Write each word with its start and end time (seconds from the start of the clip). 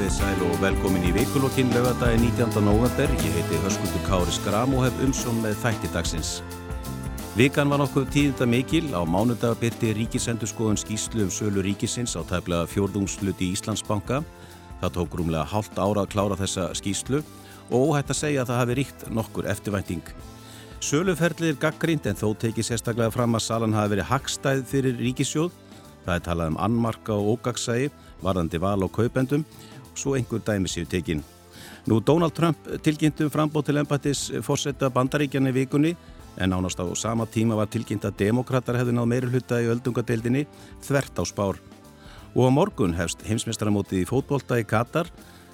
Komið 0.00 0.14
sæl 0.16 0.42
og 0.46 0.54
velkomin 0.62 1.02
í 1.04 1.10
vikulokkin 1.12 1.74
lögadagi 1.74 2.22
19. 2.22 2.62
november. 2.64 3.10
Ég 3.20 3.34
heiti 3.36 3.58
Hörskuldur 3.60 4.00
Kári 4.06 4.32
Skram 4.32 4.72
og 4.72 4.86
hef 4.86 5.02
umsjón 5.04 5.42
með 5.42 5.58
þættidagsins. 5.60 6.30
Vikan 7.36 7.68
var 7.68 7.82
nokkuð 7.82 8.06
tíðinda 8.14 8.46
mikil. 8.48 8.86
Á 8.96 9.04
mánudag 9.04 9.58
byrti 9.60 9.92
Ríkisendurskoðun 9.98 10.80
skýslu 10.80 11.26
um 11.26 11.28
sölu 11.28 11.60
ríkisins 11.60 12.16
á 12.16 12.24
tæplega 12.24 12.64
fjórðungsluti 12.72 13.50
í 13.50 13.52
Íslandsbanka. 13.52 14.22
Það 14.80 14.94
tók 14.96 15.20
rúmlega 15.20 15.44
hálft 15.52 15.76
ára 15.76 16.06
að 16.06 16.12
klára 16.16 16.38
þessa 16.40 16.70
skýslu 16.80 17.20
og 17.68 17.92
óhætt 17.92 18.08
að 18.14 18.22
segja 18.22 18.46
að 18.46 18.54
það 18.54 18.60
hafi 18.62 18.78
ríkt 18.80 19.08
nokkur 19.12 19.50
eftirvænting. 19.52 20.14
Söluferðlir 20.80 21.60
gaggrind 21.60 22.08
en 22.08 22.16
þó 22.16 22.30
tekið 22.40 22.70
sérstaklega 22.70 23.12
fram 23.12 23.36
að 23.36 23.50
salan 23.50 23.76
hafi 23.76 23.98
verið 23.98 24.14
hagstæð 24.14 24.64
fyrir 24.72 24.96
ríkisjóð. 24.96 25.52
Það 26.06 26.14
er 26.16 26.24
talað 26.24 26.54
um 26.54 26.62
annmarka 26.64 27.12
og 27.12 27.34
ógagsægi, 27.36 27.90
varðandi 28.24 28.60
val 28.64 28.80
og 28.86 28.92
kaupendum, 28.96 29.44
svo 30.00 30.16
einhver 30.16 30.42
dæmi 30.46 30.70
séu 30.70 30.88
tekinn. 30.88 31.22
Nú 31.88 32.00
Donald 32.04 32.34
Trump 32.36 32.68
tilkynntum 32.84 33.30
frambóð 33.32 33.68
til 33.68 33.80
ennbættis 33.80 34.26
fórsetta 34.44 34.90
bandaríkjarni 34.92 35.52
vikunni 35.52 35.96
en 36.36 36.52
ánast 36.56 36.80
á 36.80 36.84
sama 36.96 37.26
tíma 37.26 37.56
var 37.56 37.68
tilkynnt 37.68 38.04
að 38.04 38.16
demokrater 38.26 38.78
hefði 38.80 38.96
náð 38.96 39.10
meiri 39.12 39.32
hluta 39.32 39.60
í 39.60 39.68
öldungadeildinni 39.72 40.46
þvert 40.86 41.20
á 41.20 41.24
spár. 41.24 41.60
Og 42.34 42.46
á 42.46 42.50
morgun 42.50 42.94
hefst 42.94 43.24
heimsmeistaramótið 43.26 44.04
í 44.04 44.08
fótbolta 44.08 44.60
í 44.60 44.64
Katar 44.64 45.10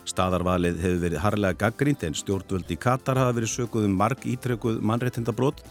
Staðarvalið 0.07 0.79
hefur 0.79 1.01
verið 1.03 1.23
harlega 1.25 1.59
gaggrínt 1.65 2.05
en 2.07 2.15
stjórnvöld 2.15 2.71
í 2.71 2.79
Katar 2.79 3.19
hafa 3.19 3.35
verið 3.35 3.51
sökuð 3.57 3.89
um 3.89 3.97
marg 3.99 4.23
ítrekuð 4.23 4.79
mannréttindabrót. 4.87 5.65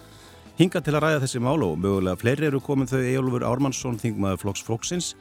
Hinga 0.60 0.82
til 0.84 0.96
að 0.96 1.04
ræða 1.06 1.22
þessi 1.24 1.42
mál 1.44 1.64
og 1.64 1.78
mögulega 1.80 2.20
fleiri 2.20 2.50
eru 2.50 2.60
komin 2.64 2.90
þau 2.90 3.00
Ejólfur 3.00 3.46
Ármannsson, 3.48 4.00
þingmaður 4.00 4.42
Flokks 4.44 4.64
Flokksins, 4.68 5.14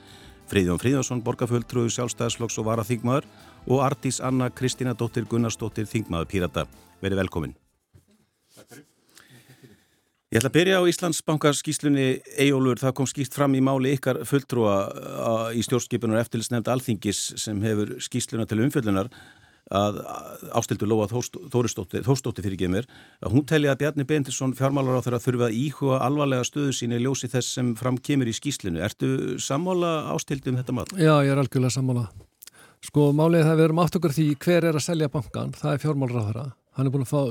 Fríðjón 0.51 0.83
Fríðjónsson, 0.83 1.23
borgarfulltrúi 1.27 1.93
sjálfstæðisflokks 1.95 2.59
og 2.59 2.69
varaþingmaður 2.69 3.31
og 3.67 3.85
Artís 3.85 4.21
Anna 4.25 4.51
Kristína 4.51 4.95
Dóttir 4.99 5.29
Gunnarsdóttir, 5.29 5.87
þingmaður 5.91 6.31
Pírata. 6.31 6.67
Verið 7.03 7.25
velkomin. 7.25 7.55
Ég 10.35 10.41
ætla 10.41 10.51
að 10.51 10.57
byrja 10.57 10.79
á 10.83 10.89
Íslandsbankars 10.91 11.61
skýslunni 11.63 12.09
Ejólfur, 12.43 12.81
það 12.83 12.95
kom 12.99 13.07
skýst 13.07 13.37
fram 13.37 13.55
í 13.55 13.63
máli 13.63 13.93
ykkar 13.95 14.25
fulltrúa 14.27 14.77
í 15.55 15.63
stjórnskipunar 15.63 16.25
eftirlisnefnd 16.25 16.71
Alþingis 16.73 17.21
sem 17.39 17.61
hefur 17.63 17.93
skýsluna 18.03 18.49
til 18.51 18.59
umfjöldunar 18.65 19.13
að 19.71 20.01
ástildu 20.59 20.89
Lóa 20.91 21.07
Þórstóttir 21.09 22.43
fyrir 22.45 22.59
gemir 22.61 22.89
að 23.23 23.37
hún 23.37 23.47
telli 23.47 23.71
að 23.71 23.79
Bjarni 23.85 24.05
Bendilsson 24.11 24.57
fjármálar 24.59 24.99
á 25.01 25.05
þeirra 25.07 25.23
þurfa 25.23 25.49
að 25.49 25.57
íhuga 25.63 26.03
alvarlega 26.05 26.51
stöðu 26.51 26.75
sín 26.77 26.99
í 26.99 27.01
ljósi 27.01 27.31
þess 27.33 27.55
sem 27.57 27.73
fram 27.79 27.97
kemur 27.97 28.29
í 28.29 28.35
skýslinu. 28.35 28.83
Ertu 28.85 29.39
sammála 29.39 30.11
ástildu 30.13 30.53
um 30.53 30.59
þetta 30.61 30.77
maður? 30.77 30.99
Já, 30.99 31.15
ég 31.25 31.33
er 31.33 31.41
algjörlega 31.41 31.79
sammála. 31.79 32.09
Sko 32.85 33.11
málið 33.17 33.47
það 33.49 33.59
við 33.59 33.65
erum 33.65 33.81
átt 33.81 33.97
okkur 33.99 34.15
því 34.15 34.27
hver 34.45 34.69
er 34.69 34.77
að 34.77 34.85
selja 34.85 35.09
bankan, 35.13 35.55
það 35.57 35.73
er 35.73 35.85
þeirra. 35.85 36.47
Hann 36.77 36.87
er 36.87 36.93
búin 36.93 37.07
að 37.07 37.13
fá 37.15 37.23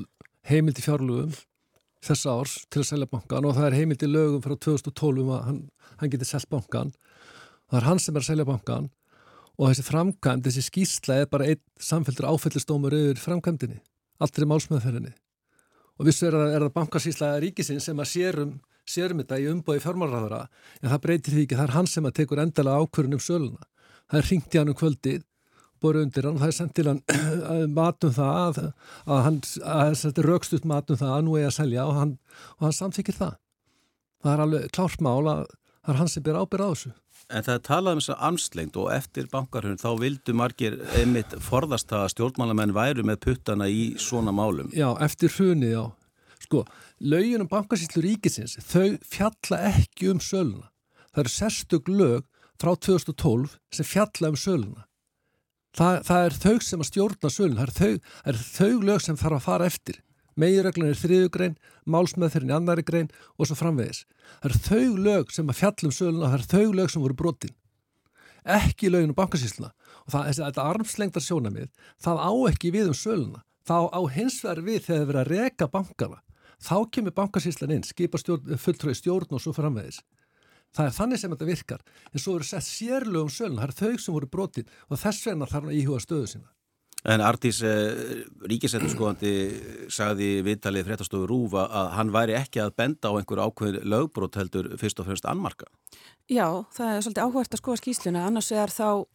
heimildi 0.49 0.83
fjárlugum 0.83 1.33
þessa 2.03 2.33
árs 2.35 2.55
til 2.71 2.81
að 2.81 2.89
selja 2.89 3.07
bankan 3.11 3.45
og 3.47 3.55
það 3.55 3.67
er 3.69 3.77
heimild 3.77 4.03
í 4.03 4.09
lögum 4.09 4.41
frá 4.43 4.55
2012 4.57 5.21
um 5.23 5.31
að 5.35 5.43
hann, 5.47 5.61
hann 6.01 6.11
geti 6.11 6.27
selgt 6.27 6.49
bankan 6.51 6.91
það 7.69 7.79
er 7.79 7.87
hann 7.87 8.01
sem 8.03 8.15
er 8.17 8.23
að 8.23 8.29
selja 8.29 8.47
bankan 8.47 8.89
og 9.53 9.69
þessi 9.69 9.85
framkvæmd, 9.87 10.45
þessi 10.47 10.63
skýrsla 10.67 11.19
er 11.21 11.29
bara 11.31 11.47
einn 11.49 11.61
samfélgur 11.81 12.27
áfællistómur 12.31 12.95
yfir 12.97 13.21
framkvæmdini, 13.21 13.77
aldrei 14.21 14.47
málsmeðferðinni. 14.49 15.11
Og 16.01 16.07
vissu 16.07 16.25
er, 16.25 16.37
er 16.55 16.63
það 16.65 16.71
bankasísla 16.73 17.35
ríkisins 17.41 17.85
sem 17.85 18.01
að 18.01 18.09
sérum 18.09 18.55
sérum 18.89 19.21
þetta 19.21 19.37
í 19.39 19.45
umbóði 19.51 19.83
fjármálraðara 19.85 20.41
en 20.81 20.89
það 20.89 21.03
breytir 21.05 21.35
því 21.35 21.45
ekki, 21.45 21.59
það 21.59 21.67
er 21.67 21.75
hann 21.77 21.89
sem 21.89 22.09
að 22.09 22.15
tekur 22.17 22.41
endala 22.43 22.79
ákvörðun 22.81 23.15
um 23.15 23.21
söluna, 23.23 23.69
það 24.09 24.19
er 24.19 24.29
ringt 24.31 24.57
í 24.57 24.59
hann 24.59 24.73
um 24.73 24.79
kvöldið 24.81 25.21
boru 25.83 26.03
undir 26.05 26.27
hann 26.27 26.39
það 26.39 26.49
er 26.49 26.57
sendt 26.57 26.75
til 26.77 26.87
hann 26.89 27.01
matum 27.77 28.13
það 28.15 28.41
að, 28.41 28.73
að 29.05 29.23
hann 29.27 30.25
raukst 30.29 30.57
upp 30.57 30.67
matum 30.69 30.99
það 30.99 31.15
að 31.17 31.23
nú 31.27 31.37
er 31.39 31.49
að 31.49 31.57
selja 31.59 31.87
og 31.89 31.97
hann, 31.99 32.17
og 32.57 32.67
hann 32.67 32.77
samþykir 32.79 33.19
það. 33.19 33.39
Það 34.23 34.33
er 34.33 34.43
alveg 34.45 34.67
klárt 34.75 35.03
mál 35.03 35.23
að 35.27 35.41
það 35.47 35.93
er 35.93 35.99
hann 35.99 36.13
sem 36.13 36.25
ber 36.25 36.39
ábyrð 36.39 36.67
á 36.67 36.71
þessu. 36.71 36.93
En 37.33 37.45
það 37.45 37.59
talaði 37.67 37.95
um 37.95 38.01
þess 38.01 38.13
að 38.13 38.23
anslengt 38.27 38.77
og 38.79 38.89
eftir 38.93 39.27
bankarhund 39.31 39.81
þá 39.81 39.89
vildu 39.99 40.35
margir 40.35 40.77
einmitt 40.99 41.35
forðast 41.43 41.93
að 41.95 42.09
stjórnmálamenn 42.13 42.75
væru 42.75 43.05
með 43.07 43.21
puttana 43.23 43.69
í 43.71 43.93
svona 44.01 44.33
málum. 44.35 44.71
Já, 44.75 44.89
eftir 45.03 45.31
hrunið, 45.31 45.75
já. 45.77 45.83
Sko, 46.43 46.65
lögin 46.99 47.45
um 47.45 47.49
bankarsýtlu 47.51 48.03
ríkisins 48.03 48.57
þau 48.67 48.97
fjalla 49.07 49.61
ekki 49.71 50.11
um 50.11 50.19
söluna. 50.23 50.67
Það 51.13 51.23
eru 51.23 51.33
sérstök 51.37 51.91
lög 51.91 52.27
frá 52.59 52.73
2012 52.75 53.55
sem 53.71 53.87
fjalla 53.87 54.33
um 54.33 54.39
söluna 54.39 54.83
það, 55.77 55.99
það 56.07 56.25
er 56.25 56.37
þau 56.43 56.55
sem 56.67 56.83
að 56.83 56.89
stjórna 56.89 57.31
sölun, 57.33 57.59
það 57.59 57.67
er 57.67 57.75
þau, 57.77 58.11
er 58.31 58.41
þau 58.47 58.73
lög 58.89 59.03
sem 59.03 59.19
þarf 59.19 59.39
að 59.39 59.47
fara 59.47 59.69
eftir. 59.69 59.99
Meginreglan 60.39 60.89
er 60.89 60.97
þriðugrein, 60.97 61.57
málsmeðferðin 61.85 62.53
í 62.53 62.55
annari 62.55 62.85
grein 62.85 63.11
og 63.37 63.49
svo 63.49 63.57
framvegis. 63.57 64.03
Það 64.41 64.49
er 64.49 64.61
þau 64.67 65.03
lög 65.07 65.33
sem 65.35 65.51
að 65.51 65.59
fjallum 65.59 65.93
sölun 65.93 66.23
og 66.23 66.31
það 66.31 66.39
er 66.39 66.47
þau 66.53 66.77
lög 66.79 66.93
sem 66.93 67.03
voru 67.03 67.17
brotin. 67.19 67.53
Ekki 68.43 68.89
lögin 68.89 69.13
um 69.13 69.17
bankasísluna. 69.17 69.71
Og 70.03 70.11
það, 70.11 70.25
þessi, 70.29 70.43
þetta 70.47 70.67
armslengtar 70.73 71.23
sjónamið, 71.23 71.69
það 72.01 72.23
á 72.25 72.31
ekki 72.49 72.73
við 72.73 72.89
um 72.91 72.97
söluna. 72.97 73.43
Það 73.63 73.85
á 73.95 74.01
hins 74.17 74.39
vegar 74.43 74.63
við 74.65 74.81
þegar 74.87 74.99
það 74.99 75.11
verið 75.11 75.21
að 75.21 75.31
reka 75.31 75.69
bankana. 75.71 76.19
Þá 76.63 76.75
kemur 76.95 77.15
bankasíslan 77.15 77.75
inn, 77.75 77.85
skipa 77.87 78.19
fulltröði 78.19 78.97
stjórn 78.99 79.37
og 79.37 79.43
svo 79.43 79.53
framvegis. 79.55 80.01
Það 80.73 80.89
er 80.89 80.97
þannig 80.97 81.21
sem 81.21 81.33
þetta 81.35 81.49
virkar, 81.49 81.85
en 82.09 82.23
svo 82.23 82.35
eru 82.39 82.47
sett 82.47 82.65
sérlögum 82.65 83.29
sölun, 83.29 83.61
það 83.61 83.69
er 83.69 83.77
þau 83.77 84.01
sem 84.01 84.15
voru 84.15 84.29
brotin 84.33 84.69
og 84.89 84.99
þess 84.99 85.27
vegna 85.27 85.47
þarf 85.49 85.59
hann 85.59 85.73
að 85.73 85.79
íhuga 85.79 86.01
stöðu 86.01 86.29
sína. 86.31 86.49
En 87.03 87.19
Artís, 87.19 87.59
eh, 87.67 88.23
ríkisætturskoðandi 88.47 89.31
sagði 89.91 90.29
viðtalið 90.45 90.85
fréttastofu 90.87 91.27
Rúfa 91.27 91.65
að 91.67 91.89
hann 91.97 92.13
væri 92.15 92.37
ekki 92.39 92.61
að 92.63 92.75
benda 92.79 93.11
á 93.11 93.19
einhver 93.19 93.41
ákveð 93.43 93.81
lögbrót 93.83 94.39
heldur 94.39 94.69
fyrst 94.79 95.01
og 95.03 95.09
fremst 95.09 95.27
annmarka. 95.27 95.67
Já, 96.31 96.63
það 96.71 96.93
er 96.95 97.03
svolítið 97.03 97.25
áhvert 97.25 97.53
að 97.53 97.59
skoða 97.59 97.81
skýsluna, 97.81 98.25
annars 98.25 98.51
er 98.55 98.71
þá 98.71 99.05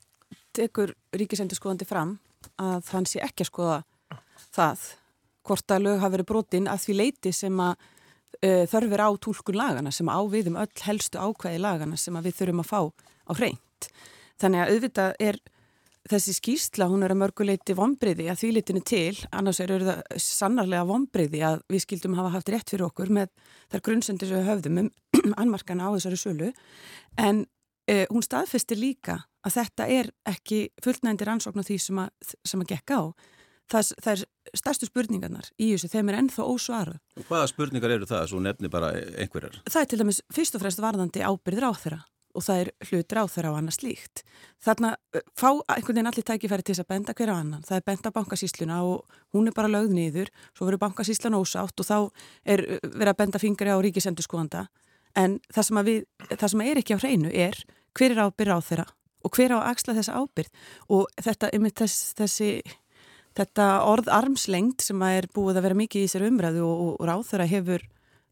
tekur 0.52 0.92
ríkisætturskoðandi 1.16 1.88
fram 1.88 2.18
að 2.60 2.92
hann 2.92 3.08
sé 3.08 3.22
ekki 3.24 3.46
að 3.46 3.52
skoða 3.52 3.78
það 4.52 4.84
hvort 5.48 5.72
að 5.72 5.84
lög 5.86 6.02
hafi 6.02 6.16
verið 6.18 6.28
brotin 6.28 6.68
að 6.68 6.84
því 6.84 6.98
leiti 6.98 7.32
sem 7.32 7.60
að 7.62 7.88
uh, 8.44 8.64
þörfir 8.70 9.04
á 9.04 9.08
tólkun 9.18 9.58
lagana 9.58 9.92
sem 9.94 10.08
á 10.08 10.18
við 10.30 10.52
um 10.52 10.58
öll 10.62 10.84
helstu 10.86 11.20
ákvæði 11.20 11.62
lagana 11.62 11.98
sem 12.00 12.18
við 12.22 12.40
þurfum 12.40 12.64
að 12.64 12.70
fá 12.70 12.80
á 13.28 13.32
hreint. 13.38 13.88
Þannig 14.38 14.62
að 14.62 14.74
auðvitað 14.74 15.16
er 15.28 15.40
þessi 16.08 16.34
skýrsla, 16.38 16.88
hún 16.88 17.04
er 17.04 17.12
að 17.12 17.20
mörguleiti 17.22 17.74
vonbreyði 17.76 18.28
að 18.32 18.40
því 18.40 18.50
litinu 18.56 18.82
til, 18.86 19.18
annars 19.34 19.60
er 19.60 19.74
það 19.84 20.20
sannarlega 20.24 20.86
vonbreyði 20.88 21.42
að 21.44 21.62
við 21.68 21.84
skildum 21.84 22.16
hafa 22.16 22.32
haft 22.36 22.52
rétt 22.52 22.72
fyrir 22.72 22.86
okkur 22.88 23.12
með 23.12 23.32
þar 23.72 23.84
grunnsendir 23.88 24.30
sem 24.30 24.40
við 24.40 24.48
höfðum 24.48 24.82
um 24.84 24.90
anmarkana 25.42 25.90
á 25.90 25.94
þessari 25.96 26.20
sölu. 26.20 26.52
En 27.20 27.42
uh, 27.44 28.04
hún 28.12 28.24
staðfestir 28.24 28.80
líka 28.80 29.20
að 29.44 29.58
þetta 29.58 29.88
er 29.98 30.12
ekki 30.28 30.62
fullnændir 30.84 31.32
ansókn 31.34 31.60
á 31.60 31.68
því 31.68 31.78
sem 31.82 32.00
að, 32.02 32.32
sem 32.46 32.64
að 32.64 32.72
gekka 32.72 33.02
á 33.02 33.04
það, 33.72 33.90
það 34.04 34.12
er 34.14 34.58
stærstu 34.58 34.88
spurningarnar 34.88 35.48
í 35.56 35.72
þessu, 35.74 35.90
þeim 35.92 36.12
er 36.12 36.20
ennþá 36.22 36.46
ósvarað. 36.52 37.00
Og 37.18 37.26
hvaða 37.28 37.50
spurningar 37.52 37.96
eru 37.96 38.08
það, 38.08 38.28
svo 38.32 38.42
nefni 38.44 38.70
bara 38.72 38.92
einhverjar? 38.96 39.60
Það 39.68 39.82
er 39.82 39.90
til 39.90 40.00
dæmis 40.02 40.22
fyrst 40.34 40.56
og 40.56 40.64
fremst 40.64 40.82
varðandi 40.82 41.24
ábyrðir 41.24 41.68
á 41.68 41.72
þeirra 41.76 42.00
og 42.36 42.44
það 42.44 42.60
er 42.62 42.68
hlutir 42.86 43.18
á 43.18 43.24
þeirra 43.26 43.50
og 43.50 43.58
annað 43.58 43.76
slíkt. 43.78 44.22
Þarna 44.62 44.90
fá 45.38 45.48
einhvern 45.48 45.96
veginn 45.96 46.10
allir 46.10 46.26
tækifæri 46.28 46.64
til 46.66 46.74
þess 46.74 46.84
að 46.84 46.90
benda 46.92 47.14
hverja 47.16 47.38
annan. 47.40 47.64
Það 47.66 47.78
er 47.78 47.86
benda 47.88 48.12
bankasísluna 48.14 48.76
og 48.86 49.16
hún 49.34 49.48
er 49.50 49.56
bara 49.56 49.70
lögð 49.72 49.94
niður, 49.96 50.30
svo 50.54 50.68
verður 50.68 50.84
bankasíslan 50.84 51.38
ósátt 51.38 51.82
og 51.82 51.88
þá 51.88 51.96
er 52.44 52.64
verið 52.84 53.12
að 53.14 53.18
benda 53.22 53.42
fingri 53.42 53.72
á 53.74 53.78
ríkisendurskóðanda. 53.82 54.66
En 55.18 55.38
það 55.50 55.68
sem, 55.70 55.82
við, 55.88 56.04
það 56.36 56.52
sem 56.52 56.64
er 56.68 56.82
ekki 56.82 56.98
á 57.00 57.02
hreinu 57.02 57.32
er 57.32 57.58
hver 57.96 58.14
er 58.14 58.22
ábyrð 58.28 58.54
á 58.54 58.60
þeirra 58.68 58.86
og 59.24 59.34
hver 59.34 59.56
á 59.56 59.58
að 59.58 59.70
axla 59.72 59.96
þessa 59.96 60.20
ábyrð 60.20 60.68
og 60.94 61.08
þetta, 61.18 61.50
þess, 61.80 62.12
þessi 62.20 62.50
þetta 63.38 63.68
orð 63.86 64.10
armslengt 64.12 64.84
sem 64.84 65.02
að 65.04 65.20
er 65.20 65.30
búið 65.34 65.60
að 65.60 65.68
vera 65.68 65.78
mikið 65.78 66.04
í 66.04 66.10
sér 66.10 66.26
umræðu 66.28 66.66
og, 66.66 66.82
og, 66.84 66.92
og 66.98 67.08
ráþöra 67.08 67.48
hefur 67.48 67.84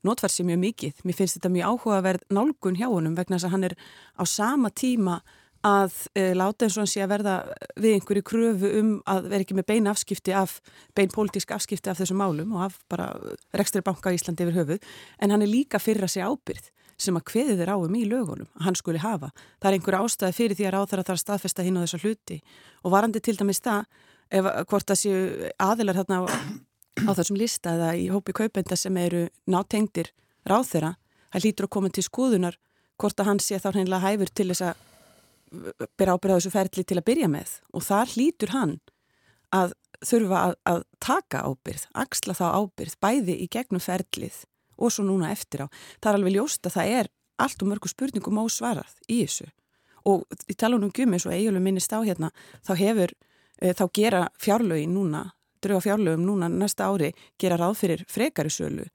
notverð 0.06 0.34
sér 0.34 0.48
mjög 0.50 0.62
mikið. 0.62 1.02
Mér 1.06 1.18
finnst 1.18 1.38
þetta 1.38 1.52
mjög 1.54 1.72
áhugaverð 1.72 2.28
nálgun 2.36 2.78
hjá 2.78 2.86
honum 2.90 3.16
vegna 3.18 3.38
þess 3.38 3.48
að 3.48 3.54
hann 3.56 3.68
er 3.70 3.74
á 4.18 4.24
sama 4.28 4.70
tíma 4.70 5.20
að 5.66 5.94
e, 6.14 6.30
láta 6.36 6.66
eins 6.66 6.76
og 6.76 6.84
hann 6.84 6.90
sé 6.90 7.02
að 7.02 7.12
verða 7.14 7.34
við 7.80 7.96
einhverju 7.96 8.24
kröfu 8.28 8.70
um 8.80 8.90
að 9.08 9.28
vera 9.32 9.42
ekki 9.42 9.56
með 9.58 9.68
bein 9.72 9.90
afskipti 9.90 10.34
af, 10.36 10.60
bein 10.94 11.10
pólitísk 11.12 11.54
afskipti 11.56 11.90
af 11.90 11.98
þessum 12.00 12.20
málum 12.22 12.54
og 12.54 12.66
af 12.68 12.78
bara 12.92 13.08
rekstri 13.56 13.82
banka 13.86 14.12
í 14.12 14.18
Íslandi 14.20 14.46
yfir 14.46 14.60
höfuð 14.60 14.90
en 15.22 15.34
hann 15.34 15.42
er 15.42 15.50
líka 15.50 15.80
fyrir 15.82 16.06
að 16.06 16.14
sé 16.14 16.26
ábyrð 16.26 16.70
sem 17.00 17.18
að 17.18 17.32
hveðið 17.32 17.64
er 17.64 17.72
áum 17.74 17.96
í 17.98 18.04
lögunum 18.08 18.48
hann 18.64 18.78
skuli 18.78 19.00
hafa. 19.02 19.32
Það 19.60 19.70
er 19.70 19.78
einhverju 19.78 20.06
ástæði 20.06 20.36
fyrir 20.36 20.58
því 20.58 20.68
að 20.68 20.76
ráþara 20.76 21.06
þarf 21.08 21.16
að 21.18 21.24
staðfesta 21.24 21.66
hinn 21.66 21.80
á 21.80 21.84
þessa 21.84 22.02
hluti 22.04 22.38
og 22.84 22.94
varandi 22.94 23.20
til 23.24 23.36
dæmis 23.36 23.60
það 23.64 23.88
ef, 24.30 24.48
hvort 24.70 24.88
það 24.90 25.00
séu 25.00 25.50
aðilar 25.62 26.00
þarna 26.00 26.20
á, 26.22 26.24
á 27.06 27.10
þessum 27.18 27.40
lista 27.40 27.74
eða 27.76 27.92
í 27.98 28.08
hópi 28.12 28.34
kaupenda 28.36 28.78
sem 28.78 28.96
eru 29.00 29.26
nátengdir 29.50 30.12
ráð 30.46 30.70
þeirra, 30.72 30.92
það 31.32 31.46
lítur 31.46 31.68
að 31.68 31.74
koma 31.76 31.92
til 31.92 32.06
skoðunar 32.06 32.58
hvort 32.96 33.20
að 33.20 33.30
hann 33.30 33.42
sé 33.42 33.58
þá 33.60 33.70
hreinlega 33.72 34.04
hæfur 34.06 34.32
til 34.32 34.48
þess 34.50 34.66
að 34.70 34.84
byrja 35.96 36.16
ábyrða 36.16 36.38
þessu 36.38 36.52
ferli 36.52 36.84
til 36.84 36.98
að 36.98 37.06
byrja 37.06 37.28
með 37.30 37.56
og 37.72 37.84
þar 37.86 38.12
hlýtur 38.14 38.54
hann 38.54 38.76
að 39.54 39.74
þurfa 40.04 40.40
að, 40.42 40.54
að 40.68 40.80
taka 41.00 41.42
ábyrð, 41.46 41.84
axla 41.96 42.34
þá 42.36 42.46
ábyrð, 42.60 42.96
bæði 43.00 43.36
í 43.44 43.46
gegnum 43.52 43.82
ferlið 43.82 44.42
og 44.76 44.92
svo 44.92 45.06
núna 45.06 45.30
eftir 45.32 45.64
á. 45.64 45.66
Það 46.02 46.10
er 46.10 46.18
alveg 46.18 46.34
ljóst 46.34 46.68
að 46.68 46.76
það 46.76 46.90
er 46.98 47.12
allt 47.40 47.62
og 47.62 47.70
mörgu 47.70 47.92
spurningum 47.92 48.42
ásvarað 48.42 48.92
í 49.08 49.22
þessu 49.22 49.48
og 50.06 50.22
í 50.46 50.54
talunum 50.54 50.92
gumi 50.94 51.16
eins 51.16 51.26
og 51.26 51.34
eigjulum 51.34 51.64
minnist 51.66 51.92
á 51.92 51.98
hérna 52.04 52.30
þá 52.66 52.72
hefur, 52.78 53.14
þá 53.60 53.84
gera 53.92 54.28
fjárlögin 54.38 54.94
núna, 54.94 55.24
dröga 55.62 55.80
fjárlögum 55.80 56.26
núna 56.26 56.48
næsta 56.52 56.90
ári 56.90 57.12
gera 57.38 57.56
ráð 57.56 57.78
fyrir 57.80 58.04
frekari 58.08 58.50
sölu 58.50 58.86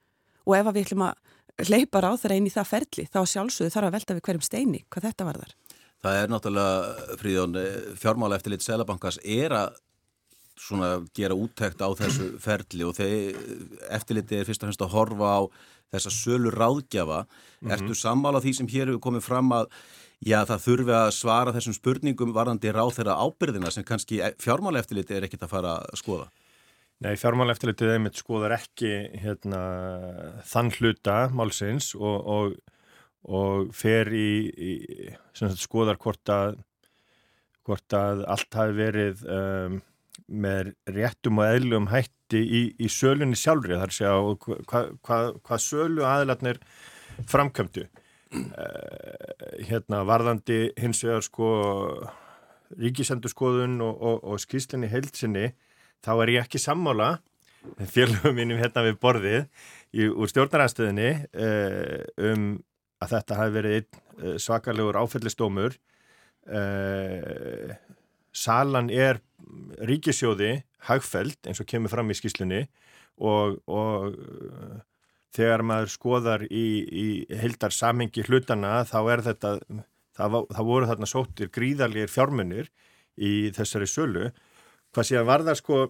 og 0.46 0.58
ef 0.58 0.72
við 0.72 0.86
ætlum 0.86 1.06
að 1.08 1.68
hleypa 1.68 2.02
ráð 2.02 2.22
þeirra 2.24 2.40
inn 2.40 2.50
í 2.50 2.54
það 2.54 2.70
ferli 2.72 3.08
þá 3.12 3.20
sjálfsögðu 3.34 3.74
þarf 3.74 3.88
að 3.88 3.96
velta 3.98 4.18
við 4.18 4.26
hverjum 4.28 4.46
steini 4.46 4.84
hvað 4.90 5.08
þetta 5.10 5.28
varðar. 5.28 5.56
Það 6.02 6.18
er 6.18 6.32
náttúrulega, 6.32 7.08
Fríðjón, 7.22 7.58
fjármála 8.02 8.38
eftirlit 8.40 8.64
Selabankas 8.66 9.20
er 9.22 9.54
að 9.54 9.76
svona 10.62 10.90
gera 11.18 11.38
úttækt 11.38 11.84
á 11.86 11.90
þessu 11.98 12.32
ferli 12.46 12.88
og 12.88 12.96
þeir 12.98 13.38
eftirliti 13.94 14.40
er 14.40 14.48
fyrst 14.48 14.64
og 14.64 14.70
fremst 14.70 14.86
að 14.86 14.96
horfa 14.96 15.36
á 15.38 15.42
þessa 15.92 16.14
sölu 16.16 16.54
ráðgjafa. 16.54 17.26
Mm 17.26 17.68
-hmm. 17.68 17.74
Ertu 17.76 17.98
sammála 17.98 18.42
því 18.42 18.54
sem 18.58 18.68
hér 18.68 18.88
hefur 18.88 19.06
komið 19.08 19.28
fram 19.28 19.52
að 19.52 19.68
já, 20.22 20.40
það 20.50 20.64
þurfi 20.66 20.96
að 20.98 21.10
svara 21.18 21.54
þessum 21.56 21.76
spurningum 21.78 22.34
varðandi 22.36 22.74
ráð 22.76 22.94
þeirra 23.00 23.18
ábyrðina 23.26 23.72
sem 23.74 23.86
kannski 23.88 24.22
fjármála 24.42 24.82
eftirliti 24.82 25.18
er 25.18 25.28
ekkit 25.28 25.46
að 25.48 25.54
fara 25.56 25.76
að 25.82 26.02
skoða? 26.02 26.28
Nei, 27.02 27.16
fjármála 27.18 27.56
eftirlitið 27.56 27.96
einmitt 27.96 28.20
skoðar 28.20 28.54
ekki 28.60 28.92
hérna, 29.24 29.62
þann 30.46 30.70
hluta 30.76 31.16
málsins 31.34 31.96
og, 31.98 32.28
og, 32.30 32.76
og 33.26 33.72
fer 33.74 34.12
í, 34.14 34.34
í 34.54 34.74
sagt, 35.34 35.58
skoðar 35.64 35.98
hvort 36.02 36.34
að, 36.34 36.60
hvort 37.66 37.98
að 37.98 38.22
allt 38.30 38.60
hafi 38.60 38.78
verið 38.78 39.26
um, 39.26 39.80
með 40.30 40.76
réttum 40.94 41.42
og 41.42 41.50
eðlum 41.56 41.90
hætti 41.90 42.42
í, 42.42 42.62
í 42.78 42.92
sölunni 42.92 43.40
sjálfri 43.40 43.80
þar 43.82 43.96
sé 43.96 44.06
að 44.08 44.30
hvað 44.70 44.94
hva, 45.02 45.20
hva 45.42 45.60
sölu 45.60 46.06
aðlarnir 46.06 46.62
framkvæmdu 47.30 47.88
hérna 48.32 50.06
varðandi 50.08 50.72
hins 50.80 51.04
vegar 51.04 51.26
sko 51.26 51.50
ríkisendurskoðun 52.80 53.82
og, 53.84 53.98
og, 54.00 54.18
og 54.24 54.40
skýslinni 54.40 54.90
heilsinni 54.92 55.52
þá 56.04 56.12
er 56.24 56.34
ég 56.38 56.46
ekki 56.46 56.62
sammála 56.62 57.18
fjölum 57.92 58.36
mínum 58.38 58.62
hérna 58.62 58.86
við 58.88 59.00
borðið 59.04 59.42
í, 59.94 60.08
úr 60.08 60.32
stjórnaræðstöðinni 60.32 61.10
uh, 61.36 62.04
um 62.32 62.46
að 63.02 63.16
þetta 63.16 63.40
hafi 63.40 63.56
verið 63.58 63.78
einn 63.80 63.90
uh, 63.92 64.38
svakalegur 64.42 65.00
áfellistómur 65.02 65.80
salan 68.34 68.88
er 68.90 69.20
ríkisjóði 69.86 70.64
hagfæld 70.88 71.38
eins 71.46 71.62
og 71.62 71.68
kemur 71.70 71.92
fram 71.94 72.10
í 72.10 72.16
skýslunni 72.18 72.64
og, 73.22 73.60
og 73.70 74.16
þegar 75.36 75.64
maður 75.68 75.94
skoðar 75.94 76.46
í, 76.48 76.66
í 76.92 77.08
heldar 77.42 77.74
samengi 77.76 78.26
hlutana 78.28 78.82
þá 78.88 78.98
er 79.14 79.24
þetta, 79.30 79.52
það, 80.18 80.38
það 80.52 80.70
voru 80.72 80.90
þarna 80.90 81.10
sóttir 81.10 81.52
gríðarlegar 81.56 82.12
fjármunir 82.12 82.72
í 83.16 83.52
þessari 83.56 83.88
sölu. 83.90 84.32
Hvað 84.92 85.08
sé 85.08 85.20
að 85.20 85.30
varða 85.32 85.56
sko 85.60 85.86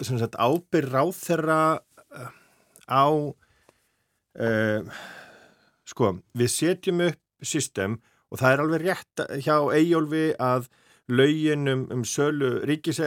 ábyrð 0.00 0.92
ráð 0.94 1.14
þeirra 1.20 1.62
uh, 1.76 2.30
á 2.88 3.04
uh, 4.40 5.00
sko 5.88 6.14
við 6.36 6.52
setjum 6.52 7.02
upp 7.08 7.20
system 7.44 7.98
og 8.30 8.40
það 8.40 8.52
er 8.52 8.62
alveg 8.64 8.84
rétt 8.84 9.24
hjá 9.44 9.56
Eyjólfi 9.74 10.26
að 10.40 10.68
laugin 11.10 11.68
um, 11.68 12.04
sölu 12.06 12.60
ríkis, 12.68 13.00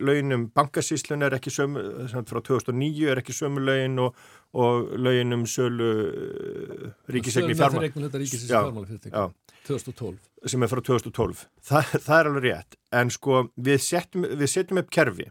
laugin 0.00 0.36
um 0.36 0.46
bankasíslun 0.54 1.26
er 1.26 1.36
ekki 1.38 1.52
sömu, 1.54 1.82
frá 2.12 2.42
2009 2.44 3.10
er 3.12 3.22
ekki 3.22 3.34
sömu 3.36 3.62
laugin 3.64 3.98
og, 4.04 4.16
og 4.56 4.92
laugin 5.00 5.36
um 5.36 5.46
sölu 5.50 5.90
uh, 6.06 6.90
ríkisegni 7.12 7.56
fjármál. 7.58 7.90
fjármál 7.90 9.34
2012. 9.66 10.18
Sem 10.46 10.62
er 10.62 10.70
frá 10.70 10.82
2012. 10.84 11.46
Þa, 11.66 11.80
það 11.96 12.18
er 12.18 12.28
alveg 12.30 12.44
rétt. 12.46 12.76
En 12.94 13.10
sko 13.10 13.48
við 13.56 13.80
setjum, 13.82 14.28
við 14.38 14.52
setjum 14.52 14.82
upp 14.82 14.92
kerfi 14.94 15.26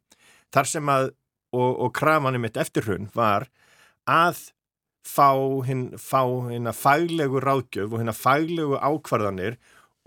þar 0.55 0.69
sem 0.69 0.91
að, 0.91 1.13
og, 1.55 1.71
og 1.85 1.95
krafanum 1.95 2.43
mitt 2.43 2.59
eftir 2.59 2.85
hrun 2.87 3.09
var 3.15 3.47
að 4.09 4.49
fá 5.05 5.29
hinn 5.67 5.91
að 5.93 6.77
faglegu 6.79 7.41
ráðgjöf 7.43 7.91
og 7.91 8.01
hinn 8.01 8.11
að 8.11 8.21
faglegu 8.21 8.79
ákvarðanir 8.79 9.59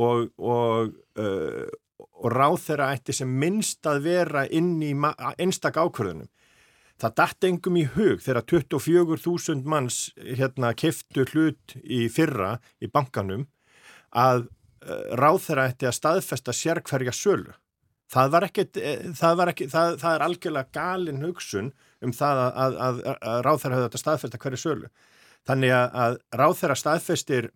og, 0.02 0.30
og 0.38 0.94
uh, 1.18 1.68
og 1.98 2.32
ráð 2.32 2.58
þeirra 2.66 2.90
ætti 2.96 3.14
sem 3.16 3.30
minnst 3.40 3.86
að 3.88 4.02
vera 4.06 4.44
inn 4.46 4.76
í 4.82 4.92
einstak 5.38 5.78
ákvörðunum. 5.78 6.28
Það 6.98 7.14
dætt 7.20 7.46
engum 7.46 7.78
í 7.78 7.84
hug 7.94 8.22
þegar 8.24 8.44
24.000 8.50 9.68
manns 9.70 9.98
hérna 10.18 10.72
keftu 10.74 11.26
hlut 11.30 11.76
í 11.84 12.08
fyrra 12.10 12.56
í 12.82 12.90
bankanum 12.90 13.46
að 14.10 14.48
uh, 14.48 15.14
ráð 15.18 15.44
þeirra 15.46 15.68
ætti 15.70 15.86
að 15.86 15.98
staðfesta 16.00 16.54
sérkverja 16.56 17.14
sölu. 17.14 17.54
Það, 18.08 18.38
ekkit, 18.46 18.78
eh, 18.80 19.02
það, 19.14 19.42
ekki, 19.52 19.66
það, 19.68 19.94
það 20.00 20.14
er 20.14 20.22
algjörlega 20.24 20.72
galin 20.72 21.24
hugsun 21.26 21.66
um 22.00 22.14
það 22.16 22.38
að, 22.40 22.58
að, 22.64 22.78
að, 22.86 23.00
að 23.20 23.40
ráð 23.44 23.58
þeirra 23.62 23.78
höfðu 23.78 23.88
þetta 23.88 24.00
staðfesta 24.02 24.40
hverju 24.42 24.60
sölu. 24.62 24.90
Þannig 25.48 25.74
að 25.76 26.16
ráð 26.40 26.54
þeirra 26.60 26.76
staðfestir 26.82 27.50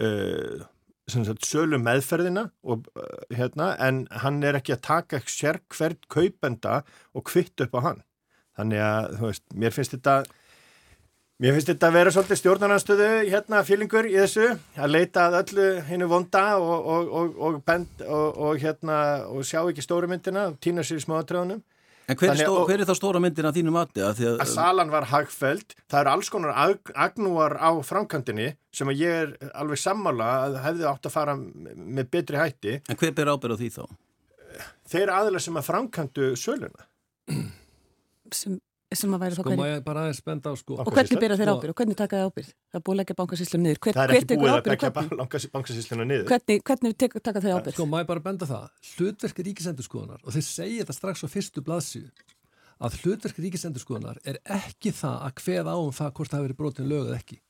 uh, 0.00 0.64
sagt, 1.10 1.46
sölu 1.46 1.78
meðferðina 1.82 2.48
og, 2.66 2.88
uh, 2.98 3.04
hérna, 3.34 3.74
en 3.82 4.04
hann 4.24 4.42
er 4.42 4.58
ekki 4.58 4.74
að 4.76 4.82
taka 4.88 5.20
sér 5.30 5.60
hvert 5.72 6.08
kaupenda 6.12 6.80
og 7.14 7.26
kvitt 7.30 7.62
upp 7.62 7.78
á 7.78 7.80
hann. 7.90 8.02
Þannig 8.56 8.82
að, 8.82 9.14
veist, 9.20 9.44
mér 9.54 9.74
finnst 9.76 9.94
þetta 9.94 10.24
mér 11.42 11.52
finnst 11.52 11.68
þetta 11.68 11.90
að 11.90 11.96
vera 11.98 12.12
svolítið 12.14 12.40
stjórnarnarstöðu 12.40 13.08
hérna 13.28 13.62
fílingur 13.68 14.08
í 14.08 14.16
þessu 14.16 14.46
að 14.56 14.92
leita 14.94 15.26
að 15.28 15.38
öllu 15.42 15.66
hennu 15.84 16.08
vonda 16.08 16.44
og, 16.56 16.90
og, 17.20 17.34
og 17.36 17.58
bend 17.66 18.04
og 18.08 18.62
hérna 18.62 19.00
og 19.28 19.44
sjá 19.44 19.60
ekki 19.60 19.84
stóru 19.84 20.08
myndina, 20.08 20.48
týna 20.60 20.84
sér 20.86 21.02
í 21.02 21.04
smáatröðunum 21.04 21.60
En 22.06 22.14
hver 22.14 22.30
er, 22.30 22.38
stó, 22.38 22.58
hver 22.68 22.82
er 22.82 22.86
þá 22.86 22.94
stóra 23.00 23.20
myndin 23.22 23.48
að 23.48 23.56
þínu 23.58 23.72
mati? 23.74 24.02
Að, 24.06 24.20
að, 24.22 24.36
að 24.44 24.50
salan 24.52 24.92
var 24.92 25.08
hagfæld, 25.10 25.74
það 25.90 26.02
eru 26.04 26.12
alls 26.12 26.28
konar 26.30 26.52
ag, 26.62 26.92
agnúar 26.94 27.56
á 27.58 27.70
framkantinni 27.82 28.52
sem 28.70 28.92
að 28.92 29.00
ég 29.02 29.22
er 29.24 29.32
alveg 29.58 29.80
sammála 29.82 30.28
að 30.44 30.58
hefði 30.68 30.86
átt 30.92 31.08
að 31.10 31.16
fara 31.16 31.34
með 31.38 32.12
betri 32.14 32.38
hætti. 32.38 32.76
En 32.86 33.00
hver 33.00 33.14
ber 33.16 33.32
ábyrð 33.34 33.58
á 33.58 33.60
því 33.62 33.70
þá? 33.74 33.82
Þeir 34.86 35.12
aðlega 35.16 35.44
sem 35.48 35.58
að 35.58 35.66
framkantu 35.66 36.30
söluna. 36.38 36.86
Sem 38.34 38.60
sem 38.94 39.14
að 39.16 39.22
væri 39.24 39.34
sko, 39.34 39.42
þá 39.42 39.48
hvernig... 39.48 39.58
Sko 39.58 39.66
maður 39.66 39.80
bara 39.86 40.02
aðeins 40.04 40.20
spenda 40.22 40.46
á 40.46 40.54
sko... 40.54 40.76
Og 40.78 40.92
hvernig 40.94 41.20
byrja 41.22 41.36
þeir 41.40 41.50
ábyrg 41.50 41.72
og 41.72 41.80
hvernig 41.80 41.96
taka 41.98 42.20
þeir 42.20 42.28
ábyrg? 42.30 42.50
Það 42.70 42.78
er 42.78 42.84
búið 42.86 42.94
að 42.94 43.00
leggja 43.00 43.16
bankasíslunum 43.18 43.64
niður. 43.66 43.80
Hver, 43.82 43.96
það 43.96 44.04
er 44.06 44.18
ekki 44.20 44.38
búið 44.38 44.52
að 44.52 44.68
leggja 44.70 44.90
bankasíslunum 45.56 46.06
niður. 46.12 46.26
Hvernig, 46.30 46.62
hvernig 46.70 46.94
tek, 47.02 47.16
taka 47.18 47.42
þeir 47.42 47.56
ábyrg? 47.56 47.74
Sko 47.74 47.86
maður 47.90 48.08
bara 48.12 48.22
benda 48.28 48.46
það. 48.46 48.68
Hlutverki 48.92 49.46
ríkisendurskoðunar 49.48 50.22
og 50.22 50.36
þeir 50.36 50.46
segja 50.46 50.84
þetta 50.84 50.96
strax 51.00 51.26
á 51.26 51.28
fyrstu 51.32 51.64
blaðsíu 51.66 52.06
að 52.76 52.98
hlutverki 53.02 53.42
ríkisendurskoðunar 53.46 54.22
er 54.22 54.38
ekki 54.54 54.94
það 54.94 55.18
að 55.26 55.42
hveð 55.42 55.66
á 55.66 55.76
um 55.80 55.92
það 55.96 56.14
hvort 56.14 56.30
það 56.30 56.38
hefur 56.38 56.46
verið 56.46 56.60
brotin 56.62 56.90
lög 56.92 57.10
eða 57.10 57.18
ekki. 57.18 57.40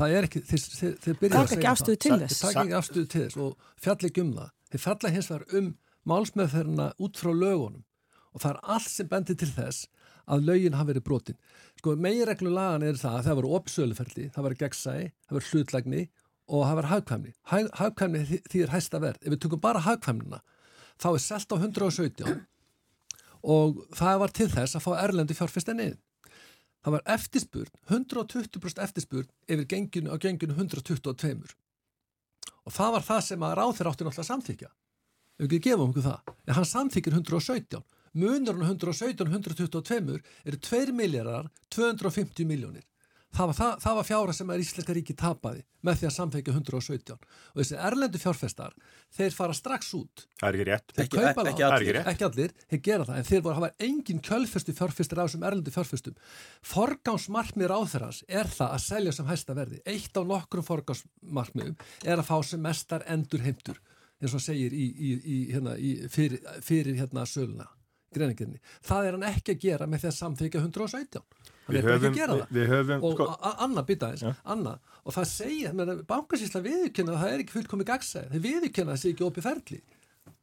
Það 0.00 0.16
er 0.16 0.26
ekki, 0.30 0.40
þeir, 0.48 0.62
þeir, 0.80 0.92
þeir 1.04 1.16
byrja 1.20 1.40
að 1.40 1.48
segja 1.50 1.74
það. 1.76 1.90
Það 1.90 2.40
taka 2.40 2.62
ekki 2.64 2.76
afstöðu 2.78 3.08
til 3.10 3.20
þess 3.26 3.40
og 3.42 3.50
fjalla 3.84 4.08
ekki 4.08 4.22
um 4.22 4.30
það. 4.38 4.52
Þeir 4.70 4.82
fjalla 4.86 5.10
hins 5.12 5.28
vegar 5.28 5.58
um 5.58 5.66
málsmeðferðina 6.08 6.86
út 7.02 7.20
frá 7.20 7.32
lögunum 7.34 7.82
og 8.30 8.44
það 8.44 8.52
er 8.54 8.60
allt 8.76 8.88
sem 8.88 9.10
bendir 9.10 9.36
til 9.40 9.50
þess 9.50 9.88
að 10.30 10.46
lögin 10.46 10.76
hafi 10.78 10.92
verið 10.92 11.06
brotin. 11.06 11.38
Sko, 11.80 11.94
meginreglu 11.98 12.52
lagan 12.54 12.86
er 12.86 12.98
það 13.00 13.18
að 13.18 13.26
það 13.28 13.38
var 13.40 13.48
opsöluferli, 13.58 14.26
það 14.34 14.46
var 14.46 14.56
gegnsæi, 14.62 15.10
það 15.26 15.38
var 15.38 15.48
hlutlægni 15.50 16.02
og 16.50 16.64
það 16.66 16.78
var 16.80 16.90
hagkvæmni. 16.90 17.34
Hag, 17.52 17.70
hagkvæmni 17.80 18.22
því 18.50 18.62
er 18.64 18.74
hæsta 18.74 19.00
verð. 19.02 19.20
Ef 19.22 19.34
við 19.34 19.42
tökum 19.44 19.62
bara 19.62 19.82
hagkvæmnina, 19.86 20.40
þá 21.00 21.08
er 21.12 21.24
selt 21.24 21.54
á 21.54 21.56
117 21.58 22.46
og 23.40 23.84
það 23.96 24.18
var 24.20 24.34
til 24.36 24.48
þess 24.52 24.76
að 24.76 24.84
fá 24.84 24.90
erlendi 25.00 25.36
fjárfesta 25.36 25.74
niður. 25.76 25.98
Það 26.80 26.94
var 26.96 27.06
eftirspurn, 27.12 27.72
120% 27.92 28.82
eftirspurn 28.84 29.28
yfir 29.48 29.66
genginu 29.68 30.12
á 30.12 30.16
genginu 30.20 30.56
122. 30.56 31.56
Og 32.64 32.72
það 32.72 32.94
var 32.96 33.04
það 33.04 33.24
sem 33.26 33.44
að 33.44 33.56
ráþir 33.58 33.90
átti 33.90 34.06
náttúrulega 34.06 34.28
samþykja. 34.30 34.70
Ef 35.40 35.48
við 35.48 35.64
gefum 35.66 35.92
okkur 35.92 36.06
það. 36.06 36.32
En 36.46 36.56
hann 36.56 36.68
samþykir 36.68 37.16
117 37.20 37.82
munurinn 38.16 38.66
117-122 38.66 40.20
eru 40.44 40.62
2 40.70 40.94
miljardar 40.96 41.50
250 41.74 42.48
miljónir 42.48 42.86
það 43.34 43.50
var, 43.50 43.56
það, 43.56 43.74
það 43.84 43.96
var 43.98 44.06
fjára 44.08 44.34
sem 44.34 44.50
er 44.50 44.62
Íslenska 44.64 44.94
ríki 44.96 45.14
tapaði 45.18 45.62
með 45.86 46.00
því 46.00 46.08
að 46.08 46.14
samfækja 46.16 46.54
117 46.56 47.14
og 47.14 47.60
þessi 47.60 47.78
erlendu 47.88 48.20
fjárfestar 48.20 48.74
þeir 49.16 49.36
fara 49.36 49.56
strax 49.56 49.92
út. 49.96 50.24
Það 50.40 50.48
er 50.48 50.58
ekki 50.58 50.66
rétt, 50.68 50.94
ekki, 50.94 51.20
ekki, 51.30 51.44
ekki, 51.52 51.66
allir. 51.68 52.00
ekki 52.12 52.26
allir 52.26 52.54
þeir 52.64 52.82
gera 52.88 53.06
það, 53.08 53.20
en 53.20 53.28
þeir 53.30 53.44
voru 53.46 53.52
að 53.54 53.60
hafa 53.60 53.86
engin 53.88 54.22
kjölfestu 54.26 54.76
fjárfestar 54.76 55.22
á 55.22 55.24
þessum 55.24 55.46
erlendu 55.48 55.74
fjárfestum. 55.74 56.20
Forgámsmarkmið 56.72 57.72
ráþurans 57.72 58.22
er 58.28 58.50
það 58.50 58.76
að 58.76 58.86
selja 58.88 59.16
sem 59.16 59.30
hæsta 59.30 59.56
verði. 59.58 59.82
Eitt 59.88 60.18
á 60.18 60.22
nokkrum 60.26 60.66
forgámsmarkmiðum 60.66 61.78
er 62.04 62.18
að 62.18 62.28
fá 62.28 62.36
sem 62.44 62.62
mestar 62.66 63.06
endur 63.08 63.46
heimtur 63.46 63.80
eins 64.20 64.34
og 64.36 64.42
segir 64.44 64.74
í, 64.76 64.86
í, 64.90 65.10
í, 65.16 65.36
hérna, 65.54 65.78
fyrir, 66.12 66.42
fyrir 66.66 66.98
hérna 66.98 67.24
söluna 67.24 67.70
greiningirni. 68.14 68.60
Það 68.86 69.08
er 69.08 69.16
hann 69.16 69.26
ekki 69.30 69.54
að 69.54 69.64
gera 69.64 69.88
með 69.90 70.04
því 70.04 70.10
að 70.10 70.16
samþykja 70.18 70.62
117 70.64 71.24
hann 71.70 71.76
er 71.78 71.90
ekki 71.94 72.08
að 72.10 72.16
gera 72.18 72.36
það. 72.36 72.54
við 72.56 72.70
höfum, 72.74 73.04
og 73.06 73.12
sko, 73.14 73.26
Anna 73.66 73.84
bytta 73.86 74.12
þess, 74.14 74.40
Anna 74.54 74.72
og 75.04 75.14
það 75.16 75.28
segja, 75.30 75.72
bankasísla 76.08 76.62
viðurkenna 76.64 77.18
það 77.20 77.34
er 77.34 77.44
ekki 77.44 77.56
fullkomi 77.56 77.86
gagsæð, 77.88 78.32
þeir 78.32 78.44
viðurkenna 78.46 78.96
það 78.96 79.02
sé 79.04 79.12
ekki 79.14 79.26
opið 79.28 79.46
ferli 79.46 79.80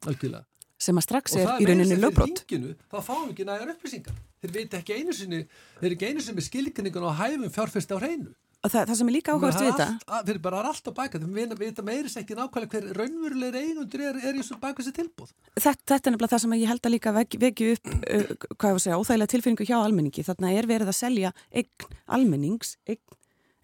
algjörlega. 0.08 0.48
Sem 0.78 1.00
að 1.00 1.08
strax 1.08 1.36
er 1.36 1.48
í 1.58 1.68
rauninni 1.68 1.98
lögbrott 1.98 2.44
þá 2.46 2.98
fáum 3.02 3.24
við 3.26 3.32
ekki 3.34 3.46
nægar 3.50 3.72
upplýsingar. 3.74 4.18
Þeir 4.44 4.52
veit 4.54 4.76
ekki 4.78 4.98
einu 5.00 5.16
sinni 5.18 5.40
þeir 5.80 5.88
er 5.90 5.96
ekki 5.96 6.10
einu 6.12 6.22
sinni 6.22 6.38
með 6.38 6.48
skilgrinningun 6.52 7.08
og 7.10 7.18
hæfum 7.18 7.54
fjárfyrst 7.56 7.94
á 7.94 7.98
hreinu 7.98 8.36
það, 8.74 8.88
það 8.90 9.00
sem 9.00 9.12
er 9.12 9.18
líka 9.18 9.36
áhugast 9.36 9.64
við 9.64 9.72
þetta 9.72 10.22
þeir 10.28 10.42
bara 10.48 10.62
er 10.62 10.70
alltaf 10.72 10.98
baka 10.98 11.22
þeir 11.22 11.58
veit 11.58 11.82
að 11.82 11.88
meiris 11.88 12.18
ekki 12.22 12.38
nákvæmlega 12.38 12.74
hver 12.74 12.90
raunverulegur 13.02 13.60
eigundur 13.62 14.06
er, 14.10 14.22
er 14.22 14.38
í 14.38 14.42
þessu 14.42 14.60
baka 14.62 14.84
þessi 14.84 14.96
tilbúð 15.00 15.34
þetta, 15.58 15.84
þetta 15.94 16.10
er 16.10 16.16
nefnilega 16.16 16.34
það 16.34 16.44
sem 16.46 16.58
ég 16.58 16.72
held 16.72 16.88
að 16.88 16.96
líka 16.96 17.14
vekja 17.16 17.42
veki 17.42 17.70
upp 17.76 17.92
uh, 17.94 18.34
hvað 18.58 18.70
ég 18.70 18.78
var 18.78 18.80
að 18.80 18.84
segja, 18.86 19.00
óþægilega 19.02 19.34
tilfinningu 19.34 19.68
hjá 19.68 19.78
almenningi. 19.80 20.26
Þarna 20.28 20.54
er 20.54 20.70
verið 20.70 20.92
að 20.92 20.98
selja 20.98 21.34
eign 21.52 21.88
almennings, 22.18 22.76
eign 22.88 23.17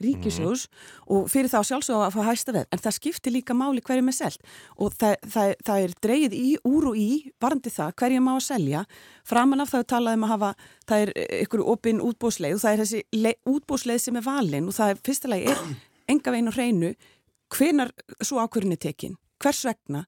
ríkisjós 0.03 0.65
mm. 0.67 0.83
og 1.15 1.29
fyrir 1.31 1.51
þá 1.51 1.59
sjálfsög 1.69 2.03
að 2.03 2.15
fá 2.15 2.21
hæsta 2.27 2.55
veð 2.55 2.67
en 2.67 2.83
það 2.83 2.95
skiptir 2.97 3.35
líka 3.35 3.55
máli 3.57 3.83
hverju 3.85 4.05
með 4.05 4.17
selt. 4.19 4.53
Og 4.77 4.93
það, 4.99 5.15
það, 5.35 5.55
það 5.69 5.87
er 5.87 5.95
dreyið 6.07 6.37
í 6.37 6.45
úr 6.69 6.89
og 6.91 6.99
í 6.99 7.09
varandi 7.43 7.73
það 7.73 7.95
hverju 8.01 8.23
má 8.23 8.31
að 8.35 8.45
selja. 8.47 8.85
Framan 9.27 9.63
af 9.63 9.73
það 9.73 9.87
talaðum 9.95 10.27
að 10.27 10.33
hafa 10.35 10.53
það 10.91 11.05
er 11.07 11.13
ykkur 11.41 11.65
opinn 11.73 12.03
útbósleið 12.03 12.57
og 12.57 12.63
það 12.63 12.77
er 12.77 12.83
þessi 12.85 13.35
útbósleið 13.55 14.05
sem 14.05 14.21
er 14.21 14.27
valin 14.27 14.71
og 14.71 14.77
það 14.77 14.95
er 14.95 15.03
fyrstulega 15.09 15.53
er 15.53 15.67
enga 16.13 16.35
veginn 16.35 16.51
og 16.51 16.57
hreinu 16.57 16.95
hvenar 17.53 17.93
svo 18.21 18.41
ákvörðin 18.41 18.77
er 18.77 18.83
tekin 18.89 19.19
hvers 19.43 19.65
vegna 19.67 20.07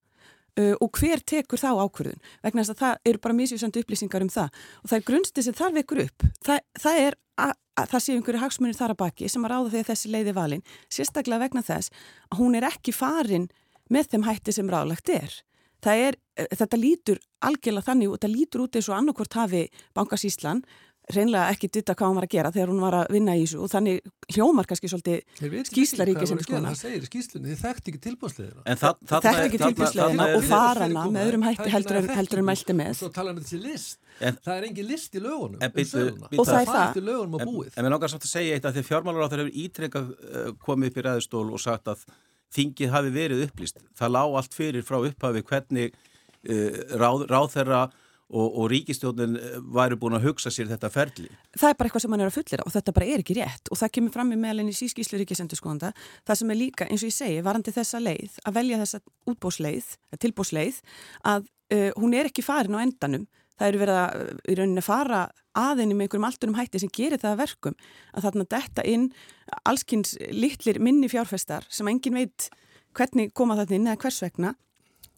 Uh, 0.56 0.72
og 0.80 0.96
hver 0.96 1.20
tekur 1.28 1.60
þá 1.60 1.74
ákvörðun. 1.84 2.22
Vegna 2.40 2.64
þess 2.64 2.72
að 2.72 2.78
það 2.80 3.10
eru 3.12 3.20
bara 3.25 3.36
mísjúsandi 3.36 3.82
upplýsingar 3.84 4.24
um 4.24 4.30
það. 4.32 4.62
Og 4.80 4.88
það 4.88 4.98
er 4.98 5.04
grunnstið 5.10 5.44
sem 5.50 5.58
þar 5.58 5.74
vekur 5.75 6.00
upp. 6.06 6.25
Það, 6.48 6.62
það 6.80 7.00
er 7.02 7.18
að, 7.75 7.84
að 7.84 7.91
það 7.91 8.03
séu 8.05 8.15
einhverju 8.15 8.41
hagsmunir 8.41 8.77
þar 8.77 8.94
að 8.96 9.01
baki 9.03 9.29
sem 9.32 9.46
að 9.46 9.53
ráða 9.53 9.74
þegar 9.74 9.89
þessi 9.91 10.12
leiði 10.13 10.36
valin 10.36 10.63
sérstaklega 10.89 11.44
vegna 11.46 11.65
þess 11.65 11.91
að 12.32 12.39
hún 12.39 12.55
er 12.55 12.67
ekki 12.70 12.96
farin 12.96 13.50
með 13.91 14.10
þeim 14.13 14.25
hætti 14.25 14.55
sem 14.55 14.72
ráðlagt 14.72 15.12
er. 15.13 15.36
Er, 15.86 16.15
uh, 16.39 16.48
þetta 16.50 16.77
lítur 16.82 17.20
algjörlega 17.46 17.86
þannig 17.91 18.10
og 18.10 18.17
þetta 18.17 18.32
lítur 18.32 18.63
út 18.63 18.77
eins 18.79 18.88
og 18.89 18.96
annarkvort 18.98 19.36
hafi 19.38 19.67
bankasíslan 19.94 20.63
reynlega 21.13 21.50
ekki 21.53 21.69
ditta 21.69 21.93
hvað 21.97 22.07
hann 22.07 22.17
var 22.19 22.25
að 22.25 22.33
gera 22.33 22.51
þegar 22.55 22.71
hún 22.71 22.81
var 22.81 22.97
að 23.01 23.12
vinna 23.13 23.35
í 23.35 23.43
þessu 23.43 23.59
og 23.62 23.71
þannig 23.71 24.00
hljómar 24.33 24.69
kannski 24.69 24.89
svolítið 24.89 25.67
skýslar 25.69 26.12
ekki 26.13 26.29
sem 26.29 26.39
skoðan. 26.41 26.67
Það 26.71 26.79
segir 26.81 27.05
skýslunni, 27.09 27.51
þið 27.51 27.62
þekkt 27.62 27.91
ekki 27.91 28.01
tilbúðsleðina. 28.05 28.77
Þekkt 29.12 29.29
ekki 29.43 29.59
tilbúðsleðina 29.62 30.27
og 30.33 30.47
farana 30.50 31.05
með 31.12 31.29
öðrum 31.29 31.45
hætti 31.45 31.74
heldur, 31.75 32.00
heldur 32.17 32.41
en 32.41 32.47
mælti 32.50 32.77
með. 32.77 32.93
Og 32.95 33.00
svo 33.03 33.12
tala 33.13 33.35
um 33.35 33.41
þessi 33.41 33.62
list. 33.62 34.00
En, 34.24 34.38
það 34.39 34.55
er 34.55 34.67
engin 34.69 34.88
list 34.89 35.17
í 35.17 35.21
lögunum. 35.21 35.59
Byttu, 35.75 36.05
og 36.31 36.47
það 36.47 36.62
er 36.62 36.71
það. 36.71 37.01
En, 37.43 37.83
við 37.83 37.91
langar 37.91 38.13
samt 38.13 38.25
að 38.25 38.31
segja 38.31 38.55
eitt 38.55 38.67
að 38.69 38.77
því 38.79 38.85
fjármálur 38.88 39.27
á 39.27 39.29
þeir 39.31 39.43
hefur 39.43 39.59
ítrekkað 39.65 40.13
uh, 40.15 40.47
komið 40.63 40.91
upp 40.91 41.00
í 41.01 41.05
ræðustól 41.05 41.45
og 41.50 41.62
sagt 41.62 41.91
að 41.91 42.05
þingið 42.55 42.93
hafi 42.95 43.12
verið 43.12 43.43
upplýst. 43.50 43.83
Það 44.00 44.13
lág 44.15 44.38
allt 44.39 44.55
fyrir 44.55 44.88
frá 44.88 45.01
upphafi 45.01 45.43
hvernig 45.50 45.91
uh, 45.91 46.79
ráð, 46.95 47.25
ráð 47.27 47.50
þeirra 47.57 47.81
og, 48.34 48.58
og 48.58 48.70
ríkistjónin 48.72 49.38
eh, 49.38 49.58
væri 49.75 49.98
búin 50.00 50.17
að 50.17 50.29
hugsa 50.29 50.51
sér 50.53 50.70
þetta 50.72 50.89
ferli. 50.94 51.29
Það 51.53 51.70
er 51.70 51.77
bara 51.77 51.89
eitthvað 51.89 52.05
sem 52.05 52.13
mann 52.13 52.24
er 52.25 52.32
að 52.32 52.38
fullera 52.39 52.65
og 52.65 52.74
þetta 52.74 52.96
bara 52.96 53.10
er 53.13 53.24
ekki 53.24 53.38
rétt 53.38 53.72
og 53.72 53.79
það 53.82 53.94
kemur 53.98 54.15
fram 54.15 54.34
í 54.34 54.39
meðalinn 54.41 54.72
í 54.72 54.77
sískíslu 54.77 55.22
ríkisendur 55.22 55.60
skoðanda 55.60 55.94
það 56.25 56.41
sem 56.41 56.53
er 56.53 56.60
líka, 56.60 56.89
eins 56.89 57.05
og 57.05 57.12
ég 57.12 57.17
segi, 57.17 57.46
varandi 57.46 57.75
þessa 57.75 58.01
leið 58.01 58.39
að 58.41 58.58
velja 58.58 58.82
þessa 58.82 59.01
útbósleið 59.29 59.94
tilbósleið, 60.25 60.82
að 61.27 61.50
uh, 61.75 61.89
hún 62.00 62.17
er 62.17 62.29
ekki 62.32 62.46
farin 62.46 62.77
á 62.77 62.82
endanum. 62.82 63.25
Það 63.55 63.70
eru 63.72 63.82
verið 63.86 64.01
að 64.01 64.51
í 64.51 64.55
rauninni 64.60 64.84
fara 64.84 65.22
aðinni 65.55 65.96
með 65.96 66.08
einhverjum 66.10 66.27
aldunum 66.27 66.58
hætti 66.60 66.82
sem 66.84 66.91
gerir 66.91 67.22
það 67.22 67.38
verkum 67.39 67.77
að 68.12 68.25
þarna 68.27 68.48
detta 68.51 68.84
inn 68.84 69.05
allskynns 69.63 70.17
litlir 70.36 70.82
minni 70.84 71.08
fjárfestar 71.12 71.67
sem 71.72 71.88
engin 71.88 72.17
veit 72.20 72.50
hvernig 72.96 73.32
koma 73.36 73.55
þetta 73.60 73.77
inn 73.77 73.88
eða 73.88 74.01
hvers 74.03 74.20
vegna 74.25 74.51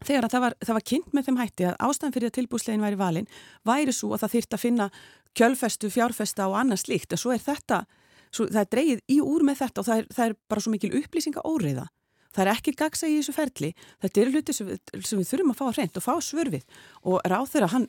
þegar 0.05 0.29
það 0.29 0.43
var, 0.43 0.55
það 0.65 0.77
var 0.77 0.85
kynnt 0.91 1.13
með 1.15 1.27
þeim 1.27 1.39
hætti 1.41 1.67
að 1.69 1.77
ástæðan 1.87 2.15
fyrir 2.15 2.29
að 2.29 2.35
tilbúslegin 2.37 2.83
væri 2.85 2.99
valin 2.99 3.29
væri 3.65 3.95
svo 3.95 4.11
að 4.13 4.23
það 4.23 4.33
þýrt 4.35 4.57
að 4.57 4.63
finna 4.63 4.89
kjölfestu, 5.37 5.89
fjárfesta 5.93 6.47
og 6.49 6.57
annað 6.61 6.83
slíkt. 6.85 7.13
Og 7.13 7.21
svo 7.21 7.33
er 7.35 7.43
þetta, 7.43 7.83
svo, 8.31 8.47
það 8.49 8.63
er 8.63 8.71
dreyið 8.73 9.03
í 9.13 9.19
úr 9.23 9.45
með 9.47 9.61
þetta 9.63 9.83
og 9.83 9.89
það 9.89 10.01
er, 10.01 10.09
það 10.17 10.29
er 10.29 10.37
bara 10.49 10.63
svo 10.63 10.73
mikil 10.73 10.93
upplýsinga 11.01 11.45
óriða. 11.47 11.87
Það 12.35 12.43
er 12.43 12.53
ekki 12.53 12.73
gagsa 12.77 13.09
í 13.09 13.17
þessu 13.17 13.33
ferli. 13.33 13.73
Þetta 14.03 14.21
eru 14.21 14.33
hluti 14.35 14.53
sem 14.53 14.71
sem 14.77 15.19
við 15.19 15.29
þurfum 15.31 15.53
að 15.53 15.59
fá 15.59 15.67
að 15.67 15.77
reynd 15.79 15.99
og 15.99 16.05
fá 16.05 16.13
svörfið 16.21 16.81
og 17.09 17.21
ráð 17.25 17.53
þeirra 17.53 17.69
hann, 17.73 17.87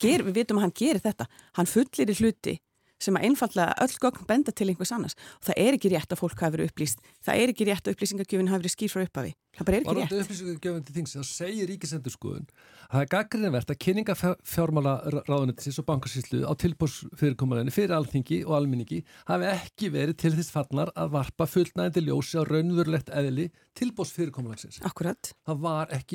ger, 0.00 0.24
við 0.24 0.38
vitum 0.40 0.60
að 0.60 0.68
hann 0.68 0.76
gerir 0.78 1.02
þetta, 1.04 1.26
hann 1.58 1.68
fullir 1.68 2.12
í 2.12 2.20
hluti 2.20 2.58
sem 3.02 3.16
að 3.18 3.26
einfallega 3.26 3.74
öll 3.82 3.96
gögn 3.98 4.26
benda 4.28 4.52
til 4.54 4.68
einhvers 4.70 4.92
annars. 4.94 5.16
Og 5.40 5.48
það 5.48 5.60
er 5.64 5.76
ekki 5.76 5.90
rétt 5.90 6.14
að 6.14 6.20
fólk 6.20 6.44
hafi 6.44 6.54
verið 6.54 6.70
upplýst. 6.70 7.02
Það 7.26 7.40
er 7.42 7.52
ekki 7.52 7.66
rétt 7.66 7.88
að 7.88 7.96
upplýsingagjöfin 7.96 8.52
hafi 8.52 8.62
verið 8.62 8.74
skýr 8.76 8.92
frá 8.92 9.02
upphafi 9.02 9.32
það 9.56 9.66
bara 9.68 9.76
er 9.76 9.82
ekki 9.82 9.96
rétt. 9.98 10.12
upplýsingagjöfin 10.22 10.84
til 10.86 10.94
þings 10.96 11.12
þá 11.16 11.22
segir 11.28 11.66
Ríkisendurskoðun 11.70 12.46
að 12.46 12.92
það 12.92 13.02
er 13.02 13.10
gaggrinverð 13.12 13.72
að 13.72 13.80
kynninga 13.84 14.14
fjármála 14.52 14.94
ráðunettis 15.28 15.78
og 15.80 15.86
bankarsýslu 15.88 16.40
á 16.48 16.52
tilbúrsfyrirkomulegni 16.62 17.72
fyrir 17.74 17.94
alþingi 17.96 18.38
og 18.46 18.54
alminningi 18.58 19.00
hafi 19.28 19.44
ekki 19.50 19.86
verið 19.94 20.16
til 20.22 20.32
þess 20.36 20.52
fannar 20.54 20.88
að 20.96 21.08
varpa 21.16 21.44
fullnægindi 21.48 22.00
ljósi 22.08 22.34
á 22.40 22.42
raunverulegt 22.48 23.08
eðli 23.12 23.46
tilbúrsfyrirkomulagsins 23.78 24.80
Akkurat 24.88 25.32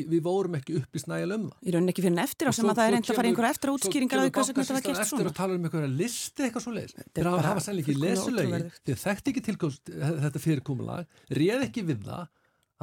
Við 0.08 0.22
vorum 0.26 0.56
ekki 0.60 0.78
upplýst 0.82 1.08
nægjal 1.10 1.34
um 1.38 1.44
það. 1.50 1.58
Í 1.66 1.70
rauninni 1.74 1.92
ekki 1.94 2.04
fyrir 2.06 2.22
eftir 2.22 2.46
á 2.50 2.52
sem 2.54 2.70
að 2.70 2.78
það 2.78 2.88
er 2.88 2.94
reynd 2.94 3.08
að 3.08 3.18
fara 3.18 3.30
einhverja 3.32 3.54
eftir 3.56 3.70
útskýringar 3.74 4.18
á 4.18 4.24
því 4.26 4.32
hvað 4.38 4.46
sem 4.48 4.56
þetta 12.08 12.28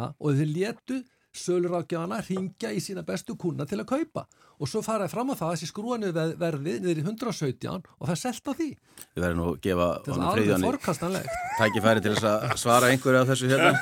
að 0.00 0.14
og 0.18 0.38
þeir 0.38 0.54
letu 0.54 1.02
sölurákjana 1.34 2.20
ringja 2.28 2.70
í 2.70 2.80
sína 2.82 3.02
bestu 3.06 3.34
kuna 3.38 3.66
til 3.66 3.80
að 3.82 3.88
kaupa. 3.90 4.24
Og 4.62 4.70
svo 4.70 4.84
faraði 4.86 5.10
fram 5.10 5.32
á 5.32 5.34
það 5.34 5.54
þessi 5.56 5.68
skrúanu 5.70 6.12
verði 6.14 6.76
niður 6.78 7.00
í 7.00 7.02
117 7.02 7.74
og 7.74 8.04
það 8.04 8.14
er 8.14 8.20
selt 8.20 8.46
á 8.46 8.52
því. 8.54 8.68
Við 9.16 9.24
verðum 9.24 9.40
nú 9.40 9.48
að 9.50 9.58
gefa 9.66 9.88
friðjani 10.06 11.22
tækifæri 11.58 12.04
til 12.04 12.14
þess 12.14 12.28
að 12.30 12.54
svara 12.62 12.92
einhverju 12.94 13.22
af 13.24 13.32
þessu 13.32 13.50
hérna. 13.50 13.72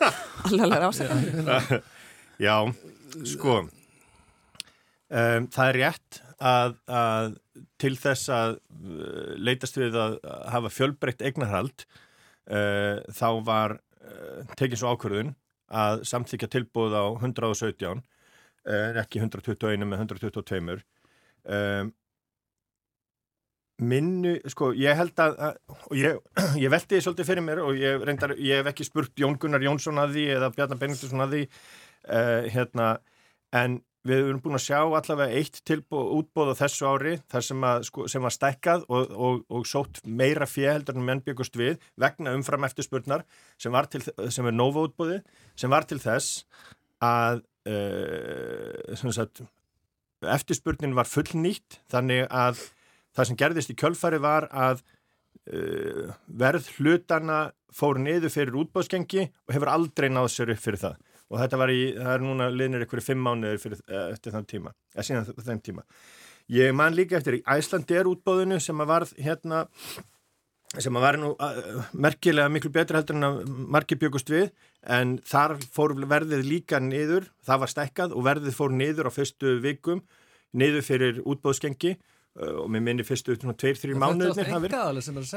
Allavega 0.46 0.90
ásækja 0.90 1.80
Já, 2.46 2.56
sko 3.24 3.54
um, 3.62 5.46
það 5.54 5.68
er 5.70 5.78
rétt 5.80 6.20
að, 6.36 6.76
að 6.90 7.36
til 7.80 7.94
þess 8.00 8.28
að 8.34 8.58
uh, 8.58 9.32
leitast 9.40 9.78
við 9.80 9.96
að 10.00 10.18
hafa 10.52 10.72
fjölbreytt 10.74 11.24
eignarhald 11.24 11.86
uh, 11.86 13.00
þá 13.14 13.28
var 13.46 13.78
uh, 13.78 14.42
tekið 14.58 14.82
svo 14.82 14.94
ákvörðun 14.94 15.34
að 15.66 16.02
samþykja 16.06 16.48
tilbúð 16.52 16.94
á 16.94 17.04
117 17.18 18.02
uh, 18.66 18.98
ekki 19.02 19.22
121 19.22 19.86
með 19.86 20.04
122 20.06 20.76
um, 21.44 21.92
minnu, 23.76 24.36
sko, 24.48 24.70
ég 24.78 24.96
held 24.96 25.18
að, 25.20 25.58
og 25.68 25.96
ég, 25.98 26.20
ég 26.64 26.72
veldi 26.72 26.96
því 26.96 27.02
svolítið 27.04 27.28
fyrir 27.28 27.44
mér 27.44 27.64
og 27.64 27.76
ég 27.80 28.06
reyndar, 28.08 28.36
ég 28.40 28.62
hef 28.62 28.70
ekki 28.72 28.86
spurt 28.88 29.20
Jón 29.20 29.36
Gunnar 29.40 29.64
Jónsson 29.64 30.00
að 30.00 30.16
því 30.16 30.24
eða 30.38 30.52
Bjarnar 30.54 30.80
Benningsson 30.80 31.26
að 31.26 31.36
því 31.36 31.42
uh, 31.46 32.48
hérna, 32.54 32.88
en 33.56 33.80
Við 34.06 34.20
erum 34.28 34.40
búin 34.44 34.58
að 34.58 34.64
sjá 34.66 34.78
allavega 34.84 35.40
eitt 35.40 35.58
tilbúð 35.66 36.12
útbóð 36.20 36.52
á 36.54 36.60
þessu 36.60 36.86
ári 36.86 37.14
þar 37.32 37.44
sem, 37.48 37.64
að, 37.66 37.86
sko, 37.88 38.06
sem 38.12 38.22
var 38.22 38.34
stækkað 38.34 38.86
og, 38.86 39.12
og, 39.12 39.42
og 39.50 39.66
sótt 39.66 40.02
meira 40.06 40.46
fjöheldur 40.46 40.98
en 40.98 41.06
menn 41.06 41.22
byggust 41.26 41.58
við 41.58 41.80
vegna 41.98 42.34
umfram 42.36 42.66
eftirspurnar 42.68 43.24
sem, 43.58 43.74
sem 44.30 44.50
er 44.50 44.54
nófa 44.54 44.86
útbóði 44.86 45.20
sem 45.58 45.72
var 45.72 45.88
til 45.88 45.98
þess 46.02 46.44
að 47.02 47.42
uh, 47.68 49.10
sagt, 49.16 49.42
eftirspurnin 50.36 50.96
var 50.96 51.10
fullnýtt 51.10 51.80
þannig 51.92 52.26
að 52.30 52.62
það 53.16 53.30
sem 53.30 53.40
gerðist 53.42 53.74
í 53.74 53.78
kjölfari 53.80 54.22
var 54.22 54.48
að 54.52 54.84
uh, 55.50 56.14
verð 56.26 56.70
hlutana 56.76 57.46
fór 57.76 58.00
niður 58.00 58.32
fyrir 58.32 58.62
útbóðsgengi 58.62 59.26
og 59.26 59.56
hefur 59.56 59.72
aldrei 59.72 60.08
náð 60.12 60.30
sér 60.32 60.54
upp 60.54 60.62
fyrir 60.62 60.82
það 60.84 61.02
og 61.30 61.40
þetta 61.42 61.60
var 61.60 61.72
í, 61.74 61.80
það 61.96 62.12
er 62.14 62.24
núna 62.24 62.48
liðnir 62.54 62.86
ykkur 62.86 63.02
fimm 63.04 63.24
mánuður 63.26 63.62
fyrir, 63.62 63.80
eh, 63.90 64.10
eftir 64.14 64.34
þann 64.34 64.50
tíma 64.50 64.74
eða 64.94 65.06
síðan 65.08 65.46
þann 65.48 65.64
tíma. 65.68 65.86
Ég 66.52 66.74
man 66.78 66.94
líka 66.94 67.18
eftir 67.18 67.40
í 67.40 67.44
Æslandir 67.56 68.06
útbóðinu 68.06 68.60
sem 68.62 68.78
að 68.82 68.92
var 68.92 69.08
hérna 69.18 69.64
sem 70.82 70.98
að 70.98 71.04
var 71.06 71.16
nú 71.18 71.32
uh, 71.32 71.86
merkilega 71.94 72.50
miklu 72.52 72.70
betra 72.74 73.00
heldur 73.00 73.16
en 73.16 73.26
að 73.26 73.38
margi 73.74 73.98
byggust 73.98 74.30
við 74.30 74.50
en 74.96 75.16
þar 75.26 75.56
fór 75.72 75.94
verðið 76.06 76.44
líka 76.46 76.80
niður, 76.82 77.30
það 77.46 77.62
var 77.62 77.72
stekkað 77.72 78.14
og 78.14 78.26
verðið 78.26 78.58
fór 78.58 78.74
niður 78.74 79.08
á 79.08 79.12
fyrstu 79.14 79.56
vikum 79.62 80.02
niður 80.56 80.84
fyrir 80.86 81.22
útbóðskengi 81.24 81.96
og 82.36 82.68
mér 82.72 82.82
minni 82.84 83.04
fyrstu 83.06 83.36
svona 83.38 83.56
2-3 83.56 83.96
mánuðir 83.96 84.34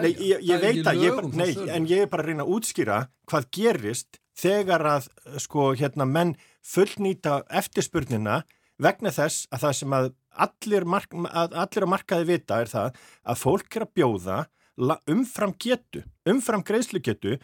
Nei, 0.03 0.09
ég, 0.19 0.41
ég 0.49 0.63
veit 0.63 0.89
að, 0.89 1.03
ég, 1.05 1.21
nei, 1.39 1.51
en 1.71 1.85
ég 1.87 2.03
er 2.03 2.09
bara 2.11 2.25
að 2.25 2.31
reyna 2.33 2.45
að 2.45 2.57
útskýra 2.57 2.97
hvað 3.29 3.47
gerist 3.55 4.19
þegar 4.39 4.85
að 4.95 5.09
sko 5.41 5.71
hérna 5.79 6.07
menn 6.07 6.35
fullnýta 6.65 7.41
eftirspurnina 7.61 8.41
vegna 8.79 9.11
þess 9.11 9.49
að 9.51 9.65
það 9.65 9.77
sem 9.79 9.95
að 9.97 10.09
allir, 10.39 10.85
mark, 10.87 11.13
að 11.13 11.55
allir 11.63 11.87
á 11.87 11.93
markaði 11.93 12.29
vita 12.29 12.59
er 12.63 12.71
það 12.71 12.99
að 13.23 13.41
fólk 13.43 13.75
er 13.75 13.85
að 13.85 13.95
bjóða 13.99 14.39
umfram 15.11 15.55
getu, 15.59 16.05
umfram 16.29 16.63
greiðslu 16.63 17.01
getu 17.03 17.35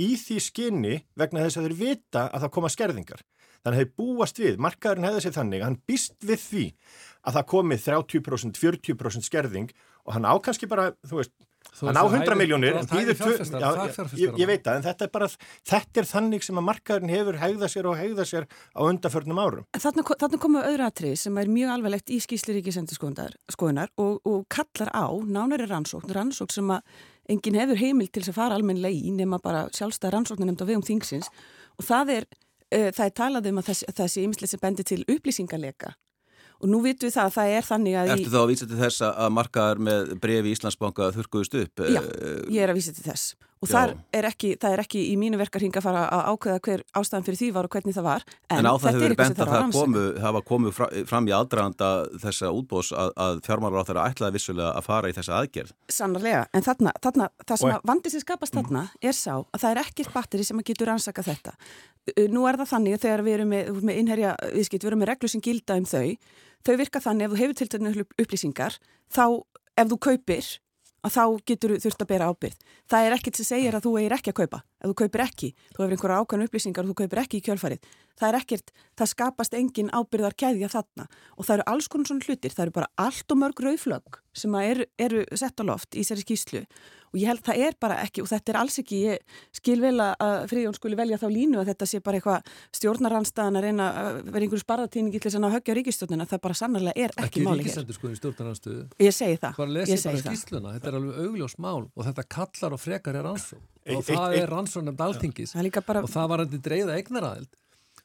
í 0.00 0.12
því 0.20 0.40
skinni 0.40 0.96
vegna 1.18 1.46
þess 1.46 1.60
að 1.60 1.68
þeir 1.68 1.78
vita 1.78 2.26
að 2.28 2.44
það 2.44 2.52
koma 2.56 2.72
skerðingar. 2.72 3.22
Þannig 3.62 3.78
að 3.78 3.82
þeir 3.82 3.92
búast 4.00 4.40
við, 4.42 4.58
markaðurinn 4.58 5.06
hefði 5.06 5.22
sér 5.22 5.34
þannig 5.36 5.62
að 5.62 5.68
hann 5.68 5.80
býst 5.86 6.26
við 6.26 6.40
því 6.42 6.64
að 7.22 7.36
það 7.36 7.48
komi 7.52 7.78
30%, 7.78 8.58
40% 8.58 9.28
skerðing 9.28 9.74
og 10.02 10.16
hann 10.16 10.26
ákanski 10.26 10.68
bara, 10.70 10.88
þú 11.06 11.20
veist, 11.20 11.34
hann 11.80 11.96
á 11.96 12.04
100 12.04 12.36
miljónir 12.36 12.76
en 12.76 12.88
ég, 12.92 14.34
ég 14.38 14.48
veit 14.48 14.64
það, 14.64 14.74
en 14.76 14.84
þetta 14.84 15.06
er 15.06 15.12
bara 15.12 15.28
þetta 15.30 16.02
er 16.02 16.08
þannig 16.08 16.44
sem 16.44 16.60
að 16.60 16.66
markaðurinn 16.68 17.12
hefur 17.12 17.38
hegða 17.40 17.70
sér 17.72 17.88
og 17.88 17.96
hegða 17.98 18.26
sér 18.28 18.46
á 18.76 18.80
undarförnum 18.84 19.40
árum. 19.40 19.66
Þannig, 19.72 20.12
þannig 20.20 20.42
komu 20.42 20.62
öðru 20.62 20.86
aðtrið 20.88 21.16
sem 21.22 21.40
er 21.40 21.50
mjög 21.52 21.72
alveglegt 21.76 22.12
í 22.12 22.20
skýsliríkisendi 22.22 22.98
skoðunar 22.98 23.90
og, 23.96 24.20
og 24.28 24.44
kallar 24.52 24.92
á 24.92 25.06
nánari 25.24 25.66
rannsókn, 25.70 26.12
rannsókn 26.12 26.56
sem 26.58 26.76
að 26.76 27.02
enginn 27.32 27.58
hefur 27.62 27.80
heimil 27.80 28.10
til 28.10 28.22
þess 28.22 28.34
að 28.34 28.40
fara 28.42 28.60
almenlega 28.60 28.92
í 28.92 29.16
nema 29.16 29.40
bara 29.42 29.66
sjálfstæða 29.72 30.16
rannsóknir 30.16 30.50
nefnd 30.50 30.66
á 30.66 30.70
vegum 30.70 30.86
þingsins. 30.86 31.32
Og 31.80 31.86
það 31.88 32.16
er 32.18 32.28
uh, 32.28 32.88
það 32.92 33.04
er 33.06 33.18
talað 33.22 33.52
um 33.52 33.60
að 33.62 33.74
þessi 33.96 34.26
ymslega 34.26 34.52
sem 34.52 34.62
bendir 34.62 34.88
til 34.88 35.04
upplýsingarleika 35.06 35.96
og 36.62 36.70
nú 36.70 36.82
vitum 36.84 37.08
við 37.08 37.16
það 37.16 37.28
að 37.28 37.36
það 37.36 37.54
er 37.56 37.68
þannig 37.68 37.96
að 37.98 38.12
Ertu 38.14 38.28
í... 38.28 38.32
þá 38.32 38.40
að 38.42 38.50
vísa 38.52 38.68
til 38.70 38.82
þess 38.82 39.06
að 39.08 39.32
markaðar 39.38 39.80
með 39.88 40.12
brefi 40.22 40.52
Íslandsbanka 40.54 41.08
þurkuðust 41.16 41.56
upp? 41.58 41.82
Já, 41.90 42.02
eh, 42.02 42.36
ég 42.54 42.62
er 42.62 42.72
að 42.72 42.78
vísa 42.78 42.94
til 42.94 43.06
þess 43.06 43.34
og 43.62 43.94
er 44.12 44.26
ekki, 44.28 44.52
það 44.60 44.74
er 44.74 44.82
ekki 44.82 45.02
í 45.12 45.14
mínu 45.20 45.38
verkarhing 45.40 45.76
að 45.78 45.84
fara 45.84 46.02
að 46.10 46.22
ákveða 46.32 46.62
hver 46.66 46.82
ástæðan 46.98 47.26
fyrir 47.28 47.38
því 47.40 47.50
var 47.56 47.68
og 47.68 47.76
hvernig 47.76 47.96
það 47.96 48.06
var 48.08 48.26
En, 48.26 48.58
en 48.58 48.68
á 48.68 48.74
það 48.74 48.88
hefur 48.88 49.04
verið 49.06 49.20
bent 49.22 49.42
að 49.42 49.52
það 49.52 49.76
komu, 49.76 50.02
hafa 50.24 50.42
komið 50.50 50.80
fram 51.10 51.28
í 51.30 51.34
aðdraganda 51.36 51.90
þessa 52.24 52.52
útbós 52.52 52.92
að, 52.92 53.14
að 53.26 53.40
fjármálar 53.46 53.86
á 53.86 53.88
þeirra 53.88 54.08
ætlaði 54.10 54.36
vissulega 54.38 54.74
að 54.74 54.86
fara 54.88 55.12
í 55.12 55.16
þessa 55.16 55.38
aðgerð. 55.38 55.72
Sannarlega, 55.92 56.44
en 56.52 56.66
þarna, 56.66 56.94
þarna 57.06 57.30
það 57.46 57.62
sem 57.62 57.88
vandið 57.92 58.16
sem 58.16 58.24
skapast 58.26 58.58
þarna 58.58 58.84
er 59.00 59.16
sá 59.16 59.34
að 59.38 59.58
það 59.62 59.70
er 59.70 59.82
ekkert 59.86 60.14
batteri 60.16 60.46
sem 60.48 60.62
að 60.62 60.68
getur 60.72 60.92
ansaka 60.92 61.24
þetta. 61.26 61.56
Nú 62.32 62.46
er 62.50 62.58
það 62.58 62.72
þannig 62.74 62.96
að 62.96 63.04
þegar 63.06 63.24
við 63.26 63.36
erum 63.38 63.52
með, 63.54 63.74
með 63.78 64.00
innherja 64.02 64.32
viðskipt, 64.56 64.82
við 64.82 64.90
erum 64.90 65.04
með 65.04 65.12
reglu 65.12 65.30
sem 65.30 65.44
gilda 65.44 65.78
um 65.78 65.86
þau 65.86 66.16
þau 66.66 66.76
virka 66.78 67.02
þannig 67.02 67.26
ef 67.26 67.32
þú 67.32 67.40
hefur 67.40 67.58
tiltöðinu 67.60 68.06
upplýsingar 68.22 68.78
þá 69.12 69.24
ef 69.78 69.90
þú 69.90 69.98
kaupir 70.06 70.50
að 71.02 71.14
þá 71.16 71.24
getur 71.50 71.74
þú 71.74 71.78
þurft 71.82 72.04
að 72.04 72.10
bera 72.12 72.28
ábyrð. 72.30 72.62
Það 72.90 73.06
er 73.06 73.16
ekkert 73.16 73.38
sem 73.38 73.48
segir 73.48 73.76
að 73.76 73.86
þú 73.86 73.92
eigir 73.98 74.14
ekki 74.16 74.32
að 74.32 74.38
kaupa. 74.38 74.60
Ef 74.78 74.90
þú 74.90 74.96
kaupir 75.02 75.24
ekki, 75.24 75.50
þú 75.72 75.82
hefur 75.82 75.94
einhverja 75.96 76.22
ákvæmnu 76.22 76.48
upplýsingar 76.48 76.86
og 76.86 76.92
þú 76.92 76.96
kaupir 77.02 77.22
ekki 77.22 77.40
í 77.40 77.44
kjölfarið. 77.48 77.90
Það 78.18 78.28
er 78.28 78.38
ekkert, 78.38 78.72
það 78.98 79.12
skapast 79.12 79.56
engin 79.58 79.92
ábyrðar 79.92 80.36
keðja 80.38 80.70
þarna 80.72 81.06
og 81.36 81.46
það 81.48 81.54
eru 81.56 81.68
alls 81.72 81.88
konar 81.90 82.10
svona 82.10 82.26
hlutir, 82.26 82.54
það 82.54 82.64
eru 82.66 82.76
bara 82.76 82.90
allt 83.02 83.34
og 83.34 83.40
mörg 83.40 83.62
rauðflögg 83.66 84.18
sem 84.36 84.58
eru, 84.60 84.88
eru 85.00 85.24
sett 85.34 85.58
á 85.58 85.64
loft 85.66 85.96
í 85.96 86.04
sér 86.06 86.20
skýslu 86.22 86.62
og 87.12 87.18
ég 87.20 87.28
held 87.28 87.42
það 87.46 87.64
er 87.66 87.76
bara 87.80 87.98
ekki 88.02 88.24
og 88.24 88.30
þetta 88.30 88.52
er 88.52 88.58
alls 88.62 88.78
ekki, 88.82 89.00
ég 89.12 89.38
skil 89.54 89.78
vel 89.82 89.94
að 90.02 90.46
Fríðjón 90.50 90.76
skuli 90.78 90.98
velja 90.98 91.20
þá 91.20 91.26
línu 91.32 91.60
að 91.60 91.72
þetta 91.72 91.88
sé 91.90 92.00
bara 92.04 92.20
eitthvað 92.20 92.52
stjórnaranstaðan 92.78 93.60
að 93.60 93.66
reyna 93.68 93.88
að 94.02 94.20
vera 94.30 94.46
einhverju 94.46 94.64
sparðatíningi 94.64 95.20
til 95.20 95.30
þess 95.30 95.40
að 95.40 95.56
höggja 95.56 95.76
ríkistjórnina, 95.78 96.28
það 96.30 96.44
bara 96.48 96.58
sannarlega 96.62 97.06
er 97.06 97.16
ekki 97.22 97.44
máli 97.44 97.66
hér. 97.68 97.82
Ekki 97.82 98.12
í 98.12 98.20
stjórnaranstöðu. 98.20 98.86
Ég 99.02 99.16
segi 99.16 99.40
það. 99.42 99.58
Bara 99.60 99.76
lesið 99.78 100.06
bara 100.08 100.22
skýsluna, 100.24 100.74
þetta 100.78 100.90
er 100.90 100.98
alveg 101.00 101.20
augljós 101.26 101.58
mál 101.62 101.82
og 101.84 102.06
þetta 102.08 102.26
kallar 102.36 102.76
og 102.76 102.82
frekar 102.82 103.18
er 103.18 103.28
rannsók 103.28 103.68
og 103.90 104.04
það 104.06 104.36
er 104.38 104.52
rannsók 104.52 104.86
nefnd 104.86 105.02
altingis 105.02 105.56
og 105.56 106.10
það 106.12 106.30
var 106.30 106.44
þetta 106.44 106.62
dreigða 106.66 106.98
eignaræðild 107.00 107.58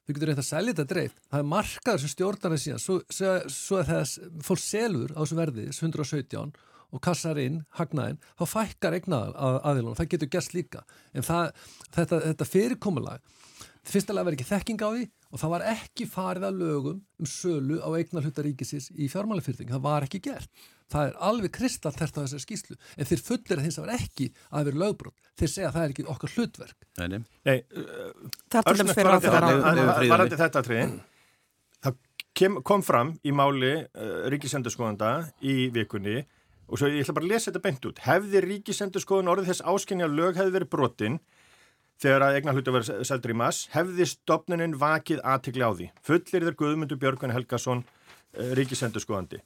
við 0.08 0.16
getum 0.16 0.30
reynt 0.32 0.42
að 0.42 0.48
selja 0.48 0.74
þetta 0.74 0.88
dreift 0.94 1.20
það 1.28 1.42
er 1.42 1.50
markaður 1.52 2.04
sem 2.04 2.14
stjórnar 2.14 2.54
það 2.54 2.64
síðan 2.64 2.84
svo, 2.84 2.98
svo, 3.12 3.34
svo 3.52 3.80
að 3.82 3.92
þess 3.92 4.22
fólk 4.48 4.64
selur 4.64 5.14
á 5.14 5.20
þessu 5.20 5.38
verði 5.38 5.68
117 5.74 6.56
og 6.94 7.04
kassar 7.04 7.40
inn, 7.42 7.62
hagnaðinn, 7.78 8.20
þá 8.40 8.46
fækkar 8.54 8.98
eignaðar 8.98 9.34
að, 9.36 9.58
aðilunum, 9.72 9.98
það 10.00 10.12
getur 10.14 10.32
gerst 10.38 10.56
líka. 10.56 10.84
En 11.14 11.26
það, 11.28 11.52
þetta, 11.98 12.22
þetta 12.30 12.50
fyrirkomulag 12.52 13.34
fyrstulega 13.88 14.28
verið 14.28 14.42
ekki 14.42 14.48
þekking 14.50 14.82
á 14.84 14.90
því 14.92 15.04
og 15.08 15.42
það 15.42 15.52
var 15.54 15.64
ekki 15.72 16.08
farið 16.12 16.46
að 16.48 16.58
lögum 16.62 16.98
um 16.98 17.30
sölu 17.30 17.78
á 17.84 17.90
eignarhutaríkisins 17.96 18.90
í 18.96 19.08
fjármálafyrting, 19.12 19.70
það 19.72 19.86
var 19.86 20.08
ekki 20.08 20.22
gert. 20.28 20.66
Það 20.92 21.10
er 21.10 21.18
alveg 21.28 21.52
kristalltert 21.56 22.16
á 22.16 22.24
þessari 22.24 22.44
skýslu 22.46 22.78
en 22.78 23.10
þeir 23.10 23.24
fullir 23.24 23.60
að 23.60 23.66
þess 23.66 23.80
að 23.80 23.88
vera 23.88 23.98
ekki 24.00 24.28
að 24.52 24.70
vera 24.70 24.82
lögbrot. 24.84 25.32
Þeir 25.40 25.52
segja 25.52 25.70
að 25.70 25.78
það 25.78 25.86
er 25.86 25.94
ekki 25.94 26.08
okkar 26.14 26.36
hlutverk. 26.36 26.88
Nei, 27.00 27.20
Nei. 27.48 27.58
Uh, 27.76 28.12
varandi 30.08 30.40
þetta 30.40 30.64
triðin 30.68 30.98
það 31.84 32.62
kom 32.66 32.84
fram 32.86 33.16
í 33.26 33.34
máli 33.36 33.74
uh, 33.82 34.28
ríkisendurskóðanda 34.32 35.12
í 35.44 35.68
vikunni 35.76 36.22
og 36.68 36.80
svo 36.80 36.92
ég 36.92 37.04
ætla 37.04 37.18
bara 37.18 37.28
að 37.28 37.34
lesa 37.34 37.50
þetta 37.50 37.66
beint 37.66 37.90
út 37.90 38.02
hefði 38.06 38.44
ríkisendurskóðan 38.46 39.32
orðið 39.34 39.52
þess 39.52 39.68
áskynja 39.74 40.08
að 40.08 40.18
lög 40.20 40.40
hefði 40.42 40.56
verið 40.58 40.74
brotin 40.74 41.20
þegar 41.98 42.28
að 42.28 42.40
egna 42.40 42.56
hlutu 42.58 42.74
verið 42.76 43.06
seldur 43.08 43.34
í 43.34 43.38
mass 43.44 43.68
hefði 43.74 44.10
stopnuninn 44.12 44.76
vakið 44.82 45.24
aðtikli 45.24 45.64
á 45.64 45.72
því 45.72 45.92
fullir 46.10 46.50
þér 46.50 46.60
Guðmundur 46.60 47.00
Björgun 47.02 47.34
Helgason 47.34 47.86
uh, 47.86 48.52
ríkisendurskóðandi 48.60 49.42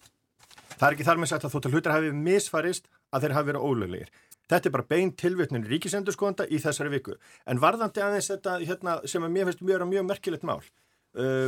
Það 0.81 0.87
er 0.87 0.95
ekki 0.95 1.05
þar 1.05 1.19
með 1.21 1.29
sagt 1.29 1.43
að 1.45 1.51
þótt 1.53 1.65
að 1.67 1.73
hlutar 1.75 1.93
hafi 1.93 2.11
misfarist 2.17 2.87
að 3.13 3.25
þeir 3.25 3.33
hafi 3.35 3.47
verið 3.51 3.65
ólöglegir. 3.69 4.07
Þetta 4.49 4.67
er 4.67 4.73
bara 4.73 4.85
bein 4.89 5.11
tilvittnin 5.13 5.65
ríkisendurskóðanda 5.69 6.47
í 6.49 6.59
þessari 6.63 6.89
viku. 6.95 7.17
En 7.45 7.61
varðandi 7.61 8.01
aðeins 8.01 8.29
þetta 8.31 8.55
hérna, 8.63 8.95
sem 9.05 9.21
að 9.21 9.35
mér 9.35 9.45
finnst 9.51 9.61
mjög, 9.61 9.85
mjög 9.91 10.07
merkilegt 10.09 10.47
mál, 10.49 10.57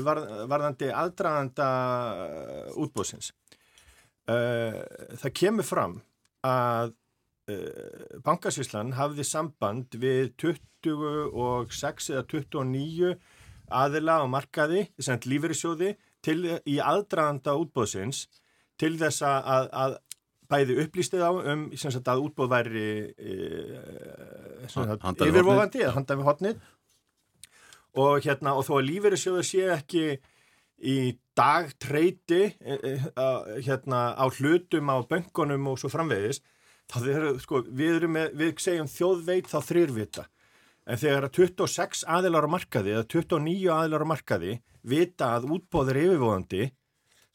var, 0.06 0.22
varðandi 0.52 0.92
aðdraðanda 0.94 1.70
útbóðsins. 2.86 3.32
Uh, 3.34 3.43
það 4.30 5.34
kemur 5.36 5.68
fram 5.68 5.98
að 6.48 6.94
uh, 7.52 8.20
bankasíslan 8.24 8.94
hafði 8.98 9.26
samband 9.28 9.98
við 10.00 10.34
26 10.44 12.12
eða 12.14 12.26
29 12.32 13.14
aðila 13.74 14.22
á 14.22 14.26
markaði, 14.30 14.88
þess 14.96 15.14
að 15.14 15.30
lífeyrisjóði, 15.32 15.94
til 16.24 16.40
í 16.70 16.80
aðdraðanda 16.80 17.56
útbóðsins 17.60 18.28
til 18.80 18.96
þess 19.00 19.24
að, 19.28 19.70
að 19.76 19.96
bæði 20.52 20.78
upplýstið 20.84 21.24
á 21.24 21.32
um 21.32 21.66
sagt, 21.80 22.08
að 22.08 22.24
útbóð 22.28 22.52
væri 22.54 22.86
e, 23.18 23.38
yfirvofandi 24.68 25.84
eða 25.84 25.96
handað 25.98 26.20
við 26.20 26.30
hotnið 26.30 26.62
og, 27.94 28.24
hérna, 28.26 28.56
og 28.58 28.66
þó 28.68 28.78
að 28.80 28.88
lífeyrisjóður 28.90 29.48
sé 29.48 29.68
ekki 29.76 30.06
í 30.84 30.98
dagtreyti 31.38 32.42
e, 32.60 32.76
e, 32.76 32.92
hérna, 33.66 34.14
á 34.14 34.26
hlutum 34.28 34.92
á 34.94 34.98
böngunum 35.10 35.72
og 35.72 35.80
svo 35.82 35.90
framvegis 35.94 36.44
er, 37.00 37.26
sko, 37.42 37.64
við, 37.66 38.06
með, 38.12 38.36
við 38.38 38.62
segjum 38.62 38.92
þjóðveit 38.92 39.50
þá 39.50 39.58
þrýrvita 39.70 40.28
en 40.84 41.00
þegar 41.00 41.30
að 41.30 41.36
26 41.40 42.06
aðilar 42.12 42.46
á 42.46 42.54
markaði 42.54 42.96
eða 42.98 43.10
29 43.16 43.74
aðilar 43.74 44.06
á 44.06 44.12
markaði 44.14 44.56
vita 44.84 45.34
að 45.38 45.50
útbóð 45.56 45.94
er 45.94 46.02
yfirvofandi 46.04 46.70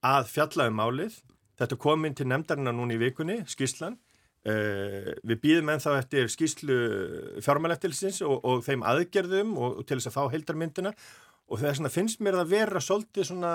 að 0.00 0.30
fjalla 0.32 0.68
um 0.70 0.78
málið. 0.80 1.18
Þetta 1.60 1.80
kom 1.80 2.06
inn 2.08 2.16
til 2.16 2.28
nefndarinnar 2.30 2.72
núna 2.72 2.96
í 2.96 3.00
vikunni, 3.00 3.42
skýrslan. 3.50 3.98
Uh, 4.40 5.12
við 5.20 5.42
býðum 5.42 5.74
ennþá 5.74 5.98
eftir 6.00 6.30
skýrslu 6.32 6.76
fjármæleftilisins 7.44 8.22
og, 8.24 8.38
og 8.40 8.62
þeim 8.64 8.86
aðgerðum 8.88 9.52
og, 9.58 9.82
og 9.82 9.88
til 9.88 9.98
þess 9.98 10.08
að 10.08 10.16
fá 10.16 10.32
heildarmyndina 10.32 10.94
og 11.50 11.60
það 11.60 11.90
finnst 11.92 12.22
mér 12.24 12.38
að 12.40 12.54
vera 12.54 12.80
svolítið 12.80 13.26
svona 13.28 13.50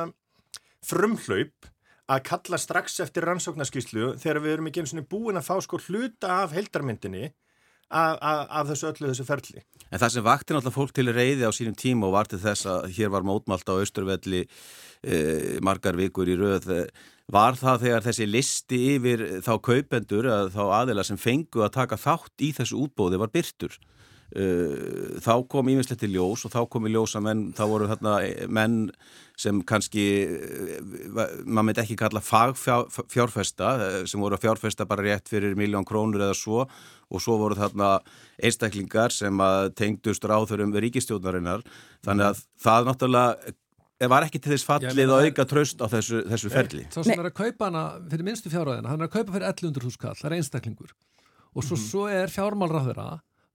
frumhlaup 0.85 1.71
að 2.05 2.21
kalla 2.27 2.59
strax 2.61 2.99
eftir 3.01 3.25
rannsóknarskýrslu 3.25 4.11
þegar 4.21 4.41
við 4.43 4.53
erum 4.53 4.69
ekki 4.69 4.83
eins 4.83 4.93
og 4.93 5.07
búin 5.09 5.39
að 5.39 5.47
fá 5.47 5.55
sko 5.65 5.79
hluta 5.87 6.43
af 6.43 6.53
heildarmyndinni 6.53 7.31
af 7.95 8.69
þessu 8.69 8.91
öllu 8.91 9.09
þessu 9.11 9.25
ferli. 9.27 9.65
En 9.91 10.01
það 10.01 10.13
sem 10.15 10.25
vakti 10.25 10.55
náttúrulega 10.55 10.75
fólk 10.75 10.93
til 10.97 11.11
reyði 11.13 11.47
á 11.47 11.51
sínum 11.55 11.75
tíma 11.79 12.09
og 12.09 12.15
var 12.17 12.29
til 12.29 12.41
þess 12.41 12.67
að 12.69 12.87
hér 12.97 13.11
var 13.13 13.27
mótmált 13.27 13.69
á 13.71 13.75
Östurvelli 13.77 14.45
e, 14.45 15.17
margar 15.63 15.97
vikur 15.99 16.29
í 16.29 16.37
rauð 16.39 16.71
var 17.31 17.57
það 17.57 17.85
þegar 17.85 18.05
þessi 18.05 18.27
listi 18.29 18.79
yfir 18.95 19.23
þá 19.45 19.53
kaupendur 19.65 20.27
þá 20.53 20.63
aðila 20.81 21.05
sem 21.07 21.17
fengu 21.17 21.63
að 21.65 21.75
taka 21.79 21.97
þátt 21.97 22.43
í 22.45 22.51
þessu 22.57 22.83
útbóði 22.85 23.21
var 23.21 23.33
byrtur 23.33 23.77
Uh, 24.35 25.15
þá 25.23 25.45
kom 25.47 25.69
ívinslegt 25.71 26.01
til 26.03 26.11
ljós 26.11 26.41
og 26.43 26.51
þá 26.51 26.65
kom 26.67 26.89
í 26.89 26.91
ljós 26.91 27.13
að 27.15 27.23
menn, 27.23 27.43
þá 27.55 27.61
voru 27.71 27.85
þarna 27.87 28.15
menn 28.51 28.79
sem 29.39 29.61
kannski 29.63 30.05
uh, 30.27 30.81
maður 31.47 31.67
myndi 31.69 31.83
ekki 31.85 31.95
kalla 31.99 32.19
fagfjárfesta 32.19 33.69
sem 34.03 34.19
voru 34.19 34.35
að 34.35 34.43
fjárfesta 34.43 34.87
bara 34.89 35.05
rétt 35.05 35.31
fyrir 35.31 35.55
miljón 35.55 35.87
krónur 35.87 36.25
eða 36.27 36.35
svo 36.35 36.65
og 36.65 37.23
svo 37.23 37.37
voru 37.39 37.55
þarna 37.55 37.93
einstaklingar 38.43 39.15
sem 39.15 39.39
að 39.39 39.69
tengdust 39.79 40.27
ráþurum 40.27 40.73
við 40.75 40.89
ríkistjóðnarinnar 40.89 41.63
þannig 42.03 42.33
að 42.33 42.41
það 42.65 42.89
náttúrulega 42.89 43.55
var 44.11 44.25
ekki 44.27 44.41
til 44.43 44.51
þess 44.51 44.67
fallið 44.67 45.13
að 45.13 45.29
auka 45.29 45.45
tröst 45.47 45.79
á 45.79 45.87
þessu, 45.87 46.25
þessu 46.27 46.51
ferli. 46.51 46.83
Svo 46.91 47.05
sem 47.07 47.15
er 47.15 47.29
að 47.29 47.37
kaupa 47.37 47.69
hana 47.69 47.83
fyrir 48.11 48.27
minnstu 48.27 48.51
fjárhæðina, 48.51 48.91
hann 48.91 48.99
er 48.99 49.07
að 49.07 49.13
kaupa 49.13 49.37
fyrir 49.37 49.47
1100 49.47 49.95
skall, 49.95 50.17
það 50.19 50.27
er 50.27 50.37
einstaklingur 50.41 50.91
og 51.55 51.63
svo, 51.63 51.77
mm 51.77 51.79
-hmm. 51.79 51.87
svo 51.87 52.03
er 52.11 52.27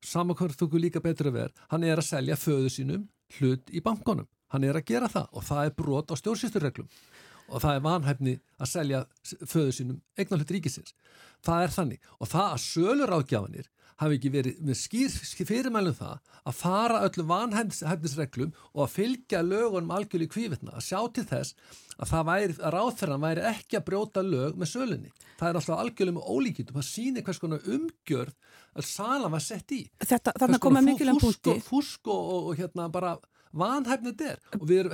fjármálráðura 0.00 0.08
samankvörðtöku 0.10 0.78
líka 0.80 1.00
betur 1.00 1.28
að 1.28 1.36
vera, 1.36 1.52
hann 1.68 1.84
er 1.84 1.98
að 1.98 2.08
selja 2.08 2.36
föðu 2.36 2.70
sínum 2.70 3.08
hlut 3.38 3.70
í 3.70 3.80
bankonum. 3.80 4.28
Hann 4.50 4.64
er 4.64 4.74
að 4.74 4.86
gera 4.86 5.08
það 5.08 5.28
og 5.32 5.44
það 5.44 5.64
er 5.64 5.74
brot 5.76 6.10
á 6.10 6.14
stjórnsýsturreglum 6.16 6.88
og 7.50 7.60
það 7.62 7.74
er 7.74 7.84
vanhæfni 7.84 8.34
að 8.58 8.70
selja 8.70 9.04
föðu 9.46 9.72
sínum 9.72 10.00
eignar 10.16 10.40
hlut 10.40 10.50
ríkisins. 10.50 10.94
Það 11.44 11.62
er 11.62 11.74
þannig 11.74 12.00
og 12.18 12.28
það 12.28 12.54
að 12.54 12.64
sölur 12.64 13.14
ágjafanir 13.14 13.70
hafi 14.00 14.16
ekki 14.16 14.32
verið 14.32 14.60
með 14.64 14.78
skýr, 14.80 15.16
fyrirmælum 15.48 15.96
það 15.98 16.18
að 16.48 16.56
fara 16.56 17.00
öllum 17.06 17.28
vanhæfnisreglum 17.30 18.52
og 18.72 18.84
að 18.86 18.94
fylgja 18.94 19.42
lögunum 19.44 19.92
algjörlega 19.94 20.28
í 20.28 20.32
kvífitna, 20.34 20.76
að 20.76 20.86
sjá 20.86 21.00
til 21.14 21.26
þess 21.28 21.56
að 22.00 22.12
það 22.14 22.28
væri, 22.30 22.56
að 22.56 22.74
ráþæran 22.76 23.24
væri 23.26 23.44
ekki 23.50 23.78
að 23.78 23.86
brjóta 23.90 24.24
lög 24.24 24.56
með 24.60 24.72
sölunni. 24.72 25.12
Það 25.40 25.50
er 25.50 25.58
alltaf 25.60 25.82
algjörlega 25.82 26.16
með 26.16 26.30
ólíkjum, 26.34 26.70
það 26.76 26.88
sýnir 26.88 27.26
hvers 27.26 27.42
konar 27.42 27.68
umgjörð 27.76 28.56
að 28.70 28.88
salan 28.88 29.34
var 29.34 29.44
sett 29.44 29.76
í. 29.76 29.82
Þetta, 30.00 30.34
þarna 30.40 30.62
koma 30.62 30.84
mikilvæg 30.86 31.20
punkti. 31.20 31.58
Fúsk 31.66 32.08
og, 32.08 32.32
og, 32.34 32.50
og 32.50 32.60
hérna 32.60 32.88
bara 32.92 33.18
vanhæfnið 33.56 34.22
er. 34.26 34.40
Og 34.58 34.64
við, 34.68 34.88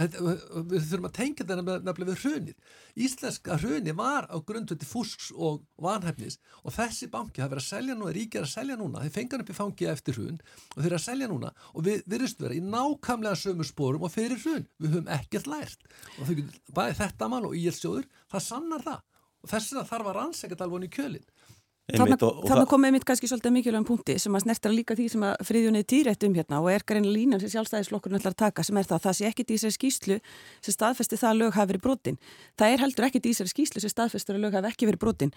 við 0.71 0.87
þurfum 0.91 1.09
að 1.09 1.15
tengja 1.19 1.45
þetta 1.45 1.79
nefnilega 1.85 2.13
við 2.13 2.23
hrunið. 2.25 2.75
Íslenska 3.07 3.59
hrunið 3.61 3.97
var 3.99 4.29
á 4.33 4.37
grundvöldi 4.41 4.89
fúsks 4.89 5.29
og 5.35 5.65
vanhæfnis 5.83 6.39
og 6.63 6.75
þessi 6.77 7.11
banki 7.13 7.45
hafa 7.45 7.55
verið 7.55 7.65
að 7.65 7.69
selja 7.69 7.97
núna, 7.97 8.15
ríkir 8.17 8.47
að 8.47 8.53
selja 8.55 8.79
núna, 8.81 9.03
þeir 9.05 9.15
fengan 9.19 9.45
upp 9.45 9.53
í 9.53 9.59
fangi 9.59 9.91
eftir 9.93 10.17
hrun 10.17 10.41
og 10.41 10.79
þeir 10.79 10.89
eru 10.89 10.99
að 11.01 11.05
selja 11.07 11.31
núna 11.33 11.53
og 11.75 11.87
við 11.87 12.07
virðumst 12.09 12.41
vera 12.41 12.57
í 12.57 12.63
nákamlega 12.65 13.41
sömu 13.43 13.69
spórum 13.69 14.07
og 14.09 14.15
fyrir 14.15 14.41
hrun, 14.41 14.69
við 14.81 14.97
höfum 14.97 15.13
ekkert 15.19 15.51
lært. 15.53 15.87
Og 16.17 16.31
þau, 16.31 16.45
bæði 16.77 16.99
þetta 17.03 17.31
mál 17.33 17.45
og 17.45 17.57
íelsjóður, 17.59 18.09
það 18.33 18.47
sannar 18.49 18.87
það. 18.87 19.05
Og 19.45 19.51
þess 19.53 19.77
að 19.77 19.91
þarf 19.93 20.11
að 20.11 20.17
rannsækja 20.17 20.63
alveg 20.65 20.89
í 20.89 20.95
kjölinn 20.97 21.33
Þannig 21.87 22.67
komið 22.67 22.91
mitt 22.97 23.05
kannski 23.07 23.29
svolítið 23.31 23.53
mikilvægum 23.55 23.85
punkti 23.87 24.17
sem 24.19 24.35
að 24.35 24.43
snertar 24.43 24.73
líka 24.75 24.97
því 24.99 25.05
sem 25.13 25.23
að 25.23 25.35
friðjónið 25.47 25.85
týrætt 25.93 26.25
um 26.27 26.35
hérna 26.35 26.59
og 26.59 26.67
er 26.73 26.83
grein 26.83 27.07
línan 27.07 27.39
sem 27.39 27.53
sjálfstæðislokkurinn 27.53 28.19
ætlar 28.19 28.35
að 28.35 28.41
taka 28.43 28.65
sem 28.67 28.81
er 28.81 28.89
það 28.91 29.05
það 29.05 29.15
sé 29.21 29.29
ekki 29.29 29.45
dísari 29.47 29.77
skýslu 29.77 30.17
sem 30.67 30.75
staðfesti 30.75 31.15
það 31.21 31.31
að 31.31 31.39
lög 31.45 31.55
hafi 31.55 31.71
verið 31.71 31.85
brotin. 31.85 32.19
Það 32.59 32.75
er 32.75 32.83
heldur 32.83 33.07
ekki 33.07 33.23
dísari 33.23 33.53
skýslu 33.53 33.79
sem 33.85 33.93
staðfestur 33.93 34.35
að 34.35 34.43
lög 34.49 34.59
hafi 34.59 34.67
ekki 34.73 34.91
verið 34.91 35.03
brotin 35.05 35.31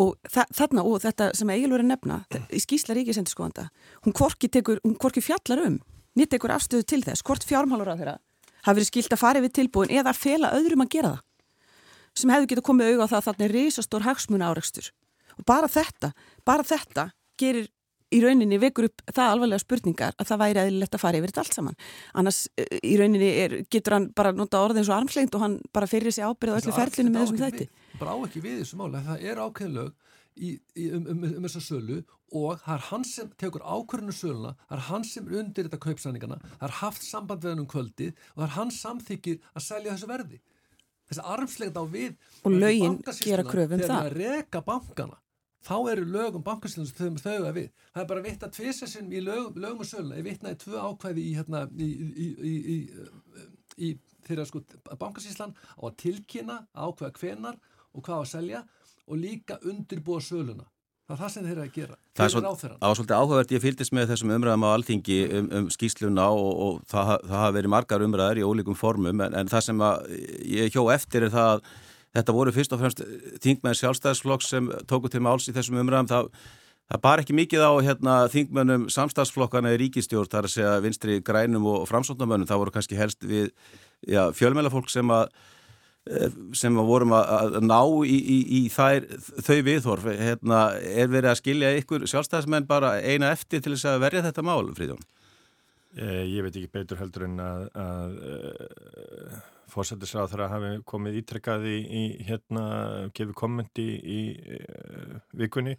og 0.00 0.16
þarna 0.32 0.86
og 0.88 1.04
þetta 1.04 1.36
sem 1.36 1.52
Egil 1.52 1.72
verið 1.74 1.92
nefna 1.92 2.24
í 2.48 2.58
skýsla 2.64 2.96
ríkisendurskóðanda 2.96 3.68
hún 4.06 4.16
hvorki, 4.16 4.48
tekur, 4.48 4.80
hún 4.80 4.96
hvorki 4.96 5.20
fjallar 5.20 5.60
um 5.66 5.76
nýtt 6.16 6.32
tekur 6.32 6.56
afstöðu 6.56 6.88
til 6.88 7.04
þess 7.04 7.20
hvort 7.20 7.44
fjármálur 7.44 7.92
á 7.92 8.00
þeirra 8.00 8.16
og 15.40 15.46
bara 15.48 15.70
þetta, 15.70 16.12
bara 16.46 16.66
þetta 16.66 17.10
gerir 17.40 17.70
í 18.10 18.20
rauninni 18.24 18.58
vekur 18.60 18.88
upp 18.88 19.02
það 19.06 19.32
alvarlega 19.34 19.62
spurningar 19.62 20.16
að 20.18 20.30
það 20.30 20.40
væri 20.42 20.62
aðlilegt 20.64 20.96
að 20.96 21.02
fara 21.02 21.18
yfir 21.20 21.32
þetta 21.32 21.42
allt 21.44 21.56
saman. 21.56 21.80
Annars 22.18 22.40
eh, 22.58 22.78
í 22.82 22.94
rauninni 22.98 23.30
er, 23.44 23.56
getur 23.70 23.96
hann 23.96 24.08
bara 24.16 24.32
nota 24.34 24.62
orðið 24.64 24.82
eins 24.82 24.90
og 24.90 24.96
armslengt 24.96 25.36
og 25.38 25.44
hann 25.44 25.58
bara 25.74 25.90
fyrir 25.90 26.14
sig 26.14 26.26
ábyrða 26.26 26.58
öllu 26.60 26.74
ferlinu 26.74 27.14
með 27.14 27.26
þessum 27.26 27.42
þætti. 27.44 27.68
bara 28.00 28.16
á 28.16 28.18
ekki 28.26 28.42
við 28.42 28.62
þessu 28.64 28.80
máli, 28.80 29.04
það 29.06 29.28
er 29.30 29.42
ákveðlög 29.44 29.92
í, 30.40 30.50
í, 30.74 30.88
um, 30.96 31.06
um, 31.06 31.24
um 31.30 31.46
þessa 31.46 31.64
sölu 31.68 32.00
og 32.30 32.60
það 32.64 32.74
er 32.76 32.84
hans 32.90 33.14
sem 33.18 33.32
tekur 33.38 33.64
ákvörðinu 33.66 34.14
söluna, 34.14 34.54
það 34.68 34.76
er 34.76 34.84
hans 34.90 35.14
sem 35.16 35.32
undir 35.40 35.66
þetta 35.66 35.82
kaupsæningana, 35.86 36.38
það 36.58 36.68
er 36.68 36.76
haft 36.80 37.06
samband 37.06 37.44
við 37.44 37.54
hann 37.54 37.64
um 37.64 37.70
kvöldi 37.70 38.12
og 38.12 38.36
það 38.36 38.46
er 38.46 38.54
hans 38.58 38.78
samþykir 38.84 39.40
að 39.54 39.66
selja 39.66 39.94
þessu 39.96 40.10
verði. 40.10 40.40
Þessi 41.10 41.24
armslengt 41.26 41.78
á 41.78 41.84
við 41.90 42.12
og 42.46 42.54
lögin 42.54 43.00
gera 43.24 43.42
kröfum 43.46 43.82
það 43.82 45.18
þá 45.66 45.74
eru 45.92 46.06
lögum 46.08 46.44
bankastilins 46.44 46.94
þau 46.96 47.10
með 47.10 47.24
þau 47.26 47.38
að 47.50 47.58
við. 47.58 47.68
Það 47.92 48.02
er 48.02 48.10
bara 48.12 48.24
vitt 48.24 48.44
að 48.46 48.54
tviðsessin 48.56 49.12
í 49.12 49.22
lögum, 49.24 49.60
lögum 49.60 49.84
og 49.84 49.90
söluna, 49.90 50.18
ég 50.20 50.26
vittnaði 50.28 50.60
tvö 50.64 50.84
ákvæði 50.88 51.24
í, 51.26 51.34
hérna, 51.36 51.62
í, 51.76 51.88
í, 52.24 52.76
í 53.76 53.92
þeirra 54.26 54.48
sko 54.48 54.64
bankastíslan 54.90 55.54
á 55.56 55.82
að 55.84 55.96
tilkynna 56.04 56.60
ákvæða 56.72 57.14
hvenar 57.20 57.60
og 57.90 58.04
hvað 58.06 58.22
að 58.24 58.30
selja 58.34 58.62
og 59.10 59.18
líka 59.20 59.58
undirbúa 59.66 60.22
söluna. 60.24 60.68
Það 61.10 61.16
er 61.16 61.20
það 61.24 61.30
sem 61.34 61.46
þeir 61.46 61.52
eru 61.56 61.62
að 61.64 61.72
gera. 61.74 61.96
Það 62.14 62.26
er 62.30 62.94
svolítið 62.94 63.14
áhugavert, 63.16 63.52
ég 63.56 63.62
fylgist 63.64 63.94
með 63.96 64.12
þessum 64.12 64.32
umræðum 64.36 64.66
á 64.66 64.70
alþingi 64.70 65.16
um, 65.26 65.48
um 65.58 65.70
skýsluna 65.74 66.26
og, 66.30 66.50
og 66.66 66.76
það, 66.86 67.10
það 67.24 67.40
hafa 67.40 67.54
verið 67.56 67.72
margar 67.74 68.04
umræðar 68.06 68.38
í 68.38 68.44
ólíkum 68.46 68.78
formum 68.78 69.24
en, 69.26 69.34
en 69.34 69.50
það 69.50 69.64
sem 69.66 69.82
ég 70.46 70.70
hjó 70.70 70.84
eftir 70.94 71.26
er 71.26 71.34
það 71.34 71.56
að 71.56 71.64
þetta 72.16 72.34
voru 72.34 72.54
fyrst 72.54 72.72
og 72.74 72.82
fremst 72.82 73.04
þingmenn 73.42 73.78
sjálfstæðsflokks 73.78 74.50
sem 74.54 74.72
tóku 74.90 75.10
til 75.12 75.22
máls 75.24 75.46
í 75.50 75.54
þessum 75.54 75.78
umræðum. 75.82 76.10
Það, 76.10 76.32
það 76.90 77.02
bar 77.04 77.22
ekki 77.22 77.36
mikið 77.38 77.62
á 77.66 77.72
hérna, 77.86 78.16
þingmennum 78.32 78.88
samstagsflokkana 78.92 79.76
í 79.76 79.80
ríkistjórn 79.84 80.32
þar 80.32 80.48
að 80.48 80.56
segja 80.56 80.74
vinstri 80.84 81.20
grænum 81.26 81.68
og 81.70 81.86
framsóknarmönnum. 81.90 82.50
Það 82.50 82.62
voru 82.64 82.74
kannski 82.74 82.98
helst 82.98 83.22
við 83.22 83.52
já, 84.06 84.26
fjölmælafólk 84.34 84.90
sem 84.90 85.14
að 85.14 85.30
eh, 86.10 86.34
sem 86.58 86.82
að 86.82 86.90
vorum 86.90 87.14
að 87.20 87.60
ná 87.62 87.80
í, 88.08 88.18
í, 88.18 88.40
í 88.58 88.64
þær, 88.74 89.06
þau 89.46 89.56
viðhorf. 89.70 90.10
Hérna, 90.10 90.64
er 90.80 91.14
verið 91.14 91.34
að 91.34 91.40
skilja 91.44 91.72
ykkur 91.78 92.08
sjálfstæðismenn 92.10 92.68
bara 92.70 92.96
eina 92.98 93.30
eftir 93.36 93.62
til 93.62 93.76
þess 93.76 93.92
að 93.92 94.04
verja 94.08 94.26
þetta 94.26 94.46
mál, 94.50 94.74
Fríðjón? 94.74 95.06
Eh, 95.98 96.26
ég 96.30 96.44
veit 96.46 96.54
ekki 96.54 96.70
betur 96.70 97.00
heldur 97.00 97.24
en 97.26 97.40
að, 97.42 97.64
að, 97.74 98.12
að 98.26 99.40
fórsættisráð 99.72 100.32
þar 100.32 100.42
að 100.44 100.52
hafi 100.54 100.72
komið 100.88 101.16
ítrekkaði 101.20 101.76
í 102.00 102.02
hérna, 102.28 102.64
gefið 103.16 103.36
kommenti 103.38 103.86
í, 103.86 104.20
í 104.20 104.58
uh, 104.58 105.16
vikunni. 105.40 105.76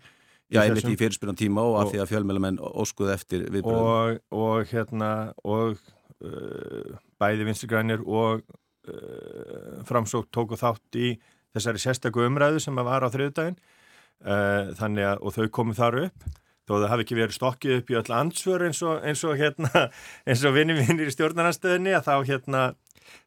Já, 0.51 0.65
ég 0.67 0.75
veit 0.75 0.89
í 0.91 0.97
fyrirspyrjum 0.99 1.37
tíma 1.39 1.63
og 1.63 1.77
af 1.79 1.91
því 1.93 2.01
að 2.03 2.09
fjölmjölamenn 2.11 2.59
óskuð 2.59 3.13
eftir 3.13 3.45
viðbröðum. 3.53 3.91
Og, 3.91 4.17
og 4.35 4.71
hérna, 4.73 5.11
og 5.47 5.77
uh, 6.25 6.97
bæði 7.21 7.47
vinstrigrænir 7.47 8.03
og 8.03 8.43
uh, 8.43 9.79
framsókt 9.87 10.31
tóku 10.35 10.59
þátt 10.59 10.99
í 10.99 11.13
þessari 11.55 11.83
sérstakku 11.83 12.25
umræðu 12.27 12.59
sem 12.63 12.77
var 12.79 13.03
á 13.03 13.11
þriðdægin, 13.11 13.57
þannig 14.77 15.03
að, 15.03 15.23
og 15.25 15.33
þau 15.35 15.47
komið 15.57 15.79
þar 15.81 15.95
upp. 16.05 16.27
þó 16.69 16.71
það 16.75 16.91
hafi 16.91 17.03
ekki 17.03 17.17
verið 17.17 17.35
stokkið 17.35 17.73
upp 17.75 17.89
í 17.89 17.97
öll 17.99 18.13
ansvör 18.15 18.63
eins 18.67 18.79
og, 18.85 19.01
eins 19.03 19.23
og 19.27 19.33
hérna, 19.39 19.81
eins 20.29 20.43
og 20.47 20.53
vinni 20.55 20.77
vinnir 20.77 21.09
í 21.09 21.15
stjórnarnarstöðinni 21.15 21.95
að 21.97 22.05
þá 22.07 22.13
hérna, 22.29 22.61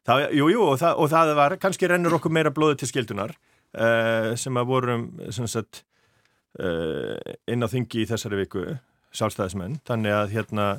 þá, 0.07 0.13
jú, 0.35 0.49
jú, 0.53 0.63
og 0.63 0.79
það, 0.81 1.01
og 1.01 1.11
það 1.11 1.33
var, 1.39 1.57
kannski 1.61 1.89
rennur 1.91 2.17
okkur 2.17 2.33
meira 2.33 2.53
blóði 2.55 2.81
til 2.81 2.91
skildunar 2.91 3.35
uh, 3.35 4.33
sem 4.39 4.59
að 4.59 4.69
vorum, 4.71 5.07
sagt, 5.35 5.83
uh, 6.59 7.15
inn 7.51 7.65
á 7.65 7.67
þingi 7.71 8.03
í 8.03 8.09
þessari 8.09 8.43
viku, 8.43 8.67
sjálfstæðismenn, 9.15 9.79
þannig 9.87 10.15
að 10.15 10.35
hérna, 10.35 10.69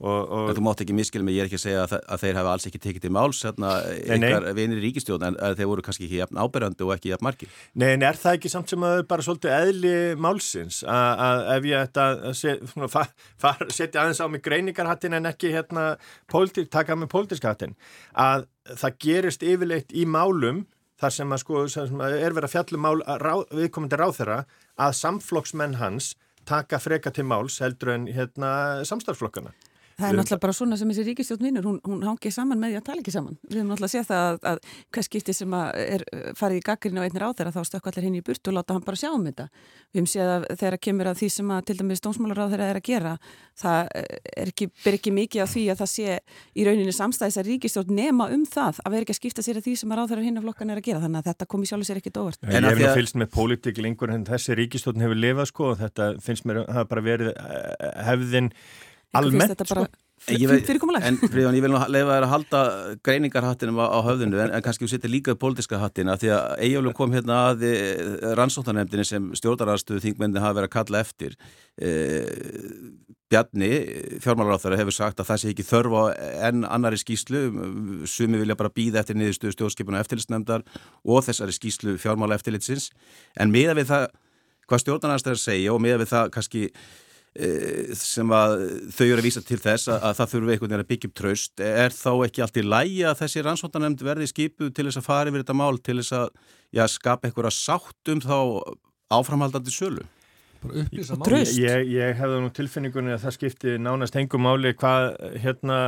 þú 0.00 0.62
mátt 0.64 0.80
ekki 0.84 0.94
miskil 0.96 1.22
mig, 1.26 1.36
ég 1.36 1.44
er 1.44 1.50
ekki 1.50 1.58
að 1.58 1.64
segja 1.64 1.82
að, 1.84 1.94
að 2.08 2.22
þeir 2.22 2.38
hafa 2.40 2.52
alls 2.54 2.66
ekki 2.70 2.80
tekið 2.80 3.04
til 3.04 3.12
máls 3.12 3.42
hérna, 3.44 3.72
ykkar 4.16 4.46
vinir 4.56 4.80
í 4.80 4.84
ríkistjóðan 4.86 5.28
en 5.28 5.38
að 5.44 5.58
þeir 5.60 5.70
voru 5.70 5.84
kannski 5.84 6.06
ekki 6.06 6.20
jafn 6.22 6.40
áberandi 6.40 6.86
og 6.86 6.94
ekki 6.94 7.12
jafn 7.12 7.26
margir. 7.26 7.52
Nei, 7.76 7.90
en 7.94 8.06
er 8.08 8.20
það 8.20 8.38
ekki 8.38 8.52
samt 8.52 8.72
sem 8.72 8.86
að 8.86 8.96
er 9.02 9.06
bara 9.10 9.26
svolítið 9.26 9.56
eðli 9.58 9.94
málsins 10.16 10.80
að, 10.88 11.44
ef 11.58 11.68
ég 11.68 12.00
að 12.00 13.70
setja 13.76 14.02
aðeins 14.02 14.22
á 14.24 14.26
mig 14.32 14.44
greiningarhattin 14.46 15.20
en 15.20 15.30
ekki 15.30 15.52
hérna 15.52 15.86
pólitík, 16.32 16.72
taka 16.72 16.96
með 16.96 17.12
pólitískhattin 17.12 17.76
að 18.16 18.48
það 18.70 19.00
gerist 19.04 19.44
yfirleitt 19.44 19.92
í 19.92 20.06
málum 20.08 20.64
þar 21.00 21.16
sem 21.16 21.32
að 21.32 21.42
sko 21.44 21.64
sem 21.72 22.02
að 22.02 22.18
er 22.20 22.36
verið 22.36 22.48
að 22.48 22.54
fjallum 22.56 22.84
mál 22.84 22.98
ráð, 23.20 23.46
viðkomandi 23.56 24.00
ráð 24.00 24.18
þeirra 24.20 24.42
að 24.80 24.98
samflokksmenn 25.00 25.78
hans 25.80 26.14
taka 26.48 26.80
freka 26.80 27.12
til 27.14 27.26
máls 27.28 27.58
heldur 27.62 27.94
en 27.94 28.06
hérna 28.10 28.52
samstarflokkana 28.88 29.52
Það 30.00 30.08
er 30.08 30.18
náttúrulega 30.18 30.42
bara 30.44 30.56
svona 30.56 30.78
sem 30.80 30.90
þessi 30.90 31.04
ríkistjórn 31.10 31.44
vinnur, 31.44 31.66
hún, 31.68 31.78
hún 31.86 32.04
hangið 32.06 32.34
saman 32.34 32.60
með 32.60 32.72
því 32.72 32.78
að 32.80 32.86
tala 32.88 33.02
ekki 33.02 33.14
saman. 33.14 33.36
Við 33.46 33.60
höfum 33.60 33.70
náttúrulega 33.70 33.90
að 33.90 33.94
sé 33.94 34.02
það 34.08 34.28
að, 34.30 34.38
að 34.50 34.60
hvers 34.96 35.08
skipti 35.10 35.34
sem 35.36 35.56
er 35.60 36.04
farið 36.38 36.60
í 36.60 36.64
gaggrinu 36.66 37.02
á 37.02 37.04
einnig 37.04 37.20
ráð 37.20 37.36
þeirra 37.40 37.54
þá 37.54 37.60
stökk 37.68 37.90
allir 37.90 38.06
hinn 38.08 38.18
í 38.18 38.22
burt 38.24 38.50
og 38.50 38.56
láta 38.56 38.76
hann 38.76 38.86
bara 38.86 39.00
sjá 39.00 39.10
um 39.12 39.26
þetta. 39.28 39.46
Við 39.90 40.00
höfum 40.00 40.10
séð 40.10 40.32
að 40.34 40.46
þegar 40.60 40.78
kemur 40.86 41.10
að 41.10 41.20
því 41.20 41.30
sem 41.36 41.52
að 41.54 41.62
til 41.68 41.76
dæmis 41.80 42.00
stónsmálaráð 42.00 42.54
þeirra 42.54 42.68
er 42.70 42.80
að 42.80 42.86
gera, 42.90 43.14
það 43.60 43.92
er 44.40 44.52
ekki, 44.52 44.70
ber 44.84 44.98
ekki 44.98 45.14
mikið 45.14 45.44
á 45.44 45.46
því 45.50 45.64
að 45.70 45.80
það 45.82 45.90
sé 45.94 46.18
í 46.54 46.66
rauninni 46.66 46.94
samstæðis 46.96 47.40
að 47.40 47.50
ríkistjórn 47.50 47.96
nema 48.00 48.28
um 48.34 48.44
það 48.48 48.80
að 48.84 48.94
vera 48.96 49.06
ekki 49.06 49.16
að 49.16 49.20
skipta 49.20 49.44
sér 49.44 49.60
að 49.60 49.66
því 49.68 49.76
sem 49.80 49.92
að 49.92 50.00
ráð 50.00 50.12
þeirra 50.12 50.26
hinn 50.28 50.40
af 50.40 50.46
flokkan 50.46 50.72
er 50.72 50.80
að 50.80 50.86
gera. 50.88 51.02
Þannig 51.04 51.20
að 51.20 51.30
þetta 51.30 51.48
komi 51.50 51.70
sjálfur 51.70 51.90
sér 51.90 52.00
ekkit 52.00 52.20
óvart. 52.20 52.44
Ég 52.46 52.68
hef 52.68 52.80
nú 52.80 52.92
fylgst 53.00 53.18
með 53.20 53.32
pólitík 53.34 53.80
lengur 53.82 54.14
en 54.14 54.26
þessi 54.28 54.56
ríkistjórn 54.58 55.04
hefur 55.04 55.20
lifað 55.20 55.50
sko 55.50 55.72
og 55.72 55.80
þetta 55.82 56.12
finnst 56.24 56.46
mér 56.48 56.62
að 56.64 56.86
bara 56.90 57.04
verið 57.04 57.32
hefðin 58.06 58.52
almennt 59.16 59.66
sko. 59.66 59.86
fyrirkomulega. 60.20 61.08
En 61.08 61.16
Fríðan, 61.18 61.56
ég 61.56 61.64
vil 61.64 61.72
nú 61.72 61.80
leifa 61.80 62.16
þér 62.16 62.26
að 62.26 62.32
halda 62.34 62.62
greiningarhattinum 63.06 63.80
á, 63.80 63.86
á 63.88 63.98
höfðinu 64.04 64.42
en, 64.44 64.52
en 64.56 64.64
kannski 64.64 64.84
þú 64.84 64.90
setja 64.92 65.10
líka 65.10 65.36
politiska 65.40 65.80
hattina 65.80 66.18
því 66.20 66.32
að 66.36 66.64
Eyjólfur 66.66 66.96
kom 66.98 67.14
hérna 67.16 67.38
að 67.50 67.64
rannsóttanemdini 68.38 69.06
sem 69.08 69.30
stjórnarastuðu 69.40 70.04
þingmenni 70.04 70.42
hafa 70.42 70.60
verið 70.60 70.70
að 70.70 70.76
kalla 70.76 71.02
eftir 71.06 71.38
e, 71.80 71.94
Bjarni, 73.30 73.68
fjármálaráþara 74.18 74.78
hefur 74.80 74.94
sagt 74.94 75.20
að 75.22 75.28
það 75.28 75.40
sé 75.40 75.50
ekki 75.52 75.66
þörf 75.68 75.92
á 75.94 76.02
enn 76.48 76.64
annari 76.66 76.98
skýslu 76.98 77.44
sumi 78.10 78.40
vilja 78.40 78.56
bara 78.58 78.72
býða 78.74 79.04
eftir 79.04 79.18
niðurstuðu 79.20 79.54
stjórnskipuna 79.54 80.00
eftirlitsnemdar 80.02 80.64
og 81.06 81.22
þessari 81.28 81.54
skýslu 81.54 81.94
fjármála 82.02 82.40
eftirlitsins 82.40 82.88
en 83.38 83.54
miða 83.54 83.76
við 83.78 83.92
það 83.92 84.08
hvað 84.66 84.82
stjórnarnastar 84.82 85.38
segja 85.38 85.70
og 85.74 85.78
miða 85.82 86.00
við 86.02 86.10
það 86.10 86.32
kannski 86.34 86.64
sem 87.94 88.32
að 88.34 88.54
þau 88.90 89.04
eru 89.06 89.20
að 89.20 89.26
vísa 89.28 89.42
til 89.46 89.58
þess 89.62 89.86
að, 89.86 90.00
að 90.08 90.16
það 90.18 90.30
þurfu 90.32 90.50
einhvern 90.50 90.72
veginn 90.72 90.82
að 90.82 90.88
byggja 90.90 91.10
upp 91.10 91.18
traust. 91.20 91.62
Er 91.62 91.94
þá 91.94 92.12
ekki 92.26 92.42
allt 92.42 92.58
í 92.58 92.64
lægi 92.66 93.02
að 93.06 93.20
þessi 93.20 93.44
rannsóttanemnd 93.46 94.02
verði 94.02 94.30
skipu 94.30 94.70
til 94.74 94.88
þess 94.88 94.98
að 94.98 95.06
fara 95.06 95.30
yfir 95.30 95.44
þetta 95.44 95.58
mál 95.60 95.78
til 95.78 96.00
þess 96.00 96.16
að 96.18 96.32
já, 96.74 96.84
skapa 96.90 97.30
einhverja 97.30 97.54
sátt 97.54 98.10
um 98.10 98.24
þá 98.24 98.38
áframhaldandi 99.14 99.74
sölu 99.74 100.06
og 100.64 101.22
tröst 101.24 101.56
ég, 101.56 101.86
ég 101.94 102.16
hefði 102.18 102.40
nú 102.42 102.50
tilfinningunni 102.54 103.14
að 103.14 103.22
það 103.24 103.34
skipti 103.36 103.76
nánast 103.80 104.16
hengum 104.18 104.44
máli 104.44 104.72
hvað 104.78 105.06
hérna, 105.42 105.78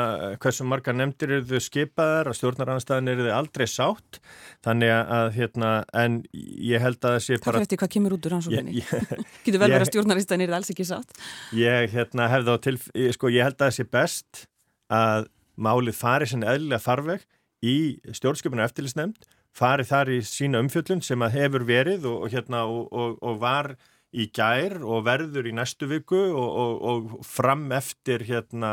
hversu 0.42 0.66
marga 0.68 0.94
nefndir 0.96 1.34
eru 1.38 1.46
þau 1.50 1.66
skipaðar 1.66 2.30
að 2.30 2.38
stjórnaranstæðin 2.38 3.12
eru 3.12 3.26
þau 3.26 3.34
aldrei 3.36 3.66
sátt. 3.70 4.22
Þannig 4.64 4.94
að 4.94 5.28
hérna 5.36 5.72
en 6.04 6.22
ég 6.32 6.82
held 6.84 7.00
að 7.02 7.18
það 7.18 7.20
sé 7.26 7.40
bara 7.44 7.62
eftir 7.66 7.82
hvað 7.82 7.92
kemur 7.96 8.16
út 8.16 8.28
úr 8.28 8.36
rannsókninni. 8.36 8.86
Getur 9.44 9.60
vel 9.60 9.68
verið 9.68 9.78
að 9.82 9.90
stjórnaranstæðin 9.92 10.46
eru 10.46 10.56
alls 10.58 10.72
ekki 10.72 10.88
sátt. 10.88 11.22
Ég 11.58 11.92
hérna 11.92 12.30
til 12.64 12.78
sko 13.12 13.32
ég 13.32 13.46
held 13.46 13.58
að 13.60 13.68
það 13.68 13.76
sé 13.78 13.88
best 13.98 14.46
að 14.92 15.30
málið 15.62 16.00
fari 16.00 16.28
sem 16.28 16.42
eðlilega 16.42 16.82
farveg 16.82 17.28
í 17.62 17.76
stjórnskipuna 18.16 18.64
eftirlisnefnd 18.66 19.28
fari 19.56 19.84
þar 19.86 20.10
í 20.12 20.20
sína 20.24 20.62
umfjöllun 20.64 21.02
sem 21.04 21.22
að 21.24 21.36
hefur 21.36 21.66
verið 21.68 22.06
og, 22.08 22.24
og 22.24 22.32
hérna 22.32 22.64
og, 22.68 22.86
og, 22.88 23.18
og 23.20 23.40
var 23.42 23.74
í 24.12 24.28
gær 24.34 24.78
og 24.84 25.06
verður 25.06 25.48
í 25.48 25.54
næstu 25.56 25.88
viku 25.88 26.20
og, 26.20 26.48
og, 26.62 26.72
og 26.92 27.12
fram 27.24 27.64
eftir 27.72 28.24
hérna, 28.28 28.72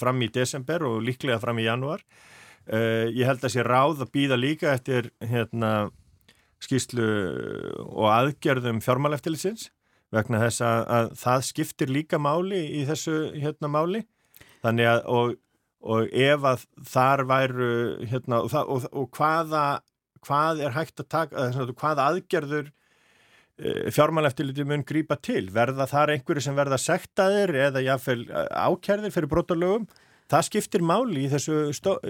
fram 0.00 0.22
í 0.24 0.30
desember 0.32 0.86
og 0.88 1.00
líklega 1.04 1.40
fram 1.42 1.60
í 1.60 1.66
januar. 1.66 2.04
Uh, 2.70 3.08
ég 3.16 3.26
held 3.26 3.44
að 3.44 3.54
sé 3.54 3.64
ráð 3.66 4.04
að 4.04 4.12
býða 4.14 4.38
líka 4.38 4.72
eftir 4.72 5.10
hérna, 5.24 5.90
skýslu 6.60 7.04
og 7.88 8.08
aðgerðum 8.12 8.82
fjármáleftilisins 8.84 9.70
vegna 10.12 10.42
þess 10.42 10.64
að, 10.66 10.80
að 10.96 11.12
það 11.20 11.44
skiptir 11.48 11.92
líka 11.92 12.18
máli 12.20 12.60
í 12.80 12.82
þessu 12.88 13.30
hérna, 13.36 13.70
máli. 13.72 14.02
Þannig 14.64 14.90
að 14.90 15.00
og, 15.14 15.36
og 15.80 16.10
ef 16.12 16.48
að 16.50 16.66
þar 16.90 17.24
væru 17.30 17.70
hérna, 18.10 18.42
og 18.44 19.08
hvaða 19.16 19.64
hvað 20.26 20.60
er 20.66 20.74
hægt 20.76 21.00
að 21.00 21.08
taka, 21.14 21.48
hvaða 21.78 22.08
aðgerður 22.10 22.68
fjármáleftiliti 23.92 24.64
mun 24.64 24.84
grípa 24.88 25.18
til 25.20 25.50
verða 25.52 25.86
þar 25.90 26.14
einhverju 26.14 26.44
sem 26.44 26.56
verða 26.56 26.78
sektaðir 26.80 27.52
eða 27.68 27.82
jáfnveil 27.84 28.22
ákjærðir 28.50 29.12
fyrir 29.14 29.30
brotalögum 29.32 29.88
það 30.30 30.46
skiptir 30.46 30.84
máli 30.86 31.24
í 31.24 31.30
þessu, 31.30 31.58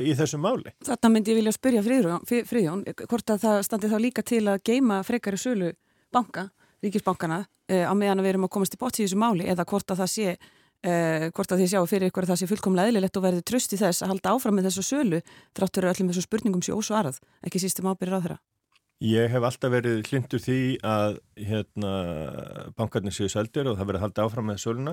í 0.00 0.14
þessu 0.16 0.40
máli. 0.40 0.74
Þetta 0.86 1.10
myndi 1.12 1.32
ég 1.32 1.40
vilja 1.40 1.54
spyrja 1.56 1.82
Fríðjón, 1.84 2.84
hvort 3.06 3.34
að 3.34 3.44
það 3.44 3.60
standi 3.66 3.90
þá 3.90 3.98
líka 4.02 4.24
til 4.26 4.42
að 4.50 4.62
geima 4.66 5.00
frekari 5.06 5.40
sölu 5.40 5.72
banka, 6.12 6.48
ríkisbankana 6.84 7.44
eh, 7.70 7.86
á 7.86 7.92
meðan 7.96 8.24
við 8.24 8.34
erum 8.34 8.48
að 8.48 8.54
komast 8.56 8.76
í 8.76 8.80
bótt 8.80 9.00
í 9.00 9.06
þessu 9.06 9.20
máli 9.20 9.48
eða 9.48 9.66
hvort 9.68 9.94
að 9.94 10.02
það 10.02 10.12
sé 10.14 10.28
eh, 10.34 11.26
hvort 11.36 11.54
að 11.54 11.62
þið 11.62 11.72
sjáu 11.74 11.88
fyrir 11.88 12.10
ykkur 12.10 12.26
að 12.26 12.34
það 12.34 12.42
sé 12.42 12.50
fullkomlega 12.50 12.92
eðlilegt 12.92 13.20
og 13.20 13.26
verði 13.26 13.46
tröst 13.46 13.74
í 13.76 13.80
þess 13.80 14.04
að 14.04 14.14
halda 14.14 14.34
áfram 14.34 14.58
með 14.58 14.70
þessu 14.70 14.86
sölu 14.90 15.22
þráttur 15.56 15.90
öllum 15.92 16.12
þessu 16.12 16.26
spurningum 16.26 16.64
sé 16.66 16.76
ósvarað, 16.76 17.20
ekki 17.46 17.62
sístum 17.62 17.92
ábyrðir 17.92 18.20
á 18.20 18.22
þeirra. 18.24 18.40
Ég 19.00 19.30
hef 19.32 19.44
alltaf 19.48 19.72
verið 19.72 20.02
hlindur 20.10 20.42
því 20.44 20.58
að 20.84 21.14
hérna, 21.40 21.90
bankarnir 22.76 23.14
séu 23.16 23.30
seldir 23.32 23.70
og 23.70 23.78
það 23.78 23.88
verið 23.88 24.02
haldið 24.04 24.26
áfram 24.26 24.50
með 24.50 24.58
söluna 24.60 24.92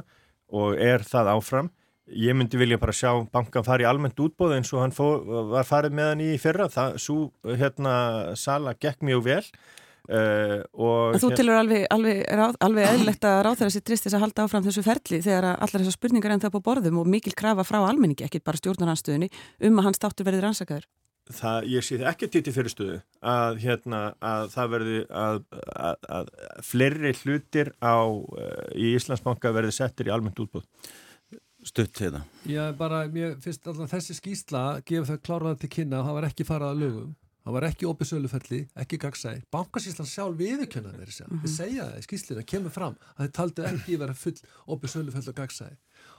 og 0.56 0.78
er 0.80 1.04
það 1.04 1.32
áfram. 1.34 1.70
Ég 2.16 2.38
myndi 2.40 2.56
vilja 2.56 2.78
bara 2.80 2.96
sjá 2.96 3.10
bankan 3.34 3.66
fari 3.68 3.84
almennt 3.84 4.22
útbóð 4.24 4.54
eins 4.56 4.72
og 4.72 4.86
hann 4.86 4.96
fó, 4.96 5.10
var 5.52 5.68
farið 5.68 5.98
með 6.00 6.08
hann 6.08 6.22
í 6.24 6.30
fyrra. 6.40 6.70
Það 6.72 6.96
svo 7.04 7.18
hérna 7.44 7.96
sala 8.40 8.78
gekk 8.80 9.04
mjög 9.04 9.26
vel. 9.26 9.42
Uh, 10.08 10.62
þú 11.20 11.34
tilur 11.36 11.58
alveg, 11.58 11.84
alveg, 11.92 12.22
alveg 12.64 12.86
eðlilegt 12.88 13.28
að 13.28 13.42
ráð 13.44 13.58
þeirra 13.60 13.74
sér 13.76 13.84
tristis 13.90 14.16
að 14.16 14.24
halda 14.24 14.46
áfram 14.46 14.64
þessu 14.64 14.86
ferli 14.86 15.20
þegar 15.26 15.50
allar 15.50 15.82
þessar 15.84 15.98
spurningar 15.98 16.32
enda 16.38 16.48
upp 16.48 16.56
á 16.64 16.68
borðum 16.70 17.02
og 17.02 17.10
mikil 17.12 17.36
krafa 17.36 17.68
frá 17.68 17.82
almenningi, 17.82 18.24
ekki 18.24 18.40
bara 18.40 18.62
stjórnarhansstuðinni 18.62 19.28
um 19.68 19.82
að 19.82 19.90
hans 19.90 20.00
státtur 20.00 20.30
verði 20.30 20.46
rannsakaður 20.46 20.88
það, 21.34 21.68
ég 21.74 21.86
sé 21.86 21.98
það 22.00 22.12
ekki 22.12 22.30
títi 22.32 22.54
fyrir 22.56 22.74
stuðu 22.74 23.00
að, 23.22 23.60
hérna, 23.64 24.02
að 24.24 24.48
það 24.54 24.72
verði 24.76 25.02
að, 25.24 25.42
að, 25.88 26.08
að 26.18 26.32
fleiri 26.68 27.14
hlutir 27.22 27.74
á, 27.84 27.98
uh, 28.08 28.64
í 28.78 28.94
Íslandsbanka 28.96 29.54
verði 29.56 29.76
settir 29.76 30.10
í 30.10 30.14
almennt 30.14 30.40
útbúð 30.44 30.66
stutt 31.68 32.02
hérna 32.04 32.24
Já, 32.48 32.72
bara, 32.78 33.06
mér 33.12 33.38
finnst 33.44 33.68
alltaf 33.68 33.92
þessi 33.92 34.18
skýsla 34.18 34.66
gefur 34.88 35.10
þau 35.10 35.24
kláraða 35.30 35.62
til 35.64 35.72
kynna 35.78 36.02
að 36.02 36.10
það 36.10 36.20
var 36.20 36.30
ekki 36.30 36.48
farað 36.48 36.76
að 36.76 36.84
lögum 36.86 37.16
það 37.48 37.56
var 37.56 37.66
ekki 37.70 37.88
opið 37.88 38.10
söluferli, 38.12 38.62
ekki 38.76 39.00
gagsæði 39.00 39.44
bankasíslan 39.56 40.10
sjálf 40.10 40.40
viðurkjöna 40.40 40.94
þeir 40.94 41.12
mm 41.12 41.28
-hmm. 41.28 41.42
þeir 41.44 41.54
segja 41.56 41.86
það 41.88 42.00
í 42.00 42.06
skýslina, 42.08 42.44
kemur 42.44 42.74
fram 42.76 42.98
að 43.16 43.22
þeir 43.24 43.36
taldu 43.40 43.68
ekki 43.72 44.00
vera 44.02 44.14
full 44.14 44.40
opið 44.68 44.94
söluferli 44.96 45.32
og 45.32 45.38
gagsæði 45.38 45.78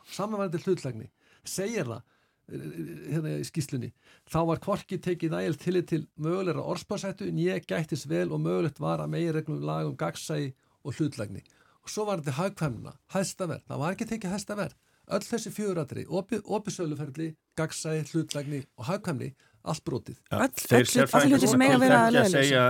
samanvarandi 0.08 0.62
hlutlagni 0.64 1.10
segir 1.44 1.84
það 1.84 2.02
hérna 2.48 3.36
í 3.38 3.46
skýslunni 3.46 3.92
þá 4.30 4.38
var 4.48 4.62
Kvorki 4.64 4.98
tekið 5.04 5.34
nægild 5.34 5.60
til 5.62 5.82
til 5.84 6.02
mögulegra 6.16 6.64
orðspársættu 6.64 7.28
en 7.28 7.40
ég 7.42 7.66
gættis 7.68 8.06
vel 8.08 8.32
og 8.32 8.40
mögulegt 8.44 8.80
var 8.80 9.02
að 9.04 9.12
meiri 9.14 9.34
reglum 9.36 9.64
lagum 9.64 9.96
gagsægi 9.96 10.54
og 10.84 10.96
hlutlagni 10.96 11.44
og 11.84 11.92
svo 11.92 12.06
var 12.08 12.22
þetta 12.22 12.38
hagkvæmuna, 12.38 12.94
hæstaverð 13.12 13.66
það 13.68 13.82
var 13.84 13.96
ekki 13.96 14.08
tekið 14.12 14.34
hæstaverð 14.36 14.78
öll 15.08 15.24
þessi 15.24 15.52
fjöguratri, 15.56 16.04
opisöluferðli 16.08 17.30
gagsægi, 17.56 18.08
hlutlagni 18.12 18.64
og 18.76 18.90
hagkvæmni 18.90 19.30
allt 19.68 19.84
brotið. 19.84 20.18
Ja, 20.30 20.46
Þeir 20.48 20.90
sérfæðingar 20.92 21.42
sem 21.44 21.64
eiga 21.64 21.76
að 21.76 21.82
vera 21.84 22.02
að 22.08 22.28
segja 22.32 22.66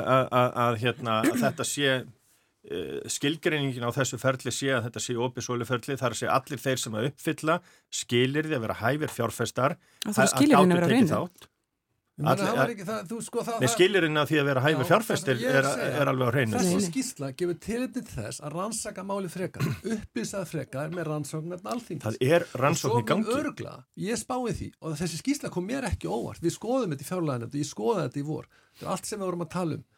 að 0.62 0.78
hérna, 0.82 1.18
þetta 1.42 1.66
sé 1.66 1.96
skilgreiningin 3.10 3.86
á 3.86 3.92
þessu 3.96 4.20
ferli 4.20 4.54
sé 4.54 4.72
að 4.76 4.88
þetta 4.88 5.04
sé 5.04 5.18
óbísóluferli 5.18 5.98
þar 6.00 6.18
sé 6.18 6.30
allir 6.32 6.62
þeir 6.62 6.82
sem 6.82 6.98
að 6.98 7.10
uppfylla 7.12 7.60
skilir 8.00 8.48
því 8.48 8.58
að 8.58 8.66
vera 8.66 8.80
hæfir 8.82 9.14
fjárfestar 9.14 9.78
að 10.04 10.18
það 10.18 10.34
skilir 10.34 10.56
því 10.56 10.64
að 10.64 10.74
vera 10.76 10.90
reynir 10.94 11.48
Sko, 12.18 13.44
skilirinn 13.70 14.18
að 14.18 14.32
því 14.32 14.38
að 14.40 14.48
vera 14.48 14.62
hæfi 14.64 14.86
fjárfestir 14.88 15.42
er, 15.46 15.66
er 15.86 16.10
alveg 16.10 16.26
á 16.26 16.30
hreinu. 16.34 16.56
Þessi 16.58 16.88
skýrsla 16.88 17.28
gefur 17.38 17.58
tilitni 17.62 18.02
til 18.02 18.16
þess 18.16 18.42
að 18.42 18.56
rannsaka 18.56 19.04
máli 19.06 19.30
frekar 19.30 19.68
upplýsað 19.68 20.48
frekar 20.50 20.90
með 20.96 21.12
rannsóknar 21.12 21.62
alþingis. 21.62 22.02
Það 22.08 22.34
er 22.34 22.46
rannsókn 22.58 23.04
í 23.04 23.06
gangi. 23.06 23.36
örgla, 23.38 23.76
ég 24.02 24.18
spái 24.18 24.56
því 24.58 24.68
og 24.82 24.98
þessi 24.98 25.20
skýrsla 25.20 25.52
kom 25.54 25.68
mér 25.70 25.86
ekki 25.92 26.10
óvart. 26.10 26.42
Við 26.42 26.56
skoðum 26.56 26.96
þetta 26.96 27.06
í 27.06 27.10
fjárlæðinu, 27.12 27.52
ég 27.62 27.70
skoða 27.70 28.08
þetta 28.08 28.18
í 28.18 28.26
vor. 28.32 28.50
Þetta 28.72 28.88
er 28.88 28.92
allt 28.96 29.12
sem 29.12 29.22
við 29.22 29.28
vorum 29.28 29.46
að 29.46 29.52
tala 29.54 29.78
um 29.78 29.86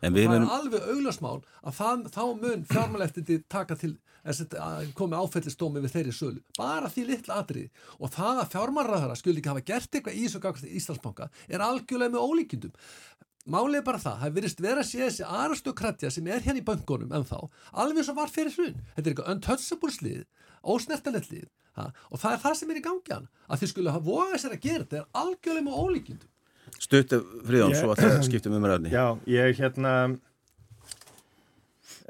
líka 0.00 0.16
það 0.16 0.20
í, 0.20 0.20
í, 0.20 0.20
í 0.20 0.20
í 0.20 0.24
í 0.24 0.38
er 0.40 0.54
alveg 0.56 0.86
auglasmál 0.94 1.36
að 1.60 1.76
það, 1.76 2.06
þá 2.14 2.22
mun 2.40 2.64
fjármáleftildi 2.70 3.38
taka 3.52 3.76
til 3.76 3.94
komið 4.96 5.22
áfællistómi 5.22 5.80
við 5.80 5.94
þeirri 5.94 6.12
sölu. 6.12 6.42
Bara 6.58 6.90
því 6.92 7.06
litla 7.08 7.38
atrið 7.40 7.70
og 7.98 8.12
það 8.12 8.42
að 8.42 8.50
fjármarraðara 8.54 9.16
skildi 9.16 9.40
ekki 9.40 9.52
hafa 9.52 9.64
gert 9.64 9.94
eitthvað 9.94 10.18
í 10.18 10.26
Ísokakast 10.26 10.68
Íslandsbanka 10.68 11.30
er 11.48 11.64
algjörlega 11.64 12.12
með 12.12 12.26
ólíkindum. 12.26 12.74
Málið 13.50 13.80
er 13.80 13.84
bara 13.86 13.98
það, 13.98 14.18
það 14.20 14.34
virðist 14.36 14.60
vera 14.60 14.82
að 14.82 14.90
sé 14.90 14.98
þessi 15.00 15.24
aristokratja 15.24 16.10
sem 16.12 16.26
er 16.28 16.42
hérna 16.44 16.60
í 16.60 16.64
bankunum 16.64 17.14
en 17.16 17.24
þá, 17.24 17.38
alveg 17.72 18.04
sem 18.04 18.16
var 18.16 18.28
fyrir 18.28 18.52
hrun. 18.52 18.76
Þetta 18.94 19.06
er 19.06 19.14
eitthvað 19.14 19.32
untouchable 19.32 19.94
slið 19.94 20.26
ósnertanett 20.60 21.30
lið, 21.30 21.48
og 22.10 22.20
það 22.20 22.34
er 22.34 22.42
það 22.42 22.56
sem 22.58 22.70
er 22.70 22.80
í 22.80 22.84
gangi 22.84 23.14
hann, 23.14 23.28
að 23.48 23.62
þið 23.62 23.70
skulle 23.72 23.94
hafa 23.94 24.04
vogað 24.04 24.42
sér 24.42 24.56
að 24.56 24.66
gera 24.66 24.84
þetta 24.84 24.98
er 25.00 25.22
algjörlega 25.22 25.66
með 25.66 25.78
ólíkindum 25.80 26.32
Stuttu 26.78 27.22
Fríðan, 27.46 27.76
svo 27.78 27.94
að 27.94 28.04
það 28.04 28.18
skiptum 28.28 28.58
umræðni 28.60 28.92
Já, 28.92 29.06
ég 29.30 29.58
hérna 29.58 29.94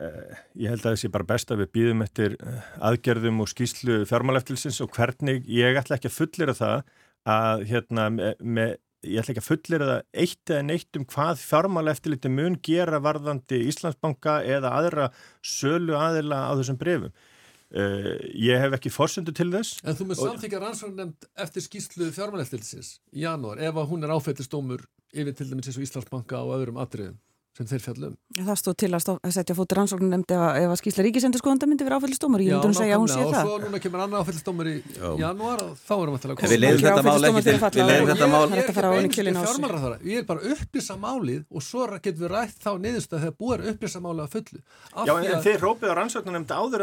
Eh, 0.01 0.37
ég 0.65 0.73
held 0.73 0.87
að 0.89 0.95
sé 1.03 1.09
bara 1.13 1.29
best 1.29 1.51
að 1.53 1.65
við 1.65 1.73
býðum 1.77 2.05
eftir 2.07 2.37
eh, 2.41 2.69
aðgerðum 2.89 3.43
og 3.45 3.51
skýslu 3.53 3.99
fjármáleftilsins 4.09 4.79
og 4.81 4.95
hvernig 4.97 5.45
ég 5.53 5.77
ætla 5.77 5.99
ekki 5.99 6.09
að 6.09 6.15
fullera 6.15 6.55
það 6.57 6.87
að 7.29 7.65
hérna 7.69 8.07
með, 8.15 8.39
með, 8.41 8.71
ég 9.05 9.21
ætla 9.21 9.35
ekki 9.35 9.43
að 9.43 9.49
fullera 9.51 9.89
það 9.91 10.23
eitt 10.25 10.53
eða 10.55 10.67
neitt 10.71 11.01
um 11.01 11.05
hvað 11.13 11.43
fjármáleftiliti 11.43 12.33
mun 12.33 12.57
gera 12.65 13.03
varðandi 13.05 13.61
Íslandsbanka 13.69 14.39
eða 14.49 14.73
aðra 14.79 15.11
sölu 15.45 15.99
aðila 16.01 16.47
á 16.49 16.53
þessum 16.57 16.81
brefum. 16.81 17.13
Uh, 17.71 18.17
ég 18.35 18.59
hef 18.59 18.75
ekki 18.75 18.91
fórsöndu 18.91 19.31
til 19.37 19.47
þess. 19.53 19.79
En 19.87 19.95
þú 19.95 20.09
með 20.09 20.23
samþykja 20.25 20.63
rannsókn 20.65 21.13
eftir 21.39 21.63
skýslu 21.63 22.09
fjármáleftilsins 22.17 22.97
í 23.15 23.23
janúar 23.23 23.63
ef 23.63 23.79
hún 23.87 24.03
er 24.03 24.15
áfættistómur 24.17 24.83
yfir 25.15 25.37
til 25.39 25.51
dæmis 25.53 25.71
eins 25.71 25.79
og 25.79 25.87
Íslandsbanka 25.87 26.41
og 26.43 26.57
öðrum 26.57 26.81
atriðum 26.83 27.19
sem 27.59 27.67
þeir 27.67 27.83
fjallum. 27.85 28.15
Það 28.39 28.57
stóð 28.61 28.75
til 28.81 28.93
að, 28.95 29.03
að 29.19 29.33
setja 29.35 29.55
fóttur 29.59 29.77
rannsóknum 29.81 30.11
nefndi 30.15 30.35
ef, 30.37 30.43
ef 30.61 30.71
að 30.71 30.79
skýsla 30.81 31.03
ríkisendarskoðanda 31.07 31.67
myndi 31.71 31.85
vera 31.87 31.97
áfællistómar, 31.99 32.41
ég 32.45 32.51
myndi 32.55 32.69
hún 32.71 32.79
segja 32.79 32.95
að 32.95 33.03
hún 33.03 33.11
sé 33.11 33.19
það. 33.21 33.27
Já, 33.31 33.39
og 33.41 33.45
svo 33.51 33.57
núna 33.65 33.79
kemur 33.83 34.01
annar 34.05 34.19
áfællistómar 34.23 34.67
í 34.71 34.77
janúar 35.21 35.59
og 35.65 35.73
þá 35.81 35.95
erum 35.97 36.13
við 36.15 36.21
að 36.21 36.23
tala. 36.25 36.35
Við 36.51 36.61
leiðum 36.63 36.83
þetta 36.87 37.03
mál 37.11 37.23
ekki 37.31 37.43
til, 37.47 37.59
við 37.61 37.87
leiðum 37.91 38.09
þetta 38.11 38.29
mál. 38.31 38.47
Ég 38.51 38.55
er 38.55 38.71
ekki 39.11 39.23
fjármarraðara, 39.41 39.97
ég 40.07 40.17
er 40.23 40.27
bara 40.31 40.41
upplýsa 40.55 40.95
málið 41.01 41.43
og 41.51 41.61
svo 41.67 41.83
getur 41.99 42.23
við 42.23 42.31
rætt 42.31 42.59
þá 42.63 42.73
niðurst 42.81 43.11
að 43.11 43.21
þegar 43.27 43.37
búið 43.41 43.55
er 43.57 43.63
upplýsa 43.75 43.99
málið 44.05 44.23
að 44.25 44.31
fullu. 44.37 44.61
Já, 45.11 45.15
en 45.19 45.43
þeir 45.45 45.59
rópið 45.65 45.89
á 45.91 45.95
rannsóknum 45.99 46.35
nefndi 46.39 46.55
áður 46.55 46.81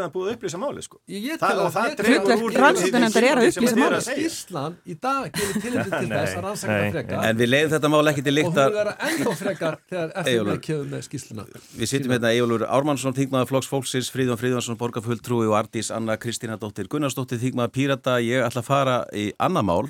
Ég 10.58 10.64
kefum 10.66 10.88
með 10.90 11.04
skýsluna. 11.06 11.44
Við 11.78 11.90
sittum 11.90 12.12
hérna 12.14 12.32
Ejólfur 12.34 12.64
Ármannsson, 12.66 13.14
Þingmaður 13.14 13.50
Flóks 13.52 13.68
Fólksins, 13.70 14.10
Fríðan 14.10 14.40
Fríðansson, 14.40 14.78
Borgarfulltrúi 14.80 15.46
og 15.46 15.54
Ardís 15.58 15.92
Anna 15.94 16.18
Kristína 16.18 16.58
Dóttir 16.58 16.90
Gunnarsdóttir, 16.90 17.38
Þingmaður 17.42 17.74
Pírata. 17.76 18.16
Ég 18.24 18.42
ætla 18.42 18.64
að 18.64 18.66
fara 18.66 18.96
í 19.14 19.28
annar 19.38 19.66
mál 19.68 19.86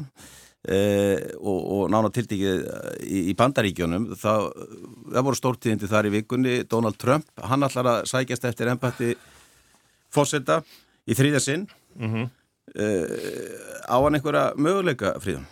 eh, 0.69 1.33
og, 1.41 1.59
og 1.59 1.83
nána 1.95 2.13
tildikið 2.13 2.65
í, 3.07 3.25
í 3.33 3.37
bandaríkjónum. 3.39 4.11
Það, 4.21 4.49
það 5.17 5.29
voru 5.31 5.41
stórtíðindi 5.41 5.91
þar 5.91 6.11
í 6.11 6.15
vikunni. 6.19 6.57
Donald 6.69 7.01
Trump, 7.01 7.29
hann 7.41 7.65
ætlar 7.65 7.93
að 7.95 8.09
sækjast 8.13 8.49
eftir 8.51 8.73
ennbætti 8.75 9.15
fórseta 10.13 10.61
í 11.09 11.17
þrýðasinn. 11.17 11.69
Mm 11.99 12.11
-hmm. 12.13 12.33
eh, 12.77 13.87
á 13.89 13.97
hann 13.97 14.21
einhverja 14.21 14.51
möguleika, 14.61 15.17
Fríðan? 15.25 15.49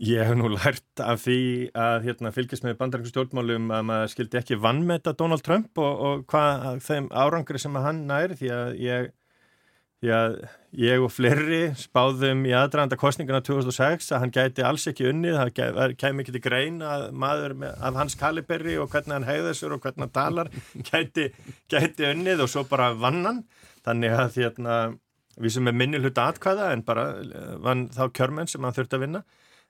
Ég 0.00 0.24
hef 0.24 0.36
nú 0.38 0.48
lært 0.48 1.00
af 1.04 1.20
því 1.26 1.38
að 1.76 2.06
hérna, 2.06 2.30
fylgjast 2.32 2.64
með 2.64 2.78
bandarækjum 2.80 3.12
stjórnmálum 3.12 3.66
að 3.76 3.82
maður 3.90 4.12
skildi 4.14 4.38
ekki 4.40 4.56
vannmeta 4.58 5.12
Donald 5.12 5.44
Trump 5.44 5.78
og, 5.78 5.98
og 6.06 6.22
hvað 6.32 6.78
þeim 6.86 7.10
árangri 7.12 7.60
sem 7.60 7.76
hann 7.76 8.06
nær 8.08 8.32
því 8.38 8.48
að 8.56 8.70
ég, 8.80 9.10
því 10.00 10.14
að 10.16 10.38
ég 10.80 11.04
og 11.04 11.12
fleiri 11.12 11.60
spáðum 11.78 12.40
í 12.48 12.54
aðdraðanda 12.56 12.98
kostninguna 12.98 13.42
2006 13.44 14.08
að 14.16 14.24
hann 14.24 14.32
gæti 14.34 14.64
alls 14.66 14.88
ekki 14.88 15.10
unnið, 15.10 15.38
það 15.60 15.94
kemi 16.00 16.24
ekki 16.24 16.34
til 16.38 16.42
grein 16.48 16.80
að 16.80 17.04
maður 17.12 17.54
af 17.68 18.00
hans 18.00 18.16
kaliberi 18.18 18.78
og 18.80 18.88
hvernig 18.96 19.18
hann 19.18 19.28
heiði 19.28 19.50
þessur 19.50 19.76
og 19.76 19.84
hvernig 19.84 20.08
hann 20.08 20.16
talar 20.16 20.50
gæti, 20.88 21.28
gæti 21.68 22.08
unnið 22.08 22.46
og 22.46 22.50
svo 22.50 22.64
bara 22.70 22.90
vann 22.96 23.20
hann. 23.28 23.44
Þannig 23.84 24.16
að 24.16 24.40
hérna, 24.40 24.80
við 25.36 25.58
sem 25.58 25.68
er 25.68 25.78
minni 25.78 26.00
hluta 26.00 26.26
atkvæða 26.32 26.72
en 26.72 26.84
bara 26.88 27.06
vann 27.62 27.86
þá 27.92 28.06
kjörmenn 28.08 28.50
sem 28.50 28.64
hann 28.64 28.74
þurfti 28.74 28.98
að 28.98 29.06
vinna 29.06 29.24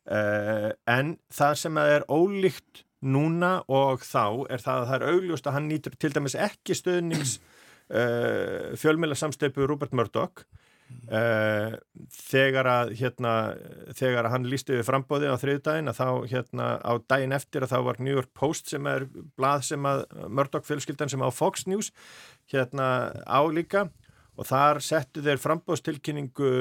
en 0.07 1.13
það 1.31 1.53
sem 1.61 1.77
er 1.79 2.05
ólíkt 2.11 2.83
núna 3.03 3.61
og 3.71 4.03
þá 4.07 4.47
er 4.53 4.63
það 4.63 4.81
að 4.81 4.89
það 4.89 4.97
er 4.97 5.07
augljóst 5.11 5.47
að 5.49 5.57
hann 5.57 5.69
nýtur 5.71 5.99
til 5.99 6.13
dæmis 6.15 6.39
ekki 6.39 6.77
stöðnings 6.79 7.37
uh, 7.39 7.47
eh, 7.99 8.75
fjölmjöla 8.79 9.19
samsteipu 9.19 9.67
Rupert 9.67 9.95
Murdoch 9.99 10.45
uh, 11.11 11.75
þegar 12.15 12.71
að 12.71 12.93
hérna, 13.01 13.35
þegar 13.99 14.29
að 14.29 14.37
hann 14.37 14.49
lísti 14.53 14.79
við 14.79 14.87
frambóði 14.87 15.33
á 15.35 15.37
þriðdægin 15.43 15.91
að 15.91 15.99
þá 15.99 16.07
hérna 16.31 16.69
á 16.79 16.93
dægin 17.11 17.37
eftir 17.37 17.67
að 17.67 17.75
þá 17.75 17.79
var 17.91 18.01
New 18.01 18.15
York 18.15 18.33
Post 18.39 18.71
sem 18.71 18.87
er 18.91 19.09
blað 19.35 19.67
sem 19.73 19.91
að 19.91 20.07
Murdoch 20.31 20.67
fjölskyldan 20.69 21.11
sem 21.11 21.27
á 21.27 21.31
Fox 21.35 21.67
News 21.67 21.91
hérna 22.55 22.87
álíka 23.27 23.89
og 24.39 24.47
þar 24.49 24.79
settu 24.81 25.25
þeir 25.27 25.43
frambóðstilkynningu 25.43 26.53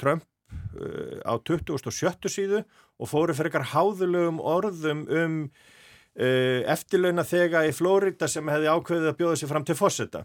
Trump 0.00 0.24
á 1.28 1.34
27. 1.44 2.30
síðu 2.32 2.62
og 2.98 3.10
fóru 3.10 3.34
fyrir 3.36 3.52
eitthvað 3.52 3.72
háðulegum 3.72 4.40
orðum 4.42 5.04
um 5.06 5.40
uh, 6.18 6.60
eftirlauna 6.74 7.24
þega 7.26 7.64
í 7.68 7.74
Flórida 7.76 8.28
sem 8.30 8.48
hefði 8.50 8.72
ákveðið 8.74 9.10
að 9.12 9.18
bjóða 9.20 9.40
sér 9.40 9.52
fram 9.52 9.66
til 9.66 9.78
fósetta 9.78 10.24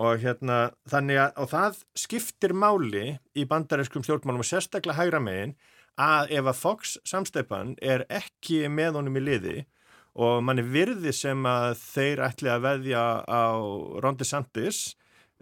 og 0.00 0.22
hérna 0.22 0.70
þannig 0.88 1.18
að 1.18 1.42
og 1.42 1.50
það 1.50 1.82
skiptir 1.98 2.54
máli 2.54 3.04
í 3.34 3.46
bandarískum 3.50 4.04
stjórnmálum 4.06 4.44
og 4.44 4.48
sérstaklega 4.48 4.98
hægra 5.00 5.22
megin 5.22 5.56
að 6.00 6.30
ef 6.38 6.46
að 6.46 6.60
Fox 6.60 6.94
samsteipan 7.08 7.74
er 7.82 8.06
ekki 8.08 8.64
með 8.72 9.00
honum 9.00 9.18
í 9.18 9.24
liði 9.24 9.56
og 10.20 10.40
manni 10.46 10.64
virði 10.66 11.12
sem 11.14 11.44
að 11.46 11.74
þeir 11.82 12.22
ætli 12.26 12.50
að 12.50 12.64
veðja 12.66 13.02
á 13.26 13.44
Ron 14.02 14.18
DeSantis 14.18 14.80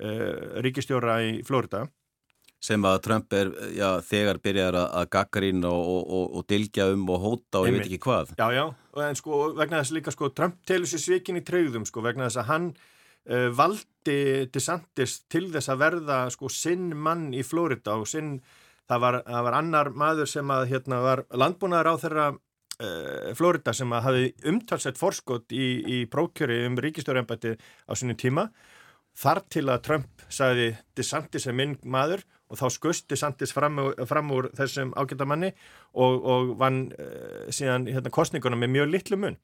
uh, 0.00 0.58
ríkistjóra 0.64 1.20
í 1.24 1.38
Flórida 1.46 1.86
sem 2.58 2.84
að 2.90 2.98
Trump 3.06 3.34
er 3.38 3.50
já, 3.76 3.88
þegar 4.02 4.40
byrjar 4.42 4.76
að 4.80 5.08
gaggarinn 5.14 5.64
og, 5.68 5.78
og, 5.78 6.12
og, 6.18 6.24
og 6.38 6.46
dilgja 6.50 6.88
um 6.92 7.04
og 7.14 7.20
hóta 7.22 7.60
og 7.60 7.68
ég 7.68 7.76
veit 7.76 7.86
ekki 7.86 8.00
hvað. 8.02 8.32
Já, 8.38 8.48
já, 8.54 8.64
en 9.06 9.18
sko 9.18 9.42
vegna 9.58 9.82
þess 9.82 9.94
líka 9.94 10.14
sko 10.14 10.30
Trump 10.34 10.58
telur 10.66 10.90
sér 10.90 11.04
svikin 11.04 11.38
í 11.38 11.44
treyðum 11.46 11.86
sko 11.88 12.02
vegna 12.04 12.26
þess 12.26 12.40
að 12.42 12.48
hann 12.50 12.66
uh, 12.74 13.46
valdi 13.54 14.18
DeSantis 14.54 15.20
til 15.30 15.46
þess 15.54 15.70
að 15.70 15.84
verða 15.84 16.18
sko 16.34 16.50
sinn 16.50 16.90
mann 16.98 17.28
í 17.30 17.44
Florida 17.46 17.94
og 18.00 18.10
sinn, 18.10 18.40
það 18.90 19.04
var, 19.04 19.20
það 19.28 19.46
var 19.48 19.58
annar 19.60 19.92
maður 20.04 20.32
sem 20.34 20.54
að 20.54 20.66
hérna 20.72 21.02
var 21.04 21.22
landbúnaður 21.38 21.92
á 21.94 21.94
þeirra 22.02 22.26
uh, 22.32 23.28
Florida 23.38 23.76
sem 23.76 23.94
að 23.94 24.08
hafi 24.08 24.32
umtalsett 24.50 24.98
forskot 24.98 25.54
í, 25.54 25.68
í 25.86 26.00
prókjöri 26.10 26.64
um 26.66 26.80
ríkistjórnbætti 26.82 27.54
á 27.54 27.92
sinu 27.94 28.18
tíma 28.18 28.48
þar 29.18 29.42
til 29.50 29.64
að 29.68 29.84
Trump 29.86 30.26
sagði 30.26 30.72
DeSantis 30.98 31.46
er 31.46 31.54
minn 31.54 31.78
maður 31.86 32.26
og 32.48 32.60
þá 32.60 32.66
skusti 32.72 33.18
Santis 33.18 33.52
fram, 33.54 33.80
fram 34.08 34.32
úr 34.34 34.50
þessum 34.56 34.94
ágættamanni 34.98 35.52
og, 35.94 36.18
og 36.18 36.52
vann 36.60 36.86
uh, 36.96 37.46
síðan 37.52 37.88
hérna, 37.90 38.12
kostningunum 38.14 38.64
með 38.64 38.74
mjög 38.76 38.92
litlu 38.94 39.20
mun. 39.20 39.38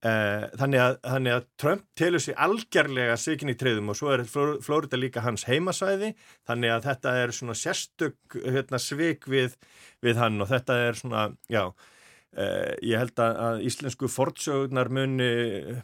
Uh, 0.00 0.46
þannig, 0.56 0.80
að, 0.80 0.94
þannig 1.04 1.34
að 1.34 1.46
Trump 1.60 1.82
telur 2.00 2.22
sér 2.24 2.38
algjörlega 2.40 3.18
sikin 3.20 3.52
í 3.52 3.54
treyðum 3.60 3.92
og 3.92 3.98
svo 3.98 4.14
er 4.14 4.22
Florida 4.24 4.96
líka 4.96 5.20
hans 5.20 5.44
heimasvæði 5.44 6.14
þannig 6.48 6.72
að 6.72 6.86
þetta 6.86 7.12
er 7.20 7.34
svona 7.36 7.56
sérstök 7.60 8.38
hérna, 8.40 8.80
svik 8.80 9.28
við, 9.28 9.58
við 10.00 10.22
hann 10.22 10.40
og 10.40 10.48
þetta 10.48 10.78
er 10.86 10.96
svona, 10.96 11.26
já, 11.52 11.66
uh, 11.68 12.72
ég 12.80 12.96
held 12.96 13.20
að 13.26 13.60
íslensku 13.68 14.08
fortsögnar 14.08 14.88
muni 14.88 15.28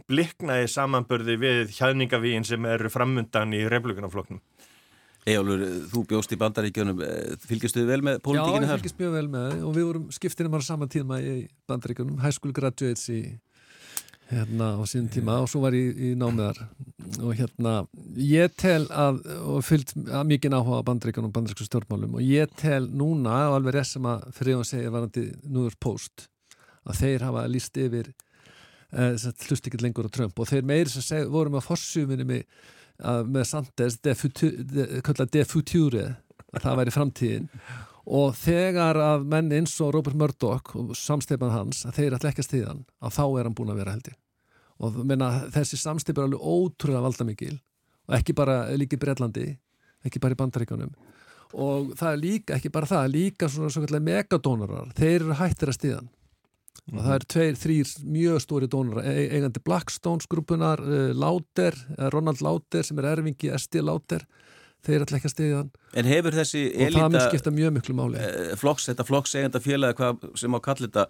bliknaði 0.08 0.72
samanbörði 0.72 1.36
við 1.44 1.76
hjaðningavíin 1.76 2.48
sem 2.48 2.72
eru 2.72 2.88
framundan 2.96 3.52
í 3.52 3.66
reflugunafloknum. 3.68 4.40
Ejálfur, 5.26 5.62
þú 5.90 6.02
bjóst 6.06 6.32
í 6.32 6.38
bandaríkjunum, 6.38 7.00
eh, 7.02 7.34
fylgjastu 7.48 7.82
þið 7.82 7.88
vel 7.90 8.02
með 8.06 8.20
pólitíkinu 8.22 8.62
Já, 8.62 8.68
þar? 8.70 8.76
ég 8.76 8.84
fylgist 8.84 9.00
mjög 9.00 9.16
vel 9.16 9.28
með 9.32 9.64
og 9.66 9.74
við 9.74 9.86
vorum 9.88 10.06
skiptinum 10.14 10.54
á 10.54 10.60
saman 10.62 10.92
tíma 10.92 11.18
í 11.18 11.34
bandaríkjunum, 11.66 12.20
high 12.22 12.36
school 12.36 12.54
graduates 12.54 13.08
í 13.10 13.20
hérna 14.30 14.72
á 14.78 14.82
sín 14.86 15.06
tíma 15.10 15.38
og 15.42 15.50
svo 15.50 15.62
var 15.62 15.74
ég 15.76 15.98
í 15.98 16.12
námiðar 16.18 16.58
og 17.22 17.34
hérna 17.38 17.74
ég 18.18 18.54
tel 18.58 18.86
að, 18.90 19.20
og 19.46 19.62
fylgt 19.66 19.94
að 19.94 20.30
mikið 20.32 20.56
áhuga 20.58 20.80
á 20.82 20.88
bandaríkjunum 20.88 21.30
og 21.30 21.34
bandaríkjum 21.36 21.68
stjórnmálum 21.70 22.16
og 22.18 22.24
ég 22.26 22.54
tel 22.58 22.88
núna, 22.90 23.50
og 23.50 23.60
alveg 23.60 23.78
rétt 23.78 23.92
sem 23.92 24.08
að 24.10 24.26
fyrir 24.34 24.58
að 24.58 24.70
segja 24.70 24.94
varandi 24.94 25.26
York 25.46 25.78
Post 25.82 26.26
að 26.86 27.02
þeir 27.02 27.26
hafa 27.28 27.44
líst 27.50 27.78
yfir 27.78 28.10
eh, 28.94 29.14
hlust 29.46 29.70
ekki 29.70 29.82
lengur 29.82 30.10
á 30.10 30.14
Trump 30.14 30.38
og 30.38 30.50
þeir 30.50 30.66
meiri 30.66 30.90
sem 30.90 31.06
seg, 31.06 31.30
voru 31.30 31.54
með 31.54 31.66
fórsjuminni 31.68 32.26
með, 32.26 32.42
með 32.98 33.48
Sanders 33.48 33.98
de, 34.00 34.14
de, 34.14 35.44
future 35.48 36.06
að 36.52 36.62
það 36.62 36.78
væri 36.80 36.94
framtíðin. 36.94 37.48
Og 38.06 38.36
þegar 38.38 39.00
að 39.02 39.24
menn 39.26 39.50
eins 39.52 39.74
og 39.82 39.90
Robert 39.96 40.16
Murdoch 40.16 40.76
og 40.78 40.94
samsteipan 40.96 41.50
hans 41.50 41.82
að 41.88 41.98
þeir 41.98 42.16
ætla 42.16 42.30
ekki 42.30 42.44
að 42.44 42.48
stiðan 42.50 42.84
að 43.02 43.16
þá 43.18 43.24
er 43.26 43.48
hann 43.48 43.56
búin 43.58 43.72
að 43.74 43.82
vera 43.82 43.96
heldur 43.96 44.16
og 44.82 44.96
menna, 45.08 45.30
þessi 45.54 45.78
samsteip 45.80 46.18
er 46.18 46.26
alveg 46.26 46.42
ótrúlega 46.42 47.04
valda 47.04 47.26
mikil 47.28 47.54
og 48.06 48.16
ekki 48.18 48.34
bara 48.36 48.58
líka 48.76 48.98
í 48.98 49.02
Breitlandi 49.02 49.46
ekki 50.06 50.20
bara 50.22 50.36
í 50.36 50.40
bandaríkanum 50.40 50.92
og 51.56 51.94
það 51.96 52.10
er 52.10 52.20
líka, 52.20 52.56
ekki 52.58 52.72
bara 52.74 52.88
það, 52.90 53.08
líka 53.14 53.48
svona, 53.48 54.00
megadónarar, 54.02 54.90
þeir 54.98 55.14
eru 55.22 55.36
hættir 55.38 55.72
að 55.72 55.78
stiðan 56.78 57.00
og 57.00 57.06
það 57.08 57.16
er 57.18 57.28
tveir, 57.34 57.60
þrýr 57.62 57.94
mjög 58.16 58.42
stóri 58.44 58.70
dónara, 58.72 59.06
e 59.06 59.28
eigandi 59.36 59.62
Blackstones 59.66 60.28
grúpunar, 60.30 60.82
uh, 60.84 61.12
Lauder 61.16 61.78
Ronald 62.14 62.44
Lauder 62.44 62.86
sem 62.86 63.02
er 63.02 63.10
erfingi 63.14 63.52
Esti 63.56 63.84
Lauder 63.84 64.26
þeir 64.86 65.04
ætla 65.04 65.18
ekki 65.18 65.28
að 65.28 65.32
stiðja 65.32 65.58
hann. 65.60 65.70
En 65.96 66.08
hefur 66.08 66.36
þessi 66.36 66.62
og 66.68 66.92
það 66.94 67.08
mun 67.08 67.22
skipta 67.24 67.52
mjög 67.54 67.72
miklu 67.76 67.94
máli. 67.96 68.24
Flokks, 68.60 68.88
þetta 68.90 69.06
flokks 69.08 69.34
eiganda 69.38 69.62
félagi 69.62 70.10
sem 70.38 70.56
á 70.56 70.60
kalli 70.62 70.86
þetta, 70.86 71.06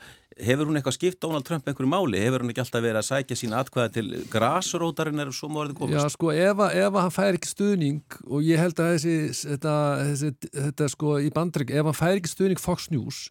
hefur 0.48 0.70
hún 0.70 0.80
eitthvað 0.80 0.96
skipt 0.96 1.20
Donald 1.24 1.46
Trump 1.48 1.68
einhverju 1.68 1.90
máli, 1.90 2.20
hefur 2.22 2.44
hún 2.44 2.52
ekki 2.52 2.62
alltaf 2.64 2.84
verið 2.84 3.00
að 3.02 3.08
sækja 3.08 3.38
sín 3.40 3.56
atkvæða 3.58 3.92
til 3.96 4.06
grásrótarinn 4.32 5.24
er 5.24 5.32
svo 5.36 5.50
morðið 5.52 5.80
komast? 5.80 5.98
Já 5.98 6.14
sko, 6.14 6.32
ef, 6.32 6.62
ef 6.84 7.00
hann 7.00 7.16
fær 7.16 7.40
ekki 7.40 7.52
stuðning 7.52 8.20
og 8.26 8.46
ég 8.46 8.62
held 8.62 8.80
að 8.82 8.94
þessi 8.94 9.50
þetta, 9.56 9.74
þessi, 10.12 10.32
þetta 10.60 10.90
sko 10.94 11.18
í 11.20 11.32
bandrygg 11.34 11.74
ef 11.74 11.90
hann 11.90 12.00
fær 12.00 12.16
ekki 12.20 12.32
stuðning 12.32 12.62
Fox 12.62 12.88
News 12.94 13.26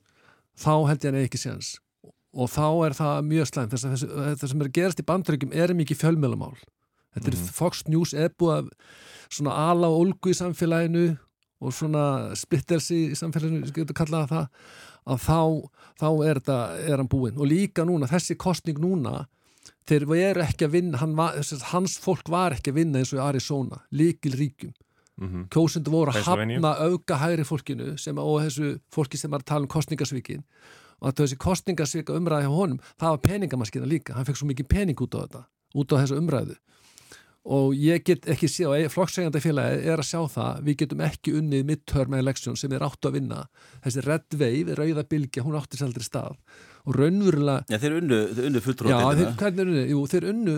þá 0.59 0.73
held 0.91 0.99
ég 0.99 1.09
hann 1.11 1.23
ekki 1.23 1.41
séans 1.41 1.75
og 2.35 2.49
þá 2.51 2.67
er 2.85 2.95
það 2.97 3.27
mjög 3.31 3.51
slæmt. 3.51 3.73
Þess 3.73 4.05
að 4.05 4.15
þetta 4.29 4.49
sem 4.51 4.63
er 4.63 4.71
gerast 4.77 5.01
í 5.01 5.07
bandryggjum 5.07 5.53
er 5.55 5.73
mikið 5.73 6.01
fjölmjölamál 6.01 6.55
þetta 7.15 7.31
er 7.31 7.37
mm. 7.37 7.51
Fox 7.55 7.85
News 7.89 8.15
búið 8.39 8.55
að 8.55 8.71
svona 9.31 9.55
ala 9.71 9.91
og 9.91 10.01
olgu 10.03 10.31
í 10.31 10.37
samfélaginu 10.37 11.05
og 11.63 11.73
svona 11.73 12.35
splittelsi 12.37 12.99
í 13.13 13.17
samfélaginu, 13.17 13.63
ég 13.65 13.75
getur 13.75 13.97
kallað 13.97 14.27
það 14.33 14.49
að 15.05 15.21
þá, 15.21 15.39
þá 16.01 16.07
er, 16.09 16.39
þetta, 16.41 16.59
er 16.81 17.01
hann 17.01 17.09
búinn. 17.09 17.37
Og 17.37 17.49
líka 17.49 17.85
núna, 17.87 18.09
þessi 18.09 18.37
kostning 18.41 18.79
núna 18.81 19.27
þeir 19.85 20.07
eru 20.17 20.43
ekki 20.45 20.67
að 20.67 20.79
vinna 20.79 21.09
var, 21.17 21.37
hans 21.71 21.99
fólk 22.01 22.29
var 22.33 22.57
ekki 22.57 22.73
að 22.73 22.81
vinna 22.81 23.01
eins 23.01 23.13
og 23.13 23.21
í 23.21 23.25
Arizona, 23.25 23.83
líkil 23.93 24.33
ríkjum 24.35 24.73
mm 24.73 25.27
-hmm. 25.27 25.43
kjósundu 25.53 25.91
voru 25.91 26.11
að 26.11 26.25
hafna 26.25 26.75
auka 26.89 27.17
hægri 27.17 27.45
fólkinu 27.45 27.97
sem, 27.97 28.17
og 28.17 28.41
þessu 28.43 28.79
fólki 28.91 29.17
sem 29.17 29.31
var 29.31 29.39
að 29.39 29.45
tala 29.45 29.61
um 29.61 29.67
kostningasvíkin 29.67 30.43
og 31.01 31.09
að 31.11 31.23
þessi 31.23 31.39
kostningasvika 31.41 32.15
umræði 32.17 32.49
á 32.49 32.53
honum, 32.53 32.79
það 32.99 33.15
var 33.15 33.25
peningamaskina 33.25 33.89
líka. 33.89 34.15
Hann 34.15 34.27
fekk 34.27 34.41
svo 34.41 34.49
mikið 34.51 34.69
pening 34.71 35.01
út 35.01 35.17
á 35.17 35.19
þetta 35.25 35.43
út 35.75 35.91
á 35.91 35.95
þessu 35.99 36.21
umræðu. 36.21 36.55
Og 37.45 37.75
ég 37.77 38.01
get 38.01 38.23
ekki 38.33 38.47
sé 38.49 38.65
og 38.65 38.87
flokksægjandi 38.89 39.37
félagi 39.43 39.83
er 39.85 40.01
að 40.01 40.07
sjá 40.07 40.21
það 40.33 40.63
við 40.65 40.77
getum 40.79 41.03
ekki 41.05 41.33
unnið 41.37 41.67
midterm 41.69 42.15
election 42.17 42.57
sem 42.57 42.73
er 42.73 42.81
átt 42.87 43.05
að 43.05 43.19
vinna. 43.19 43.43
Þessi 43.83 44.01
red 44.07 44.37
wave, 44.39 44.77
rauða 44.79 45.03
bylgja, 45.11 45.43
hún 45.45 45.57
átti 45.59 45.77
sér 45.77 45.91
aldrei 45.91 46.07
stað. 46.07 46.39
Og 46.89 46.97
raunverulega 46.97 47.69
Já 47.69 47.77
þeir 47.83 47.99
unnu, 47.99 48.19
unnu 48.47 48.63
fulltróðið 48.65 48.95
Já 48.95 49.19
þeir, 49.19 49.35
hvernig 49.43 49.67
unnu, 49.67 49.85
jú, 49.91 50.01
þeir 50.09 50.27
unnu 50.31 50.57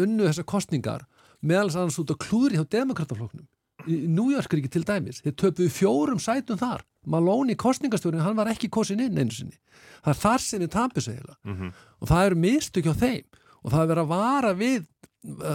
unnu 0.00 0.28
þessar 0.28 0.46
kostningar 0.48 1.04
meðals 1.44 1.76
annars 1.78 1.98
út 2.00 2.12
á 2.14 2.16
klúri 2.18 2.58
hjá 2.58 2.64
demokratafloknum 2.76 3.46
í 3.86 4.00
New 4.08 4.32
York 4.32 4.54
ekki 4.54 4.72
til 4.72 4.84
dæmis 4.86 5.22
þeir 5.24 5.36
töpuðu 5.36 5.70
fjórum 5.70 6.20
sætum 6.22 6.60
þar 6.60 6.84
Malóni 7.04 7.52
kostningastjórnum, 7.60 8.22
hann 8.24 8.36
var 8.36 8.48
ekki 8.48 8.70
kosin 8.72 9.02
inn 9.04 9.18
einu 9.18 9.30
sinni 9.30 9.58
það 10.04 10.14
er 10.14 10.20
þar 10.22 10.44
við 10.62 10.70
tapis 10.72 11.08
eiginlega 11.08 11.36
mm 11.44 11.54
-hmm. 11.54 11.72
og 12.00 12.08
það 12.08 12.26
eru 12.26 12.40
mistök 12.46 12.84
hjá 12.88 12.94
þeim 12.94 13.26
og 13.64 13.72
það 13.72 13.82
er 13.82 13.90
verið 13.92 14.04
að 14.04 14.12
vara 14.14 14.52
við 14.54 14.86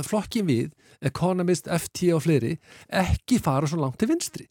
flokkin 0.06 0.48
við, 0.48 0.72
Economist, 1.06 1.70
FT 1.72 2.10
og 2.16 2.24
fleiri, 2.26 2.56
ekki 2.92 3.40
fara 3.42 3.70
svo 3.70 3.80
langt 3.80 4.00
til 4.02 4.10
vinstri. 4.10 4.48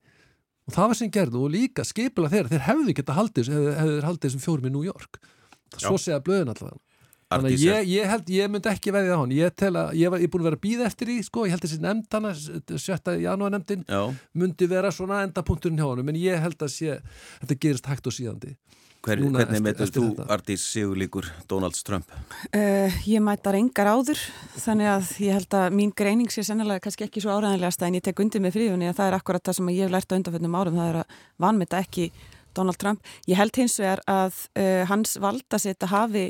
Og 0.69 0.75
það 0.77 0.91
var 0.91 0.99
sem 1.01 1.13
gerðu 1.13 1.45
og 1.45 1.53
líka 1.53 1.85
skipila 1.85 2.31
þeirra, 2.33 2.53
þeir 2.53 2.67
hefðu 2.67 2.95
geta 2.97 3.17
haldið, 3.17 3.51
hefðu, 3.53 3.75
hefðu 3.79 3.99
haldið 4.07 4.35
sem 4.35 4.45
fjórum 4.45 4.69
í 4.69 4.73
New 4.73 4.85
York. 4.87 5.19
Svo 5.77 5.97
segja 6.01 6.23
blöðin 6.25 6.53
allavega. 6.53 6.81
Þannig 7.29 7.59
að 7.59 7.65
ég, 7.67 7.89
ég 7.93 8.09
held, 8.09 8.31
ég 8.33 8.53
myndi 8.53 8.71
ekki 8.71 8.93
veðið 8.95 9.11
á 9.13 9.19
hann. 9.21 9.33
Ég 9.37 9.57
tel 9.61 9.75
að, 9.77 9.91
ég 10.01 10.15
er 10.17 10.31
búin 10.33 10.45
að 10.45 10.49
vera 10.49 10.59
að 10.59 10.63
býða 10.63 10.87
eftir 10.89 11.11
því, 11.11 11.17
sko, 11.27 11.45
ég 11.45 11.53
held 11.53 11.67
þessi 11.67 11.81
nefnd 11.85 12.17
hana, 12.17 12.31
sjötta 12.81 13.17
janúarnemndin, 13.21 13.85
myndi 14.33 14.69
vera 14.71 14.93
svona 14.95 15.21
endapunkturinn 15.27 15.77
hjá 15.77 15.91
hann, 15.91 16.09
en 16.09 16.21
ég 16.23 16.41
held 16.41 16.65
að 16.65 16.73
sé, 16.73 16.97
þetta 17.43 17.59
gerist 17.67 17.91
hægt 17.93 18.09
og 18.09 18.17
síðandi. 18.17 18.55
Hver, 19.05 19.21
hvernig 19.31 19.63
meðast 19.63 19.95
þú 19.95 20.09
Artís 20.27 20.65
Sigurlíkur 20.73 21.29
Donalds 21.49 21.85
Trump? 21.87 22.09
Uh, 22.51 22.91
ég 23.07 23.23
mætar 23.23 23.55
engar 23.55 23.93
áður 23.95 24.19
þannig 24.59 24.91
að 24.91 25.13
ég 25.23 25.37
held 25.37 25.55
að 25.55 25.77
mín 25.79 25.93
greining 25.97 26.33
sé 26.35 26.43
sennilega 26.45 26.83
kannski 26.83 27.07
ekki 27.07 27.23
svo 27.23 27.37
áræðanlegast 27.37 27.85
en 27.87 27.95
ég 28.01 28.05
tek 28.09 28.19
undir 28.25 28.43
með 28.43 28.57
frífunni 28.57 28.91
að 28.91 28.99
það 28.99 29.13
er 29.13 29.17
akkurat 29.21 29.47
það 29.47 29.59
sem 29.61 29.71
ég 29.71 29.87
hef 29.87 29.95
lært 29.95 30.11
á 30.11 30.17
undanfjöndum 30.19 30.59
árum 30.59 30.81
það 30.81 30.91
er 30.91 30.99
að 31.05 31.15
vanmeta 31.47 31.83
ekki 31.85 32.09
Donald 32.59 32.81
Trump. 32.83 33.15
Ég 33.31 33.39
held 33.39 33.61
hins 33.61 33.79
vegar 33.79 34.03
að 34.11 34.43
uh, 34.59 34.83
hans 34.91 35.15
valda 35.23 35.63
sétta 35.63 35.93
hafi 35.93 36.27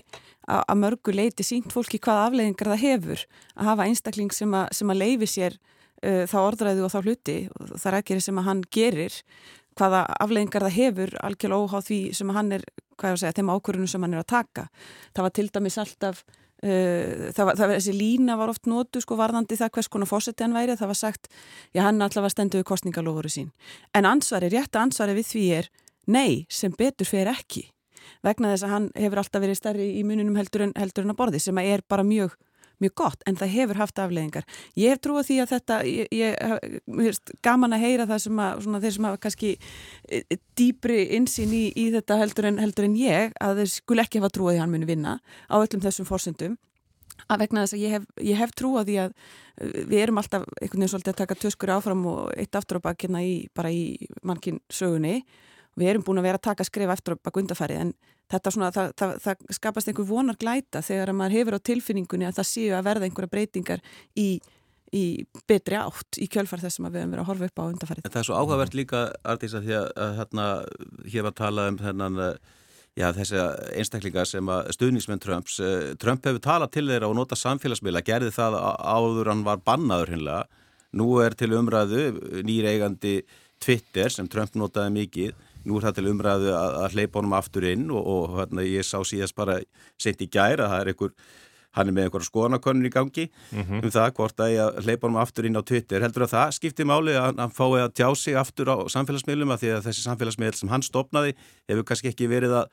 að 0.48 0.80
mörgu 0.80 1.12
leiti 1.12 1.44
sínt 1.44 1.72
fólki 1.74 2.00
hvaða 2.00 2.28
afleiðingar 2.28 2.72
það 2.72 2.84
hefur 2.84 3.24
að 3.54 3.68
hafa 3.68 3.86
einstakling 3.88 4.32
sem 4.32 4.54
að, 4.56 4.72
sem 4.78 4.92
að 4.92 5.00
leifi 5.02 5.28
sér 5.28 5.58
uh, 5.58 6.24
þá 6.30 6.38
orðræðu 6.40 6.84
og 6.86 6.92
þá 6.94 6.98
hluti 7.04 7.38
og 7.52 7.72
það 7.74 7.88
er 7.90 7.98
ekki 8.00 8.18
sem 8.24 8.40
að 8.40 8.48
hann 8.48 8.64
gerir 8.74 9.20
hvaða 9.78 10.02
afleggingar 10.24 10.66
það 10.66 10.76
hefur 10.78 11.14
algjörlega 11.22 11.68
óháð 11.68 11.86
því 11.86 12.00
sem 12.18 12.34
hann 12.34 12.52
er, 12.56 12.66
hvað 12.98 13.10
er 13.10 13.16
að 13.16 13.22
segja, 13.22 13.36
þeim 13.38 13.54
ákvörunum 13.54 13.90
sem 13.92 14.04
hann 14.04 14.16
er 14.16 14.24
að 14.24 14.30
taka. 14.32 14.66
Það 15.14 15.26
var 15.26 15.34
til 15.36 15.46
dæmis 15.54 15.78
alltaf, 15.78 16.22
uh, 16.24 17.28
það 17.36 17.42
var, 17.44 17.60
það 17.60 17.64
var, 17.64 17.74
þessi 17.76 17.94
lína 17.94 18.38
var 18.40 18.52
oft 18.54 18.70
nótu 18.70 19.02
sko 19.04 19.18
varðandi 19.20 19.58
það 19.60 19.72
hvers 19.76 19.90
konar 19.92 20.10
fósetti 20.10 20.46
hann 20.46 20.56
væri, 20.56 20.78
það 20.80 20.92
var 20.94 21.00
sagt, 21.04 21.30
já 21.76 21.84
hann 21.86 22.02
allavega 22.02 22.34
stendu 22.34 22.62
við 22.62 22.70
kostningalofuru 22.72 23.32
sín. 23.32 23.52
En 23.94 24.08
ansvari, 24.08 24.50
rétta 24.54 24.82
ansvari 24.82 25.14
við 25.20 25.30
því 25.30 25.46
er, 25.60 25.72
nei, 26.10 26.46
sem 26.50 26.74
betur 26.74 27.06
fer 27.06 27.30
ekki. 27.30 27.68
Vegna 28.26 28.52
þess 28.54 28.66
að 28.66 28.74
hann 28.74 28.90
hefur 28.96 29.22
alltaf 29.22 29.44
verið 29.44 29.60
stærri 29.60 29.88
í 29.98 30.04
mununum 30.06 30.38
heldur 30.38 30.68
en, 30.68 30.76
heldur 30.78 31.06
en 31.06 31.14
að 31.14 31.20
borði 31.22 31.42
sem 31.42 31.60
að 31.60 31.72
er 31.74 31.84
bara 31.88 32.06
mjög 32.06 32.36
mjög 32.82 32.94
gott 32.98 33.24
en 33.26 33.36
það 33.38 33.52
hefur 33.54 33.80
haft 33.80 34.00
afleðingar. 34.02 34.46
Ég 34.78 34.94
hef 34.94 35.02
trúið 35.02 35.28
því 35.28 35.38
að 35.42 35.52
þetta, 35.54 35.78
ég, 35.88 36.12
ég 36.14 36.78
veist, 37.00 37.32
gaman 37.44 37.74
að 37.74 37.84
heyra 37.86 38.06
það 38.10 38.22
sem 38.24 38.42
að 38.44 38.62
svona, 38.66 38.80
þeir 38.84 38.94
sem 38.96 39.08
hafa 39.08 39.20
kannski 39.24 39.50
e, 39.56 40.20
e, 40.22 40.38
dýbri 40.58 41.00
insýn 41.18 41.54
í, 41.56 41.64
í 41.74 41.88
þetta 41.96 42.20
heldur 42.22 42.50
en, 42.52 42.62
heldur 42.62 42.88
en 42.88 42.96
ég 43.00 43.34
að 43.42 43.62
þeir 43.62 43.74
skul 43.74 43.98
ekki 44.02 44.22
hafa 44.22 44.32
trúið 44.36 44.54
því 44.54 44.60
að 44.60 44.64
hann 44.64 44.74
muni 44.76 44.90
vinna 44.90 45.18
á 45.50 45.56
öllum 45.58 45.84
þessum 45.84 46.08
fórsendum 46.08 46.56
að 47.26 47.42
vegna 47.42 47.64
þess 47.64 47.76
að 47.76 47.82
ég 47.82 47.96
hef, 47.96 48.06
ég 48.22 48.38
hef 48.38 48.54
trúið 48.54 48.88
því 48.92 48.96
að 49.02 49.12
e, 49.18 49.84
við 49.90 49.98
erum 50.04 50.22
alltaf 50.22 50.46
einhvern 50.46 50.78
veginn 50.78 50.94
svolítið 50.94 51.14
að 51.14 51.20
taka 51.24 51.40
töskur 51.42 51.74
áfram 51.74 52.06
og 52.12 52.24
eitt 52.38 52.58
aftur 52.58 52.78
á 52.78 52.86
bakina 52.86 53.24
í, 53.26 53.36
bara 53.54 53.74
í 53.74 53.98
mannkinn 54.22 54.62
sögunni 54.70 55.24
við 55.78 55.92
erum 55.92 56.04
búin 56.06 56.20
að 56.20 56.28
vera 56.28 56.40
að 56.40 56.46
taka 56.50 56.66
skrifa 56.66 56.94
eftir 56.96 57.16
á 57.16 57.24
bakundafærið 57.28 57.82
en 57.82 57.94
þetta 58.28 58.52
svona, 58.52 58.68
það, 58.74 58.92
það, 58.98 59.16
það 59.24 59.56
skapast 59.56 59.90
einhver 59.90 60.08
vonar 60.08 60.38
glæta 60.40 60.82
þegar 60.84 61.14
maður 61.16 61.36
hefur 61.38 61.56
á 61.56 61.66
tilfinningunni 61.70 62.28
að 62.28 62.38
það 62.40 62.48
séu 62.50 62.76
að 62.76 62.86
verða 62.88 63.08
einhverja 63.08 63.32
breytingar 63.32 63.82
í, 64.18 64.28
í 64.92 65.04
betri 65.48 65.78
átt 65.80 66.20
í 66.20 66.28
kjölfar 66.32 66.62
þess 66.64 66.82
að 66.82 66.92
við 66.92 67.02
hefum 67.02 67.16
verið 67.16 67.24
að 67.24 67.30
horfa 67.32 67.48
upp 67.48 67.62
á 67.62 67.64
undarfærið. 67.68 68.08
Það 68.10 68.20
er 68.20 68.28
svo 68.28 68.38
áhugavert 68.42 68.76
líka, 68.76 69.02
Artísa, 69.24 69.64
því 69.64 69.76
að 69.80 70.14
hérna, 70.20 70.48
hér 71.08 71.26
var 71.28 71.34
að 71.34 71.40
tala 71.40 71.66
um 71.72 71.80
þennan, 71.80 72.22
já, 72.98 73.08
þessi 73.16 73.42
einstaklinga 73.80 74.28
sem 74.28 74.52
að 74.52 74.70
stuðnismenn 74.76 75.24
Trumps, 75.24 75.58
eh, 75.64 75.90
Trump 76.00 76.28
hefur 76.28 76.44
talað 76.44 76.74
til 76.76 76.86
þeirra 76.90 77.08
og 77.08 77.16
nota 77.16 77.38
samfélagsmiðla, 77.38 78.04
gerði 78.04 78.32
það 78.36 78.60
áður 78.84 79.32
hann 79.32 79.44
var 79.48 79.64
bannaður 79.64 80.16
hinnlega, 80.16 80.64
nú 80.98 81.10
er 81.24 81.36
til 81.36 81.52
umræðu 81.56 82.08
nýreigandi 82.48 83.20
Twitter 83.60 84.12
sem 84.12 84.28
Trump 84.30 84.54
notaði 84.56 84.94
mikið 84.94 85.47
nú 85.68 85.78
er 85.78 85.88
það 85.88 85.98
til 85.98 86.08
umræðu 86.12 86.54
að, 86.54 86.78
að 86.84 86.96
hleypa 86.96 87.20
honum 87.20 87.36
aftur 87.38 87.66
inn 87.68 87.90
og, 87.90 88.08
og 88.14 88.38
hérna, 88.38 88.64
ég 88.66 88.86
sá 88.86 88.98
síðast 89.06 89.36
bara 89.38 89.60
sent 90.00 90.24
í 90.24 90.30
gæra 90.30 90.66
að 90.66 90.72
það 90.72 90.80
er 90.80 90.92
einhver 90.92 91.14
hann 91.76 91.90
er 91.90 91.94
með 91.94 92.08
einhverja 92.08 92.28
skoðanakönnur 92.28 92.88
í 92.88 92.92
gangi 92.92 93.24
mm 93.28 93.62
-hmm. 93.62 93.82
um 93.84 93.92
það 93.92 94.12
hvort 94.16 94.40
að 94.40 94.52
ég 94.54 94.78
hleypa 94.84 95.06
honum 95.06 95.20
aftur 95.22 95.46
inn 95.46 95.58
á 95.60 95.62
Twitter 95.62 96.02
heldur 96.02 96.24
að 96.26 96.34
það 96.34 96.54
skipti 96.56 96.86
máli 96.88 97.16
að 97.16 97.42
hann 97.42 97.54
fái 97.54 97.82
að 97.82 97.94
tjá 97.94 98.08
sig 98.16 98.34
aftur 98.34 98.72
á 98.72 98.76
samfélagsmiðlum 98.88 99.52
að 99.52 99.60
því 99.62 99.72
að 99.74 99.84
þessi 99.86 100.06
samfélagsmiðl 100.06 100.54
sem 100.56 100.72
hann 100.72 100.82
stopnaði 100.82 101.34
hefur 101.68 101.84
kannski 101.84 102.08
ekki 102.08 102.28
verið 102.28 102.56
að, 102.62 102.66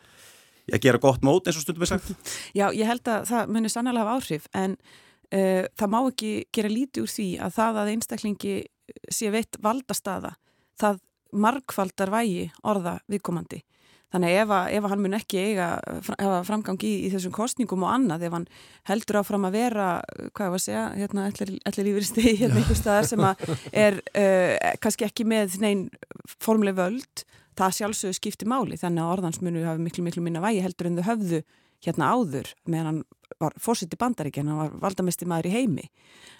að 0.74 0.84
gera 0.88 1.02
gott 1.02 1.22
mót 1.22 1.48
eins 1.48 1.58
og 1.58 1.66
stundum 1.66 1.84
er 1.84 1.92
sagt 1.92 2.14
Já, 2.60 2.72
ég 2.72 2.88
held 2.88 3.08
að 3.08 3.28
það 3.32 3.52
munir 3.52 3.74
sannlega 3.74 4.06
hafa 4.06 4.16
áhrif 4.16 4.48
en 4.54 4.78
uh, 5.34 5.66
það 5.76 5.92
má 5.92 6.00
ekki 6.08 6.32
gera 6.54 6.72
lítið 6.72 7.04
úr 7.04 7.12
því 7.12 7.30
að 7.40 7.60
það 7.60 7.82
að 7.82 7.92
einstaklingi 7.96 8.56
sé 9.12 9.32
veitt 9.34 9.60
valdastaða 9.62 10.36
það 10.80 11.02
margfaldar 11.40 12.12
vægi 12.14 12.50
orða 12.64 13.00
viðkomandi. 13.12 13.62
Þannig 14.16 14.36
ef, 14.40 14.52
að, 14.54 14.68
ef 14.78 14.86
að 14.86 14.92
hann 14.94 15.02
mun 15.04 15.18
ekki 15.18 15.40
eiga 15.50 15.68
framgang 16.48 16.84
í, 16.88 16.92
í 17.04 17.10
þessum 17.12 17.34
kostningum 17.36 17.84
og 17.84 17.92
annað, 17.92 18.28
ef 18.28 18.36
hann 18.38 18.46
heldur 18.88 19.20
áfram 19.20 19.48
að 19.50 19.58
vera, 19.58 19.88
hvað 20.38 20.54
var 20.54 20.62
að 20.62 20.64
segja, 20.64 20.84
hérna, 20.96 21.26
allir 21.28 21.88
lífur 21.90 22.06
stegi 22.08 22.36
hérna 22.40 22.62
einhver 22.62 22.80
staðar 22.80 23.10
sem 23.10 23.26
er 23.74 24.00
uh, 24.14 24.54
kannski 24.84 25.08
ekki 25.10 25.26
með 25.28 25.58
neinn 25.64 25.84
formuleg 26.38 26.78
völd, 26.78 27.26
það 27.60 27.76
sjálfsögur 27.82 28.18
skiptir 28.20 28.52
máli, 28.52 28.80
þannig 28.80 29.04
að 29.04 29.12
orðansmunu 29.18 29.66
hafi 29.68 29.84
miklu, 29.84 30.06
miklu 30.08 30.24
minna 30.24 30.44
vægi 30.46 30.64
heldur 30.64 30.92
en 30.92 31.02
þau 31.02 31.10
höfðu 31.10 31.44
hérna 31.84 32.14
áður, 32.16 32.54
meðan 32.70 32.90
hann 32.92 33.04
var 33.42 33.60
fósitt 33.60 33.94
í 33.94 34.00
bandaríkjan, 34.00 34.48
hann 34.48 34.64
var 34.64 34.80
valdamesti 34.86 35.28
maður 35.28 35.50
í 35.50 35.56
heimi. 35.58 35.90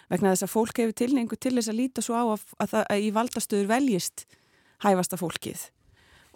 Vegna 0.08 0.32
þess 0.32 0.46
að 0.46 0.54
fólk 0.54 0.80
hefur 0.80 0.96
tilningu 0.96 1.36
til 1.36 1.56
þess 1.58 1.70
að 1.72 1.80
líta 1.82 2.04
svo 2.04 2.16
á 2.16 2.24
að, 2.24 2.44
að, 2.62 2.74
að 2.86 3.04
í 3.04 3.12
valdastöður 3.14 3.72
veljist 3.74 4.24
hæfasta 4.84 5.18
fólkið 5.20 5.70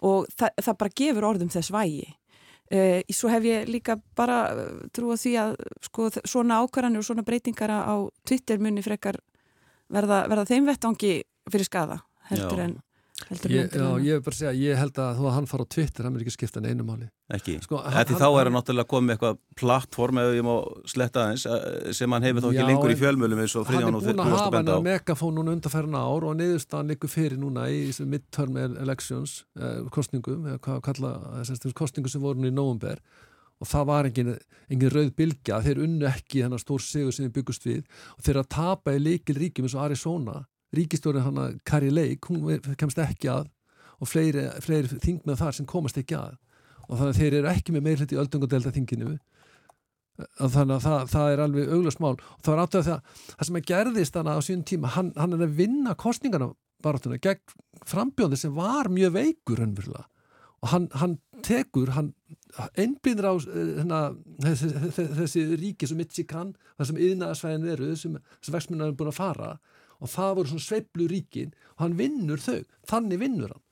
og 0.01 0.25
það, 0.33 0.55
það 0.65 0.77
bara 0.81 0.97
gefur 0.97 1.27
orðum 1.29 1.51
þess 1.53 1.73
vægi. 1.73 2.07
Uh, 2.71 3.01
svo 3.11 3.29
hef 3.29 3.43
ég 3.45 3.67
líka 3.67 3.97
bara 4.15 4.37
eh, 4.55 4.77
trúið 4.95 5.19
því 5.25 5.31
að 5.41 5.49
sko, 5.83 6.05
svona 6.23 6.61
ákvarðanir 6.63 7.01
og 7.01 7.07
svona 7.09 7.25
breytingar 7.27 7.73
á 7.73 7.99
Twitter 8.23 8.61
munni 8.63 8.79
frekar 8.85 9.19
verða, 9.91 10.21
verða 10.31 10.45
þeim 10.47 10.69
vettangi 10.69 11.11
fyrir 11.51 11.67
skada 11.67 11.97
heldur 12.29 12.61
Já. 12.61 12.69
en 12.69 12.77
Ég, 13.51 13.71
já, 13.71 13.87
ég 14.01 14.17
vil 14.17 14.23
bara 14.25 14.37
segja, 14.37 14.51
ég 14.57 14.79
held 14.79 14.99
að 15.01 15.19
þú 15.19 15.27
að 15.29 15.35
hann 15.37 15.47
fara 15.49 15.65
á 15.65 15.71
Twitter, 15.75 16.07
hann 16.07 16.17
er 16.17 16.23
ekki 16.23 16.33
skiptan 16.35 16.67
einu 16.67 16.85
máli. 16.87 17.07
Ekki, 17.31 17.55
sko, 17.63 17.79
þetta 17.85 18.17
þá 18.19 18.25
er 18.27 18.49
hann 18.49 18.55
náttúrulega 18.57 18.89
komið 18.91 19.15
eitthvað 19.15 19.39
plattform 19.61 20.19
eða 20.21 20.35
ég 20.35 20.45
má 20.47 20.53
sletta 20.93 21.25
aðeins 21.25 21.45
eh, 21.47 21.91
sem 21.95 22.15
hann 22.15 22.27
hefur 22.27 22.45
þá 22.45 22.49
ekki 22.51 22.61
já, 22.61 22.67
lengur 22.67 22.93
í 22.93 22.99
fjölmjölum 22.99 23.41
eins 23.45 23.55
og 23.55 23.67
friðján 23.69 23.97
og 23.97 24.05
þurftu 24.05 24.25
að 24.25 24.27
benda 24.27 24.27
á 24.27 24.31
Hann 24.31 24.35
er 24.35 24.35
búin 24.35 24.35
að 24.35 24.43
hafa 24.43 24.61
hann 24.61 24.71
að 24.75 24.85
megafón 24.89 25.39
núna 25.39 25.55
undarferna 25.55 26.03
ár 26.11 26.27
og 26.27 26.37
niðurstaðan 26.41 26.93
likur 26.93 27.13
fyrir 27.13 27.39
núna 27.39 27.67
í 27.71 27.81
midterm 28.03 28.61
elections 28.61 29.41
eh, 29.59 29.81
kostningum, 29.95 30.47
eða 30.51 30.63
hvað 30.67 30.85
kalla 30.89 31.73
kostningum 31.77 32.11
sem 32.11 32.23
voru 32.23 32.49
í 32.49 32.53
nógumber 32.53 33.03
og 33.61 33.69
það 33.69 33.87
var 33.91 34.09
engin, 34.09 34.31
engin 34.73 34.91
rauð 34.91 35.11
bilgja 35.17 35.61
þeir 35.61 35.83
unnu 35.85 36.07
ekki 36.09 36.41
þennar 36.41 36.61
stór 36.61 36.81
sigur 36.81 37.13
sem 37.13 37.27
við 37.27 37.35
byggust 37.37 37.67
við. 37.67 37.83
Og 38.17 38.25
þeir 38.25 38.41
að 38.41 38.49
tapa 38.55 38.95
í 38.95 39.01
leikil 39.01 39.37
ríkjum 39.37 39.67
eins 39.67 39.77
og 39.77 39.83
Arizona 39.85 40.39
ríkistjórið 40.75 41.25
hann 41.27 41.41
að 41.41 41.57
Kari 41.67 41.91
Leik, 41.91 42.29
hún 42.29 42.77
kemst 42.79 43.01
ekki 43.01 43.31
að 43.31 43.49
og 44.01 44.09
fleiri, 44.09 44.47
fleiri 44.65 45.01
þingmið 45.01 45.41
þar 45.41 45.57
sem 45.57 45.67
komast 45.69 45.99
ekki 46.01 46.17
að. 46.17 46.37
Og 46.87 46.97
þannig 46.97 47.11
að 47.11 47.19
þeir 47.19 47.35
eru 47.39 47.51
ekki 47.51 47.75
með 47.75 47.85
meirhætti 47.85 48.17
í 48.17 48.21
öldungadelta 48.21 48.73
þinginu. 48.73 49.11
Þannig 50.41 50.75
að 50.75 50.85
það, 50.85 51.03
það 51.11 51.33
er 51.33 51.43
alveg 51.45 51.75
auglasmál 51.75 52.15
og 52.15 52.41
það 52.41 52.51
var 52.51 52.63
áttaf 52.65 52.87
það, 52.87 53.19
það 53.31 53.47
sem 53.47 53.59
að 53.59 53.67
gerðist 53.71 54.17
þannig 54.17 54.39
á 54.41 54.45
síðan 54.47 54.65
tíma, 54.71 54.91
hann, 54.95 55.11
hann 55.17 55.37
er 55.37 55.45
að 55.45 55.55
vinna 55.61 55.95
kostningarna 55.97 56.49
baráttuna 56.81 57.19
gegn 57.21 57.55
frambjóði 57.87 58.37
sem 58.41 58.53
var 58.53 58.89
mjög 58.93 59.15
veikur 59.15 59.61
ennverulega 59.63 60.07
og 60.61 60.69
hann, 60.69 60.87
hann 60.93 61.15
tekur, 61.41 61.89
hann 61.95 62.11
einblýnir 62.77 63.25
á 63.25 63.33
hérna, 63.33 64.01
þessi, 64.43 64.69
þessi, 64.77 65.05
þessi 65.17 65.45
ríki 65.57 65.89
sem 65.89 65.97
Michigan, 65.97 66.51
það 66.77 66.89
sem 66.91 66.99
yðnaðarsvæðin 67.07 67.71
eru, 67.73 67.87
sem, 67.97 68.19
sem 68.45 68.53
vextminnar 68.53 68.91
er 68.91 68.97
búin 68.99 69.09
að 69.09 69.17
fara 69.17 69.55
og 70.01 70.09
það 70.09 70.37
voru 70.37 70.51
svona 70.51 70.65
sveiblu 70.65 71.07
ríkin 71.11 71.53
og 71.75 71.85
hann 71.85 71.99
vinnur 71.99 72.41
þau, 72.41 72.63
þannig 72.89 73.21
vinnur 73.21 73.53
hann. 73.53 73.63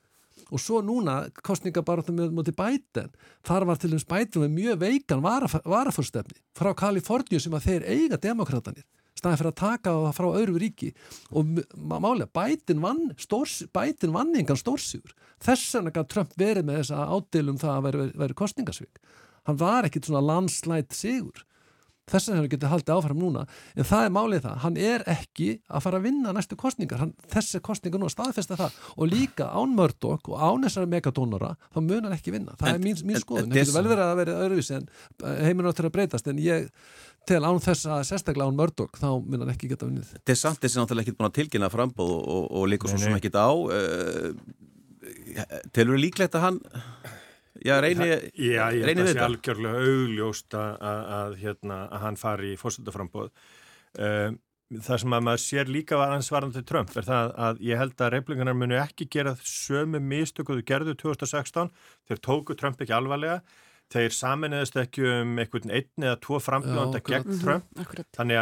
Og 0.50 0.62
svo 0.62 0.80
núna 0.82 1.28
kostningabarðum 1.46 2.16
með 2.18 2.32
mútið 2.34 2.56
bæten, 2.58 3.10
þar 3.46 3.66
var 3.68 3.78
til 3.78 3.92
dæmis 3.92 4.06
bæten 4.08 4.42
með 4.42 4.54
mjög 4.56 4.80
veikan 4.80 5.22
varafórstefni 5.22 6.40
frá 6.58 6.72
Kaliforníu 6.78 7.42
sem 7.42 7.54
að 7.54 7.68
þeir 7.68 7.86
eiga 7.86 8.18
demokratanir, 8.24 8.86
staðið 9.18 9.42
fyrir 9.42 9.52
að 9.52 9.60
taka 9.60 9.94
það 10.06 10.16
frá 10.16 10.28
öðru 10.40 10.62
ríki. 10.62 10.90
Og 11.30 11.60
málega 11.76 12.30
bæten 12.34 12.82
vann, 12.82 13.12
stórs, 13.20 13.60
bæten 13.74 14.14
vann 14.16 14.34
engan 14.38 14.58
stórsjúr, 14.58 15.14
þess 15.44 15.76
vegna 15.76 15.94
kann 15.94 16.10
Trump 16.10 16.34
verið 16.40 16.66
með 16.66 16.82
þessa 16.82 17.06
ádilum 17.14 17.60
það 17.60 17.76
að 17.76 17.86
veri, 17.86 18.08
veri 18.24 18.38
kostningasvík, 18.42 19.04
hann 19.46 19.60
var 19.60 19.86
ekkit 19.86 20.10
svona 20.10 20.24
landslætt 20.32 20.96
sigur 20.96 21.44
þess 22.10 22.30
að 22.30 22.38
hann 22.38 22.48
getur 22.52 22.72
haldið 22.72 22.94
áfram 22.96 23.20
núna. 23.20 23.44
En 23.76 23.88
það 23.88 24.06
er 24.06 24.14
málið 24.14 24.44
það, 24.46 24.56
hann 24.64 24.78
er 24.90 25.04
ekki 25.10 25.48
að 25.68 25.84
fara 25.86 26.00
að 26.00 26.06
vinna 26.08 26.34
næstu 26.36 26.58
kostningar, 26.60 27.02
hann, 27.04 27.12
þessi 27.32 27.60
kostningar 27.64 28.02
nú 28.02 28.10
staðfesta 28.12 28.58
það. 28.60 28.78
Og 28.96 29.10
líka 29.10 29.50
án 29.54 29.76
Murdoch 29.76 30.30
og 30.30 30.40
án 30.40 30.66
þessari 30.66 30.90
megadónara 30.94 31.52
þá 31.70 31.80
mun 31.80 32.08
hann 32.08 32.16
ekki 32.16 32.34
vinna, 32.34 32.56
það 32.60 32.72
en, 32.72 32.80
er 32.80 32.84
mín, 32.86 33.04
mín 33.08 33.22
skoðun. 33.22 33.50
það 33.50 33.60
getur 33.60 33.78
vel 33.78 33.92
verið 33.92 34.06
að 34.06 34.18
vera 34.22 34.40
öðruvísi 34.46 34.76
en 34.78 34.88
eh, 34.90 35.44
heiminn 35.46 35.70
áttur 35.70 35.90
að 35.90 35.94
breytast. 35.98 36.30
En 36.30 36.42
ég 36.42 36.68
tel 37.28 37.42
án 37.44 37.60
þess 37.62 37.86
að 37.90 38.02
sérstaklega 38.08 38.50
án 38.50 38.58
Murdoch 38.58 38.98
þá 38.98 39.08
mun 39.20 39.44
hann 39.44 39.54
ekki 39.54 39.70
geta 39.70 39.88
vinnið. 39.88 40.16
DeSantis 40.26 40.74
er 40.74 40.82
náttúrulega 40.82 41.06
ekki 41.06 41.18
búin 41.18 41.30
að 41.30 41.38
tilkynna 41.38 41.70
frambóð 41.72 42.14
og, 42.16 42.26
og, 42.34 42.50
og 42.60 42.68
líka 42.72 42.90
svo 42.90 43.00
sem 43.00 43.16
ekki 43.16 43.32
á. 43.36 43.50
Uh, 43.50 44.34
telur 45.74 45.96
þú 45.96 46.02
líklegt 46.04 46.36
að 46.38 46.46
hann 46.48 46.60
Já, 47.60 47.74
reyni, 47.84 48.06
já, 48.34 48.62
ég 48.72 48.84
held 48.86 49.00
að 49.00 49.02
það 49.02 49.10
sé 49.12 49.24
algjörlega 49.24 49.80
augljóst 49.88 50.54
að, 50.56 50.70
að, 50.90 51.00
að, 51.16 51.34
hérna, 51.42 51.80
að 51.88 52.06
hann 52.06 52.20
fari 52.20 52.52
í 52.54 52.60
fórsöldaframbóð. 52.60 53.32
Um, 54.00 54.38
það 54.78 55.00
sem 55.02 55.16
að 55.16 55.24
maður 55.26 55.42
sér 55.42 55.72
líka 55.72 55.98
var 55.98 56.12
hans 56.14 56.30
varandi 56.30 56.62
Trump 56.66 56.92
er 56.94 57.06
það 57.06 57.32
að 57.46 57.62
ég 57.66 57.80
held 57.80 58.04
að 58.04 58.12
reyflingarnar 58.14 58.56
munu 58.56 58.78
ekki 58.78 59.08
gera 59.10 59.34
sömu 59.42 60.00
mistökuðu 60.12 60.64
gerðu 60.66 60.94
2016. 61.02 61.72
Þeir 62.08 62.22
tóku 62.24 62.56
Trump 62.58 62.80
ekki 62.80 62.94
alvarlega. 62.94 63.40
Þeir 63.90 64.14
saminniðist 64.14 64.76
ekki 64.78 65.06
um 65.10 65.32
einhvern 65.42 65.72
einn 65.74 66.06
eða 66.06 66.18
tvo 66.22 66.38
frambjóðanda 66.38 67.00
gegn 67.02 67.26
mm 67.26 67.32
-hmm, 67.32 67.42
Trump. 67.42 67.80
Akkurat. 67.82 68.06
Þannig 68.14 68.38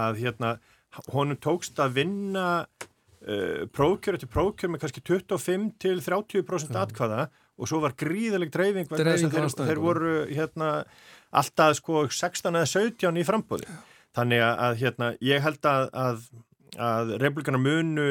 að 0.00 0.22
hérna, 0.22 0.54
honum 1.12 1.36
tókst 1.36 1.78
að 1.78 1.98
vinna 2.00 2.46
uh, 2.64 3.68
prókjör 3.68 4.16
eftir 4.16 4.32
prókjör 4.32 4.72
með 4.72 4.86
kannski 4.86 5.04
25 5.04 5.68
til 5.78 6.00
30% 6.00 6.80
atkvaða 6.80 7.28
og 7.60 7.68
svo 7.68 7.82
var 7.84 7.94
gríðaleg 8.00 8.52
dreifing 8.54 8.88
þeir, 8.88 9.48
þeir 9.52 9.80
voru 9.82 10.14
hérna, 10.30 10.72
alltaf 11.30 11.76
sko 11.78 12.06
16 12.08 12.56
eða 12.56 12.68
17 12.72 13.20
í 13.20 13.26
frambóði 13.28 13.68
þannig 14.16 14.44
að 14.48 14.78
hérna, 14.80 15.10
ég 15.22 15.42
held 15.44 15.66
að, 15.68 15.88
að, 15.94 16.22
að 16.80 17.16
republikana 17.22 17.60
munu 17.62 18.08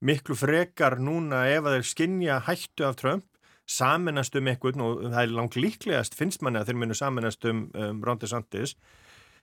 miklu 0.00 0.36
frekar 0.38 0.96
núna 1.00 1.44
ef 1.52 1.66
að 1.66 1.76
þeir 1.76 1.90
skinja 1.90 2.38
hættu 2.46 2.86
af 2.88 2.96
Trump 3.00 3.26
saminast 3.70 4.34
um 4.38 4.48
eitthvað 4.50 4.80
og 4.82 5.04
það 5.04 5.20
er 5.22 5.34
langt 5.36 5.58
líklegast 5.60 6.16
finnst 6.18 6.42
manni 6.42 6.58
að 6.60 6.70
þeir 6.70 6.80
munu 6.82 6.96
saminast 6.96 7.46
um, 7.46 7.66
um 7.76 8.00
Ron 8.06 8.18
DeSantis 8.18 8.74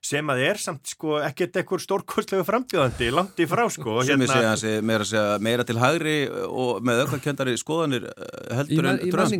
sem 0.03 0.29
að 0.29 0.41
er 0.45 0.59
samt 0.61 0.91
sko 0.91 1.17
ekkert 1.25 1.57
ekkur 1.63 1.81
stórkostlegu 1.81 2.45
frambjóðandi 2.47 3.09
langt 3.13 3.39
í 3.41 3.47
frá 3.49 3.63
sko 3.73 3.99
sem 4.05 4.21
hérna, 4.21 4.39
ég 4.53 4.61
segja 4.61 4.85
meira, 4.85 5.07
segja 5.07 5.37
meira 5.43 5.65
til 5.67 5.77
hægri 5.81 6.15
og 6.47 6.81
með 6.85 7.03
aukvæmkjöndari 7.05 7.57
skoðanir 7.59 8.07
eh, 8.11 8.55
heldur 8.59 8.89
en 8.91 9.01
Trump. 9.03 9.35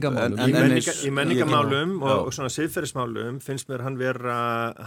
í 1.05 1.13
menningamálum 1.13 1.97
og, 2.01 2.27
og 2.27 2.35
svona 2.35 2.51
siðferðismálum 2.53 3.41
finnst 3.45 3.69
mér 3.71 3.85
hann 3.85 3.99
vera 4.01 4.37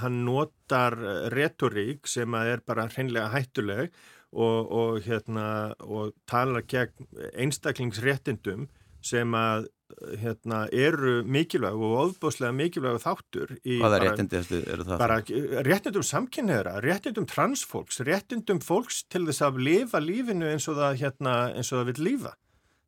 hann 0.03 0.23
notar 0.27 0.99
retorík 1.35 2.11
sem 2.11 2.35
að 2.37 2.57
er 2.57 2.65
bara 2.67 2.89
hreinlega 2.91 3.31
hættuleg 3.35 3.95
og, 4.31 4.71
og 4.71 5.01
hérna 5.07 5.47
og 5.87 6.15
talar 6.31 6.67
gegn 6.69 7.09
einstaklingsréttindum 7.35 8.69
sem 9.03 9.35
að 9.35 9.71
hérna, 10.21 10.65
eru 10.73 11.21
mikilvæg 11.25 11.79
og 11.79 11.97
ofbúslega 12.05 12.53
mikilvæg 12.57 13.01
þáttur 13.03 13.57
Hvaða 13.65 14.03
réttindi 14.05 14.41
eru 14.61 14.87
það? 14.87 15.01
Bara 15.01 15.19
réttindum 15.67 16.07
samkynniðra, 16.07 16.77
réttindum 16.85 17.27
transfólks, 17.31 18.03
réttindum 18.07 18.63
fólks 18.65 19.03
til 19.11 19.27
þess 19.29 19.45
að 19.49 19.61
lifa 19.67 20.03
lífinu 20.03 20.49
eins 20.53 20.69
og 20.71 20.79
það, 20.81 21.03
hérna, 21.03 21.35
eins 21.55 21.73
og 21.73 21.83
það 21.83 21.93
vil 21.93 22.07
lífa. 22.11 22.35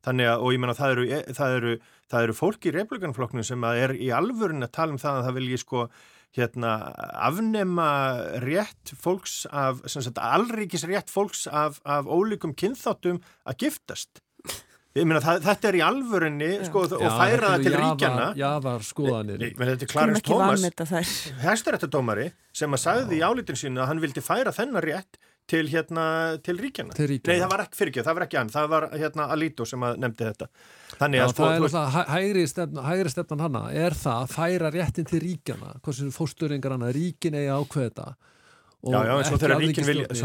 Þannig 0.03 0.27
að, 0.33 0.41
og 0.43 0.51
ég 0.51 0.59
menna, 0.59 0.75
það 0.75 0.95
eru, 0.95 1.05
það 1.37 1.59
eru, 1.59 1.75
það 2.11 2.25
eru 2.25 2.35
fólk 2.35 2.65
í 2.67 2.73
republikanflokknu 2.75 3.45
sem 3.47 3.69
er 3.69 3.93
í 3.95 4.09
alvörun 4.11 4.65
að 4.65 4.75
tala 4.75 4.95
um 4.95 4.99
það 4.99 5.19
að 5.19 5.29
það 5.29 5.39
vilji 5.39 5.61
sko 5.61 5.85
hérna 6.33 6.73
afnema 7.27 7.89
rétt 8.43 8.93
fólks 8.99 9.43
af, 9.53 9.83
sem 9.87 10.03
sagt, 10.03 10.19
allríkis 10.19 10.85
rétt 10.89 11.13
fólks 11.13 11.45
af, 11.47 11.79
af 11.85 12.09
ólíkum 12.09 12.55
kynþáttum 12.57 13.21
að 13.45 13.67
giftast. 13.67 14.23
Ég 14.93 15.07
meina 15.09 15.19
þetta 15.23 15.69
er 15.71 15.75
í 15.79 15.81
alvörunni 15.81 16.47
sko, 16.67 16.83
og 16.85 17.01
færa 17.17 17.55
það 17.55 17.63
til 17.65 17.75
ríkjana 17.79 18.25
Jávar 18.37 18.83
skoðanir. 18.85 19.45
Þetta 19.57 19.87
er 19.87 19.89
Clarence 19.89 20.25
Thomas. 20.27 21.21
Hæstaréttadómari 21.41 22.27
sem 22.53 22.77
að 22.77 22.81
sagði 22.83 23.17
í 23.17 23.23
álitin 23.25 23.57
sínu 23.57 23.81
að 23.81 23.89
hann 23.89 24.03
vildi 24.03 24.21
færa 24.21 24.53
þennar 24.53 24.85
rétt 24.85 25.17
til, 25.49 25.63
hérna, 25.71 26.03
til 26.45 26.55
ríkjana 26.61 26.93
til 26.95 27.09
Nei 27.09 27.39
það 27.41 27.49
var 27.51 27.63
ekki 27.65 27.79
fyrir 27.79 27.91
ekki, 27.91 28.03
það 28.05 28.17
var 28.19 28.25
ekki 28.27 28.39
hann 28.39 28.51
það 28.53 28.67
var 28.75 28.85
hérna 28.93 29.25
Alito 29.33 29.65
sem 29.67 29.87
að 29.89 29.97
nefndi 30.03 30.27
þetta. 30.29 30.49
Þannig 30.93 31.23
að 31.23 31.25
Já, 31.25 31.33
sko, 31.33 31.47
það 31.47 31.55
er 31.57 31.73
það, 31.73 31.97
hægri, 32.13 32.43
stefna, 32.53 32.85
hægri 32.87 33.13
stefnan 33.15 33.43
hanna 33.47 33.63
er 33.73 33.97
það 33.97 34.21
að 34.21 34.35
færa 34.37 34.71
réttin 34.77 35.09
til 35.09 35.23
ríkjana 35.25 35.73
sem 35.89 36.13
fórstöringar 36.13 36.77
hana, 36.77 36.93
ríkin 36.93 37.39
eigi 37.39 37.49
ákveða 37.49 38.13
Já, 38.83 38.97
já, 39.07 39.13
en 39.15 39.27
svo 39.29 39.37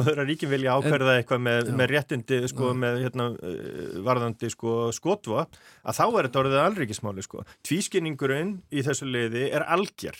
þeirra 0.03 0.25
ríkin 0.27 0.51
vilja 0.51 0.73
ákverða 0.75 1.13
eitthvað 1.21 1.43
með, 1.45 1.69
með 1.79 1.93
réttindi 1.93 2.41
sko, 2.51 2.73
með 2.75 3.05
hérna, 3.05 3.29
eh, 3.39 4.01
varðandi 4.03 4.51
sko, 4.51 4.79
skotva, 4.97 5.45
að 5.87 6.01
þá 6.01 6.07
er 6.09 6.27
þetta 6.27 6.41
orðið 6.43 6.65
alríkismáli 6.65 7.23
sko. 7.23 7.45
Tvískinningurinn 7.69 8.57
í 8.75 8.83
þessu 8.83 9.07
leiði 9.07 9.47
er 9.55 9.63
algjör 9.63 10.19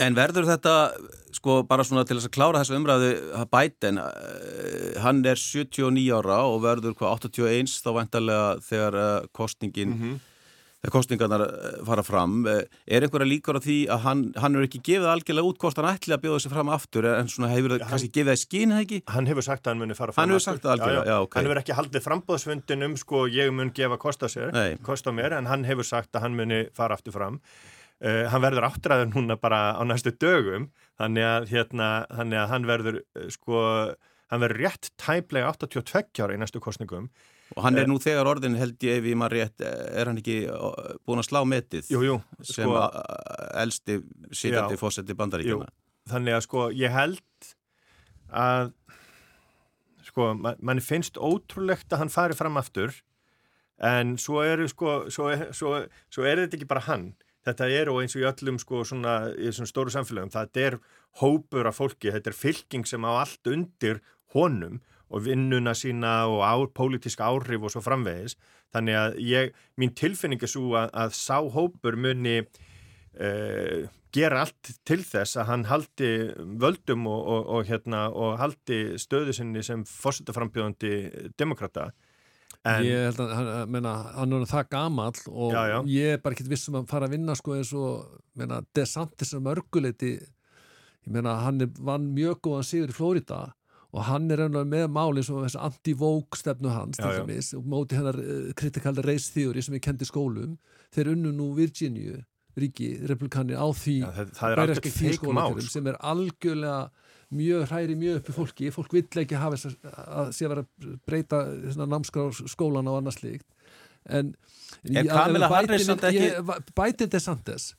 En 0.00 0.14
verður 0.16 0.46
þetta, 0.48 0.74
sko, 1.36 1.58
bara 1.68 1.84
svona 1.84 2.06
til 2.08 2.16
þess 2.16 2.30
að 2.30 2.32
klára 2.32 2.62
þessa 2.62 2.78
umræðu, 2.78 3.10
Biden, 3.52 3.98
hann 5.04 5.20
er 5.28 5.36
79 5.36 6.06
ára 6.16 6.38
og 6.48 6.62
verður 6.64 6.96
hvað 6.96 7.26
81 7.28 7.74
þá 7.84 7.90
vantarlega 7.98 8.46
þegar 8.64 8.96
kostningin, 9.36 9.92
mm 9.92 9.98
-hmm. 10.00 10.20
Þegar 10.82 10.94
kostningarnar 10.96 11.42
fara 11.86 12.02
fram. 12.02 12.40
Er 12.50 13.04
einhverja 13.06 13.28
líkar 13.28 13.58
á 13.58 13.62
því 13.62 13.76
að 13.94 14.00
hann, 14.02 14.22
hann 14.42 14.58
er 14.58 14.66
ekki 14.66 14.80
gefið 14.88 15.10
algjörlega 15.12 15.50
út 15.52 15.60
hvort 15.62 15.78
hann 15.78 15.90
ætli 15.92 16.16
að 16.16 16.24
bjóða 16.24 16.40
sig 16.42 16.52
fram 16.52 16.72
aftur 16.74 17.06
en 17.06 17.30
svona 17.30 17.50
hefur 17.52 17.76
það 17.76 17.84
kannski 17.92 18.10
gefið 18.16 18.30
það 18.32 18.56
hefði 18.56 18.80
ekki? 18.80 18.98
Hann 19.14 19.30
hefur 19.30 19.46
sagt 19.46 19.62
að 19.62 19.70
hann 19.70 19.82
muni 19.84 19.98
fara 19.98 20.16
fram 20.16 20.26
hann 20.26 20.40
aftur. 20.40 20.72
Algjörlega, 20.74 21.04
já, 21.06 21.12
já, 21.12 21.18
ok. 21.22 21.36
Hann 21.38 21.48
hefur 21.48 21.62
ekki 21.62 21.76
haldið 21.78 22.06
frambóðsfundin 22.08 22.86
um, 22.88 22.96
sko, 22.98 23.22
ég 23.30 23.52
mun 23.54 23.70
gefa 23.76 24.00
kost 24.02 24.26
á 24.26 24.28
sér, 24.32 24.56
kost 24.82 25.06
á 25.06 25.12
mér, 25.14 25.38
en 25.38 25.50
hann 25.50 25.66
hefur 25.68 25.86
sagt 25.86 26.18
að 26.18 26.26
hann 26.26 26.38
muni 26.38 26.64
fara 26.74 26.98
aftur 26.98 27.14
fram. 27.14 27.38
Uh, 28.02 28.26
hann 28.32 28.42
verður 28.42 28.66
áttræður 28.66 29.12
núna 29.12 29.36
bara 29.38 29.76
á 29.78 29.82
næstu 29.86 30.10
dögum 30.18 30.72
þannig 30.98 31.22
að, 31.22 31.44
hérna, 31.52 31.90
þannig 32.10 32.40
að 32.40 32.48
hann 32.50 32.64
verður 32.66 32.96
uh, 32.98 33.28
sko, 33.30 33.60
hann 34.32 34.42
verður 34.42 34.64
rétt 34.66 34.90
tæplega 34.98 35.52
82 35.54 36.24
ára 36.24 36.34
í 36.34 36.40
næstu 36.42 36.58
kostningum 36.64 37.12
og 37.52 37.62
hann 37.66 37.78
er 37.78 37.86
uh, 37.86 37.92
nú 37.92 37.98
þegar 38.02 38.30
orðin 38.30 38.58
held 38.60 38.76
ég 38.86 39.00
ef 39.00 39.08
ég 39.10 39.18
maður 39.20 39.38
rétt 39.38 39.64
er 39.66 40.10
hann 40.10 40.20
ekki 40.22 40.38
búin 41.06 41.22
að 41.22 41.28
slá 41.28 41.42
metið 41.48 41.90
jú, 41.92 42.02
jú, 42.06 42.18
sem 42.40 42.66
sko, 42.68 42.82
elsti 43.62 43.98
sítandi 44.30 44.80
fósetti 44.80 45.16
bandaríkjana 45.18 45.70
þannig 46.12 46.38
að 46.38 46.46
sko 46.48 46.68
ég 46.74 46.94
held 46.94 47.52
að 48.32 48.72
sko 50.12 50.32
man, 50.36 50.58
mann 50.60 50.82
finnst 50.82 51.20
ótrúlegt 51.20 51.92
að 51.92 52.04
hann 52.04 52.12
fari 52.12 52.36
fram 52.36 52.58
aftur 52.60 52.94
en 53.82 54.16
svo 54.20 54.42
eru 54.46 54.68
sko 54.70 55.02
svo, 55.12 55.32
svo, 55.54 55.74
svo 56.12 56.26
er 56.28 56.44
þetta 56.44 56.58
ekki 56.58 56.70
bara 56.70 56.86
hann. 56.86 57.12
Þetta 57.42 57.66
er 57.74 57.90
og 57.90 57.98
eins 58.02 58.14
og 58.14 58.22
í 58.22 58.26
öllum 58.28 58.58
sko 58.62 58.84
svona, 58.86 59.16
í 59.34 59.50
svona 59.50 59.70
stóru 59.70 59.90
samfélagum, 59.90 60.30
þetta 60.30 60.62
er 60.62 60.76
hópur 61.18 61.66
af 61.66 61.80
fólki, 61.80 62.12
þetta 62.14 62.30
er 62.30 62.38
fylking 62.38 62.86
sem 62.86 63.02
á 63.02 63.10
allt 63.10 63.50
undir 63.50 63.98
honum 64.36 64.78
og 65.12 65.24
vinnuna 65.26 65.74
sína 65.76 66.22
og 66.30 66.42
á, 66.42 66.54
pólitíska 66.72 67.28
áhrif 67.28 67.62
og 67.62 67.74
svo 67.74 67.84
framvegis, 67.84 68.36
þannig 68.72 68.98
að 68.98 69.18
ég, 69.28 69.56
mín 69.76 69.92
tilfinning 69.96 70.42
er 70.42 70.50
svo 70.50 70.74
að, 70.80 70.92
að 71.04 71.16
sá 71.18 71.36
hópur 71.54 71.98
muni 72.00 72.38
uh, 72.42 73.88
gera 74.12 74.44
allt 74.44 74.72
til 74.88 75.00
þess 75.04 75.38
að 75.40 75.48
hann 75.50 75.66
haldi 75.70 76.12
völdum 76.60 77.06
og, 77.08 77.20
og, 77.20 77.52
og, 77.56 77.68
hérna, 77.68 78.06
og 78.12 78.38
haldi 78.40 78.98
stöðu 79.00 79.36
sinni 79.36 79.64
sem 79.64 79.84
fórsetaframbjöðandi 79.88 80.94
demokrata 81.40 81.90
En, 82.62 82.84
ég 82.86 83.08
held 83.08 83.18
að, 83.24 83.48
menna, 83.74 83.92
hann 84.14 84.34
er 84.36 84.44
það 84.46 84.68
gamall 84.70 85.16
og 85.32 85.50
já, 85.50 85.62
já. 85.66 85.78
ég 85.90 86.12
er 86.14 86.20
bara 86.22 86.36
ekkert 86.36 86.50
vissum 86.52 86.76
að 86.78 86.92
fara 86.92 87.08
að 87.08 87.16
vinna 87.16 87.34
sko 87.34 87.56
eins 87.56 87.72
og, 87.74 88.20
menna, 88.38 88.60
DeSantis 88.76 89.32
er 89.34 89.42
mörguleiti, 89.42 90.12
ég 90.22 91.16
menna, 91.16 91.40
hann 91.42 91.64
er, 91.64 91.72
vann 91.82 92.12
mjög 92.14 92.38
góðan 92.46 92.68
sigur 92.68 92.92
í 92.92 92.94
Flórida 92.94 93.40
og 93.92 94.06
hann 94.08 94.30
er 94.32 94.40
einhverja 94.46 94.68
með 94.72 94.86
máli 94.94 95.24
sem 95.24 95.36
þessi 95.42 95.60
anti-vogue 95.60 96.38
stefnu 96.40 96.72
hans, 96.72 97.00
já, 97.00 97.10
dæmis, 97.18 97.52
og 97.58 97.66
móti 97.68 97.98
hennar 97.98 98.16
uh, 98.18 98.52
critical 98.56 99.00
race 99.04 99.32
theory 99.34 99.64
sem 99.64 99.76
ég 99.76 99.84
kendi 99.84 100.08
skólum, 100.08 100.56
þeir 100.94 101.12
unnu 101.12 101.32
nú 101.36 101.50
Virginia 101.58 102.22
ríki, 102.58 102.94
republikanir 103.08 103.56
á 103.56 103.68
því 103.72 103.96
það, 104.04 104.32
það 104.36 104.62
er 104.62 104.74
sko. 105.16 105.64
sem 105.72 105.86
er 105.88 105.96
algjörlega 106.04 106.80
mjög 107.32 107.62
hræri 107.70 107.96
mjög 107.96 108.18
uppi 108.20 108.34
fólki, 108.36 108.72
fólk 108.74 108.92
vill 108.92 109.22
ekki 109.22 109.38
hafa 109.40 109.56
þess 109.56 109.78
að 110.02 110.32
sé 110.36 110.44
að 110.44 110.52
vera 110.52 110.64
að 110.66 110.98
breyta 111.08 111.40
námskólan 111.88 112.90
á 112.90 112.92
annars 112.98 113.22
líkt 113.24 113.48
en 114.12 114.34
bætinn 116.76 117.08
er 117.08 117.24
samt 117.24 117.48
þess 117.48 117.72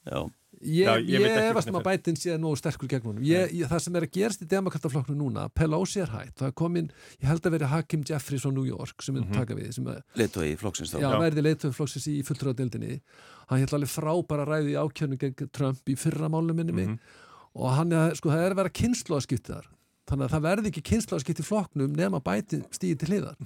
ég, 0.64 0.88
Já, 0.88 0.94
ég, 1.00 1.24
ég 1.24 1.38
efast 1.50 1.72
um 1.72 1.80
að 1.80 1.88
bætinn 1.90 2.20
sé 2.20 2.38
nógu 2.42 2.60
sterkur 2.60 2.90
gegn 2.92 3.10
honum. 3.10 3.24
Ég, 3.28 3.54
það 3.70 3.84
sem 3.86 3.98
er 4.00 4.08
að 4.08 4.14
gerast 4.18 4.46
í 4.46 4.50
demokrataflokknu 4.50 5.18
núna 5.18 5.48
Pelosi 5.54 6.04
er 6.04 6.14
hægt, 6.14 6.38
það 6.40 6.48
er 6.50 6.56
komin 6.64 6.92
ég 7.20 7.28
held 7.30 7.46
að 7.46 7.58
veri 7.58 7.72
Hakim 7.74 8.06
Jeffries 8.10 8.46
frá 8.46 8.54
New 8.54 8.68
York 8.68 9.02
sem 9.02 9.16
er 9.16 9.22
mm 9.22 9.30
-hmm. 9.30 9.38
taka 9.38 9.54
við 9.56 10.04
Leittói 10.16 10.56
flokksins 10.58 10.94
Já, 10.94 11.10
verði 11.20 11.42
leittói 11.42 11.72
flokksins 11.72 12.08
í 12.08 12.24
fulltrúadeildinni. 12.24 13.02
Hann 13.48 13.60
held 13.60 13.74
alveg 13.74 13.90
frábæra 13.90 14.46
ræði 14.46 14.74
ákjörnu 14.80 15.18
gegn 15.18 15.50
Trump 15.52 15.90
í 15.90 15.96
fyrra 15.96 16.30
málum 16.30 16.56
minni 16.56 16.72
mig. 16.72 16.88
Mm 16.88 16.94
-hmm 16.94 17.22
og 17.54 17.74
hann 17.78 17.94
er, 17.94 18.14
sko, 18.18 18.32
það 18.34 18.46
er 18.48 18.56
að 18.56 18.62
vera 18.62 18.76
kynnslóðskipti 18.82 19.54
þar. 19.54 19.68
Þannig 20.10 20.26
að 20.26 20.34
það 20.34 20.46
verði 20.48 20.72
ekki 20.72 20.86
kynnslóðskipti 20.90 21.46
floknum 21.46 21.94
nema 21.96 22.20
bæti 22.24 22.60
stíði 22.74 22.98
til 23.00 23.12
hliðar. 23.12 23.38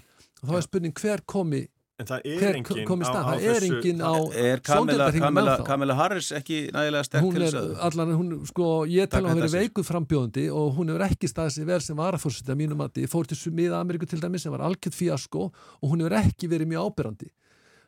Og 0.41 0.49
þá 0.49 0.53
er 0.57 0.65
spurning 0.65 1.01
hver 1.01 1.23
komi 1.27 1.63
En 1.97 2.05
það 2.05 2.27
er 2.29 2.57
engin 2.59 3.01
á, 3.01 3.09
á, 3.09 3.33
þessu... 3.33 3.47
Er 3.49 3.63
engin 3.65 4.01
á 4.05 4.13
er 4.37 4.61
Kamila, 4.61 5.07
Kamila, 5.15 5.55
Kamila 5.65 5.95
Harris 5.97 6.27
ekki 6.37 6.59
nægilega 6.75 7.07
sterk 7.07 7.25
hún 7.25 7.39
er, 7.41 7.57
allan, 7.87 8.11
hún, 8.19 8.35
sko, 8.45 8.67
Ég 8.91 9.09
tala 9.09 9.31
um 9.31 9.33
að 9.33 9.47
vera 9.47 9.63
veikuð 9.63 9.87
frambjóðandi 9.87 10.45
og 10.53 10.77
hún 10.77 10.93
hefur 10.93 11.07
ekki 11.07 11.31
staðið 11.31 11.55
sér 11.55 11.69
verð 11.71 11.87
sem 11.87 11.97
varafórsett 11.97 12.53
að 12.53 12.61
mínum 12.61 12.85
að 12.85 13.01
ég 13.01 13.09
fór 13.09 13.25
til 13.31 13.55
Miða 13.57 13.81
Ameríku 13.81 14.09
til 14.09 14.21
dæmis 14.21 14.45
sem 14.45 14.53
var 14.53 14.67
algjört 14.67 14.93
fíasko 14.93 15.49
og 15.49 15.89
hún 15.89 16.05
hefur 16.05 16.19
ekki 16.21 16.51
verið 16.53 16.69
mjög 16.75 16.91
ábyrrandi 16.91 17.31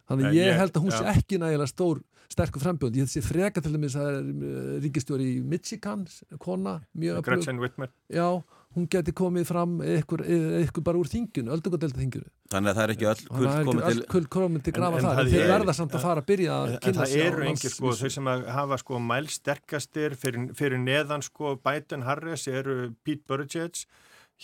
Þannig 0.09 0.33
ég, 0.33 0.47
ég 0.47 0.57
held 0.57 0.73
að 0.73 0.85
hún 0.85 0.95
sé 0.95 1.09
ekki 1.11 1.37
nægilega 1.37 1.69
stór 1.69 1.99
sterkur 2.29 2.63
frambjönd. 2.63 2.97
Ég 2.97 3.05
held 3.05 3.11
að 3.11 3.15
sé 3.15 3.21
freka 3.25 3.61
til 3.61 3.73
dæmis 3.75 3.97
að 3.99 4.15
uh, 4.31 4.71
ríkistjóri 4.81 5.27
í 5.35 5.43
Michigan, 5.45 6.05
kona. 6.41 6.79
Gretchen 6.97 7.61
Whitmer. 7.61 7.93
Já, 8.09 8.41
hún 8.77 8.85
geti 8.91 9.13
komið 9.17 9.47
fram 9.49 9.79
eitthvað, 9.81 10.27
eitthvað 10.59 10.85
bara 10.85 10.99
úr 10.99 11.09
þinginu, 11.09 11.53
öldugadelta 11.55 11.99
þinginu. 11.99 12.27
Þannig 12.53 12.71
að 12.71 12.77
það 12.77 12.83
er 12.83 12.93
ekki 12.93 13.07
öll 13.09 13.23
kull 13.29 13.47
komið 13.69 13.87
til... 13.87 14.03
Kull 14.13 14.27
komið 14.35 14.65
til 14.67 14.73
grafa 14.75 15.01
þar, 15.05 15.21
en 15.23 15.31
þeir 15.31 15.41
er, 15.41 15.53
verða 15.53 15.75
samt 15.77 15.95
að 15.97 16.05
fara 16.05 16.23
að 16.23 16.29
byrja 16.29 16.57
að 16.57 16.75
kynna 16.75 16.83
sig. 16.83 16.93
En 16.93 16.99
það 16.99 17.25
eru 17.25 17.47
engir 17.49 17.73
sko, 17.73 17.95
þau 17.97 18.13
sem 18.15 18.29
að 18.33 18.45
hafa 18.59 18.79
sko 18.83 19.01
mælsterkastir 19.07 20.17
fyrir, 20.21 20.45
fyrir 20.59 20.83
neðan 20.83 21.25
sko 21.25 21.55
Biden 21.65 22.05
Harris 22.05 22.45
eru 22.51 22.77
Pete 23.01 23.25
Buttigieg, 23.25 23.83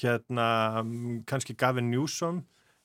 hérna 0.02 0.50
kannski 1.30 1.56
Gavin 1.56 1.92
Newsom 1.94 2.42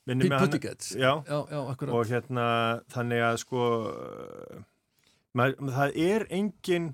Pete 0.07 0.29
Buttigieg 0.37 0.85
já, 0.95 1.13
já, 1.25 1.39
já, 1.51 1.61
og 1.89 2.05
hérna 2.07 2.47
þannig 2.93 3.25
að 3.27 3.41
sko 3.43 3.65
mað, 5.37 5.57
það 5.73 5.99
er 6.05 6.27
engin 6.31 6.93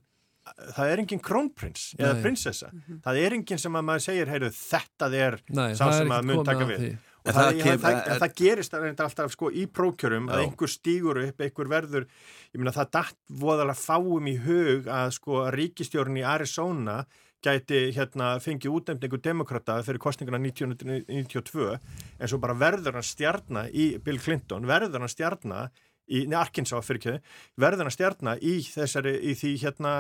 það 0.77 0.93
er 0.93 1.03
engin 1.03 1.23
krónprins 1.23 1.91
eða 1.99 2.15
prinsessa, 2.23 2.71
mm 2.71 2.81
-hmm. 2.87 3.03
það 3.05 3.21
er 3.25 3.37
engin 3.37 3.61
sem 3.63 3.77
að 3.77 3.85
maður 3.89 4.07
segir, 4.07 4.33
heyrðu, 4.33 4.51
þetta 4.55 5.11
er 5.27 5.39
Nei, 5.49 5.75
sá 5.75 5.85
sem 5.93 6.13
að 6.13 6.25
mun 6.31 6.45
taka 6.45 6.65
við. 6.71 6.97
og 7.27 7.33
það, 7.35 7.43
það, 7.43 7.63
kem, 7.63 7.79
það, 7.83 8.01
það, 8.07 8.19
það 8.23 8.35
gerist 8.41 8.75
alltaf 9.01 9.33
sko 9.33 9.51
í 9.51 9.67
prókjörum 9.67 10.29
að 10.31 10.43
einhver 10.45 10.71
stígur 10.71 11.23
upp, 11.25 11.41
einhver 11.41 11.69
verður 11.69 12.07
ég 12.55 12.59
meina 12.61 12.73
það 12.73 12.91
dætt 12.99 13.19
voðalega 13.29 13.75
fáum 13.75 14.27
í 14.27 14.37
hug 14.39 14.87
að 14.87 15.11
sko 15.19 15.47
ríkistjórn 15.51 16.21
í 16.21 16.23
Arizona 16.23 17.05
gæti 17.45 17.93
hérna 17.95 18.37
fengið 18.43 18.75
útnefningu 18.79 19.21
demokrata 19.23 19.79
fyrir 19.87 20.01
kostninguna 20.03 20.41
1992 20.43 21.75
en 21.77 22.31
svo 22.31 22.39
bara 22.43 22.57
verður 22.59 22.99
hann 22.99 23.07
stjarnar 23.07 23.71
í 23.71 23.99
Bill 24.03 24.19
Clinton, 24.23 24.67
verður 24.67 25.05
hann 25.05 25.13
stjarnar 25.13 25.71
í 26.07 26.23
Arkansas 26.39 26.87
fyrir 26.87 27.03
kjöðu, 27.03 27.21
verður 27.59 27.87
hann 27.87 27.95
stjarnar 27.95 28.43
í 28.45 28.55
þessari, 28.65 29.15
í 29.27 29.35
því 29.39 29.53
hérna 29.63 29.93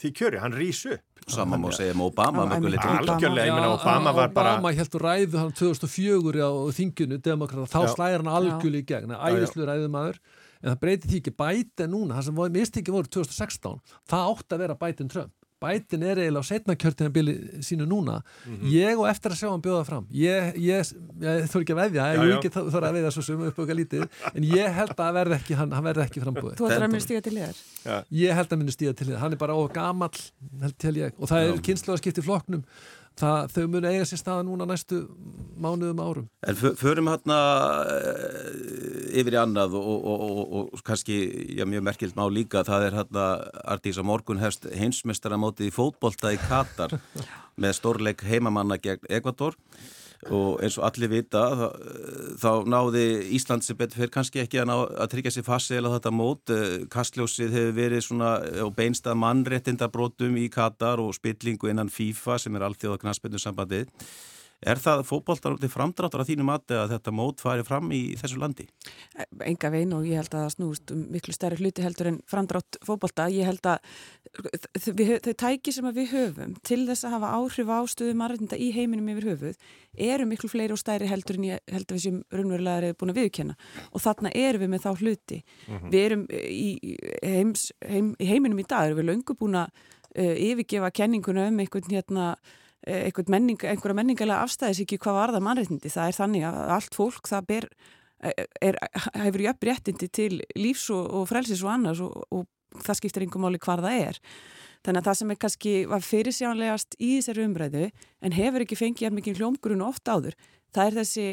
því 0.00 0.12
kjöri, 0.18 0.40
hann 0.42 0.56
rýs 0.56 0.82
upp. 0.90 1.24
Saman 1.30 1.62
má 1.62 1.70
segja 1.76 1.94
um 1.94 2.04
Obama 2.06 2.46
Algjörlega, 2.50 3.46
ég 3.46 3.54
meina 3.54 3.72
Obama 3.74 4.14
var 4.16 4.32
bara 4.34 4.56
Obama 4.58 4.74
heldur 4.74 5.04
ræðu 5.06 5.38
hann 5.38 5.56
2004 5.56 6.46
á 6.46 6.50
þinginu 6.74 7.20
demokrata, 7.22 7.70
þá 7.70 7.94
slæðir 7.94 8.24
hann 8.24 8.32
algjörlega 8.34 8.82
í 8.82 8.88
gegn, 8.90 9.18
æðislu 9.18 9.68
ræðu 9.68 9.90
maður 9.92 10.22
en 10.60 10.72
það 10.72 10.80
breyti 10.82 11.08
því 11.08 11.20
ekki 11.22 11.36
bæti 11.40 11.86
núna, 11.88 12.18
það 12.18 12.26
sem 12.26 12.40
mistingi 12.56 12.92
voru 12.92 13.12
2016, 13.16 13.78
það 14.10 14.32
átt 14.34 14.56
að 14.56 14.64
vera 14.66 14.80
bætin 14.80 15.12
Trump 15.12 15.32
bætin 15.60 16.04
er 16.06 16.20
eiginlega 16.20 16.42
á 16.42 16.50
setna 16.50 16.76
kjörtinabili 16.76 17.34
sínu 17.64 17.86
núna. 17.88 18.20
Mm 18.46 18.56
-hmm. 18.56 18.70
ég 18.72 18.98
og 18.98 19.08
eftir 19.08 19.32
að 19.32 19.38
sjá 19.40 19.50
hann 19.50 19.62
bjóða 19.62 19.84
fram. 19.84 20.06
Ég, 20.12 20.54
ég, 20.56 20.92
ég 21.20 21.48
þór 21.52 21.62
ekki 21.62 21.74
að 21.74 21.80
veðja 21.82 22.06
já, 22.14 22.22
ég 22.24 22.36
ekki 22.36 22.52
þór 22.54 22.86
að 22.88 22.94
veðja 22.96 23.10
svo 23.10 23.22
sem 23.22 23.42
upp 23.48 23.58
okkar 23.58 23.76
lítið 23.76 24.04
en 24.34 24.44
ég 24.44 24.72
held 24.72 24.94
að 24.96 25.12
verði 25.14 25.34
ekki, 25.34 25.54
hann, 25.54 25.72
hann 25.72 25.84
verði 25.84 26.02
ekki 26.04 26.20
frambúið. 26.20 26.56
Þú 26.56 26.64
ætlar 26.66 26.86
að 26.86 26.90
minna 26.90 27.06
stíða 27.06 27.22
til 27.22 27.36
þér? 27.36 27.54
Ég 28.10 28.34
held 28.34 28.52
að 28.52 28.58
minna 28.58 28.72
stíða 28.72 28.94
til 28.94 29.06
þér, 29.06 29.18
hann 29.18 29.32
er 29.32 29.38
bara 29.38 29.54
of 29.54 29.72
gamall 29.72 30.18
held 30.60 30.78
til 30.78 30.96
ég, 30.96 31.12
og 31.18 31.28
það 31.28 31.40
er 31.48 31.62
kynslu 31.62 31.92
að 31.92 32.02
skipta 32.02 32.20
í 32.20 32.24
flokknum 32.24 32.64
það, 33.20 33.52
þau 33.54 33.66
munu 33.74 33.90
eiga 33.90 34.08
sér 34.08 34.20
staða 34.22 34.46
núna 34.48 34.66
næstu 34.68 35.02
mánuðum 35.60 36.00
árum. 36.00 36.26
En 36.48 36.56
förum 36.56 37.10
hérna 37.12 37.38
yfir 39.10 39.36
í 39.36 39.40
annað 39.40 39.76
og, 39.78 40.08
og, 40.08 40.24
og, 40.24 40.74
og 40.74 40.84
kannski 40.86 41.20
já, 41.58 41.66
mjög 41.68 41.86
merkild 41.90 42.18
má 42.18 42.24
líka 42.32 42.64
það 42.66 42.88
er 42.88 42.98
hérna 43.00 43.28
Artísa 43.76 44.04
Morgun 44.06 44.40
hefst 44.42 44.68
heimsmestaramótið 44.72 45.70
í 45.70 45.74
fótbolta 45.74 46.34
í 46.34 46.40
Katar 46.48 46.96
með 47.60 47.76
stórleik 47.80 48.24
heimamanna 48.26 48.80
gegn 48.80 49.10
Ekvator 49.10 49.56
og 49.56 49.99
eins 50.28 50.76
og 50.76 50.84
allir 50.84 51.08
vita 51.08 51.42
þá, 51.56 51.68
þá 52.42 52.50
náði 52.68 53.04
Ísland 53.38 53.64
sem 53.64 53.78
betur 53.78 54.02
fyrir 54.02 54.12
kannski 54.12 54.42
ekki 54.42 54.60
að, 54.60 54.68
ná, 54.68 54.74
að 55.00 55.12
tryggja 55.14 55.32
sér 55.32 55.46
fast 55.46 55.72
eða 55.72 55.94
þetta 55.94 56.12
mót, 56.12 56.52
kastljósið 56.92 57.56
hefur 57.56 57.78
verið 57.78 58.04
svona 58.04 58.34
og 58.66 58.74
beinstað 58.76 59.16
mannréttindabrótum 59.22 60.36
í 60.42 60.50
Katar 60.52 61.00
og 61.00 61.14
spillingu 61.16 61.72
innan 61.72 61.92
FIFA 61.92 62.36
sem 62.42 62.58
er 62.58 62.66
allþjóða 62.68 63.00
knastbyrnu 63.00 63.40
sambandið 63.40 63.88
Er 64.60 64.76
það 64.76 65.06
fókbóltar 65.08 65.54
til 65.56 65.70
framdráttar 65.72 66.20
að 66.20 66.34
þínu 66.34 66.44
mati 66.44 66.76
að 66.76 66.90
þetta 66.92 67.12
mót 67.16 67.40
fari 67.40 67.62
fram 67.64 67.86
í 67.96 68.00
þessu 68.20 68.36
landi? 68.42 68.66
Enga 69.46 69.70
vein 69.72 69.94
og 69.96 70.04
ég 70.04 70.20
held 70.20 70.34
að 70.34 70.42
það 70.44 70.52
snúst 70.52 70.92
um 70.92 71.06
miklu 71.14 71.32
stærri 71.32 71.56
hluti 71.62 71.84
heldur 71.84 72.10
en 72.10 72.18
framdrátt 72.28 72.76
fókbólta. 72.84 73.30
Ég 73.32 73.48
held 73.48 73.64
að 73.70 73.80
þau 74.76 75.32
tæki 75.32 75.72
sem 75.72 75.88
við 75.96 76.12
höfum 76.12 76.52
til 76.60 76.82
þess 76.90 77.08
að 77.08 77.16
hafa 77.16 77.32
áhrif 77.38 77.72
ástöðu 77.72 78.18
marginda 78.20 78.60
í 78.60 78.68
heiminum 78.76 79.08
yfir 79.14 79.30
höfuð 79.30 79.64
eru 80.10 80.28
miklu 80.28 80.52
fleiri 80.52 80.76
og 80.76 80.82
stærri 80.82 81.08
heldur 81.08 81.40
en 81.40 81.48
ég 81.54 81.64
held 81.72 81.88
að 81.88 81.96
við 81.96 82.04
sem 82.04 82.20
raunverulega 82.28 82.84
erum 82.84 83.00
búin 83.00 83.14
að 83.14 83.22
viðkjanna 83.22 83.56
og 83.88 84.04
þarna 84.04 84.36
erum 84.36 84.66
við 84.66 84.74
með 84.74 84.84
þá 84.84 84.90
hluti. 85.00 85.40
Mm 85.40 85.76
-hmm. 85.78 85.90
Við 85.90 86.04
erum 86.04 86.26
í, 86.36 86.96
heims, 87.24 87.70
heim, 87.80 88.14
í 88.20 88.28
heiminum 88.28 88.60
í 88.60 88.68
dag, 88.68 88.90
erum 88.90 89.00
við 89.00 89.08
löngu 89.08 89.40
búin 89.40 89.56
að 89.64 89.72
uh, 89.72 90.34
yfirgefa 90.36 90.90
kenninguna 90.90 91.48
um 91.48 91.64
einhvern 91.64 91.96
hérna 91.96 92.34
menning, 92.86 93.60
einhverja 93.60 93.96
menningarlega 93.96 94.44
afstæðis 94.44 94.84
ekki 94.84 95.00
hvað 95.02 95.18
var 95.18 95.34
það 95.34 95.44
mannreitindi. 95.46 95.92
Það 95.92 96.08
er 96.12 96.16
þannig 96.16 96.46
að 96.48 96.72
allt 96.76 96.96
fólk 96.96 97.28
það 97.28 97.50
ber, 97.50 97.68
eh, 98.22 98.46
er, 98.60 98.78
hefur 99.14 99.44
jöfn 99.44 99.68
réttindi 99.68 100.08
til 100.08 100.40
lífs 100.56 100.88
og, 100.90 101.04
og 101.20 101.28
frelsis 101.28 101.62
og 101.64 101.74
annars 101.74 102.00
og, 102.00 102.16
og 102.30 102.46
það 102.86 103.00
skiptir 103.00 103.26
einhver 103.26 103.42
máli 103.42 103.60
hvað 103.60 103.84
það 103.84 104.04
er. 104.08 104.20
Þannig 104.80 105.00
að 105.00 105.08
það 105.10 105.18
sem 105.18 105.30
er 105.30 105.40
kannski 105.44 105.72
var 105.90 106.04
fyrirsjánlegast 106.06 106.96
í 106.96 107.10
þessari 107.18 107.44
umræðu 107.44 107.88
en 108.24 108.36
hefur 108.36 108.64
ekki 108.64 108.78
fengið 108.80 109.16
mikið 109.18 109.42
hljómgrunn 109.42 109.84
ofta 109.84 110.16
áður. 110.16 110.38
Það 110.72 110.86
er 110.86 110.96
þessi 111.00 111.26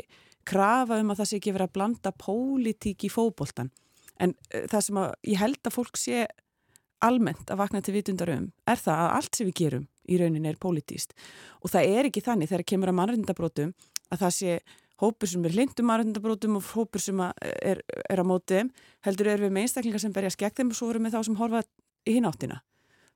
krafa 0.48 0.98
um 1.00 1.14
að 1.14 1.22
það 1.22 1.30
sé 1.30 1.40
ekki 1.40 1.54
verið 1.56 1.70
að 1.70 1.78
blanda 1.78 2.12
pólitík 2.12 3.08
í 3.08 3.12
fóboltan. 3.12 3.72
En 4.20 4.34
uh, 4.36 4.66
það 4.68 4.84
sem 4.84 5.00
ég 5.32 5.40
held 5.40 5.62
að 5.64 5.78
fólk 5.78 6.00
sé 6.00 6.26
almennt 7.06 7.52
að 7.54 7.62
vakna 7.62 7.84
til 7.86 7.94
vitundar 7.94 8.32
um 8.34 8.48
er 8.66 8.80
það 8.82 9.04
að 9.04 9.16
allt 9.20 9.38
sem 9.38 9.50
við 9.50 9.58
gerum 9.62 9.86
í 10.08 10.20
rauninni 10.22 10.52
er 10.52 10.60
pólitíst 10.62 11.16
og 11.62 11.72
það 11.74 11.94
er 12.00 12.10
ekki 12.10 12.26
þannig 12.26 12.52
þegar 12.52 12.68
kemur 12.74 12.92
að 12.94 13.00
mannrindabrótum 13.02 13.74
að 14.12 14.24
það 14.24 14.36
sé 14.38 14.60
hópur 14.98 15.30
sem 15.30 15.46
er 15.46 15.58
lindum 15.58 15.92
mannrindabrótum 15.92 16.58
og 16.58 16.72
hópur 16.74 17.04
sem 17.04 17.20
er, 17.22 17.84
er 17.84 18.24
á 18.24 18.26
mótið 18.26 18.72
heldur 19.06 19.34
er 19.34 19.44
við 19.44 19.54
með 19.54 19.68
einstaklingar 19.68 20.04
sem 20.04 20.16
berja 20.16 20.34
skegg 20.34 20.58
þeim 20.58 20.74
og 20.74 20.80
svo 20.80 20.90
erum 20.94 21.06
við 21.08 21.18
þá 21.18 21.22
sem 21.28 21.40
horfa 21.42 21.64
í 22.08 22.18
hináttina 22.18 22.64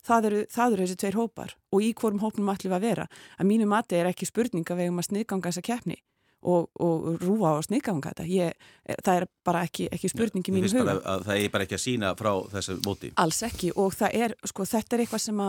það 0.05 0.29
eru, 0.29 0.45
það 0.51 0.75
eru 0.75 0.85
þessi 0.85 0.99
tveir 1.01 1.19
hópar 1.19 1.55
og 1.71 1.83
í 1.85 1.91
hvorm 1.97 2.21
hópnum 2.21 2.49
allir 2.53 2.73
að 2.75 2.85
vera. 2.87 3.07
Að 3.37 3.49
mínu 3.51 3.67
mati 3.69 3.97
er 3.97 4.09
ekki 4.09 4.29
spurning 4.29 4.67
að 4.67 4.81
við 4.81 4.91
um 4.91 5.01
að 5.01 5.07
sniðganga 5.09 5.51
þessa 5.51 5.65
keppni 5.67 5.99
og, 6.41 6.69
og 6.81 7.21
rúa 7.21 7.53
á 7.53 7.59
að 7.59 7.67
sniðganga 7.67 8.13
þetta 8.13 8.27
ég, 8.29 8.69
það 9.05 9.19
er 9.19 9.27
bara 9.45 9.63
ekki, 9.67 9.87
ekki 9.93 10.11
spurningi 10.11 10.55
mínu 10.55 10.71
huga. 10.73 10.97
Það 11.25 11.35
er 11.35 11.53
bara 11.53 11.67
ekki 11.67 11.77
að 11.77 11.83
sína 11.83 12.13
frá 12.19 12.31
þessu 12.55 12.77
móti? 12.85 13.11
Alls 13.21 13.41
ekki 13.47 13.71
og 13.75 13.95
er, 14.09 14.35
sko, 14.49 14.65
þetta 14.69 14.97
er 14.97 15.05
eitthvað 15.05 15.25
sem 15.27 15.43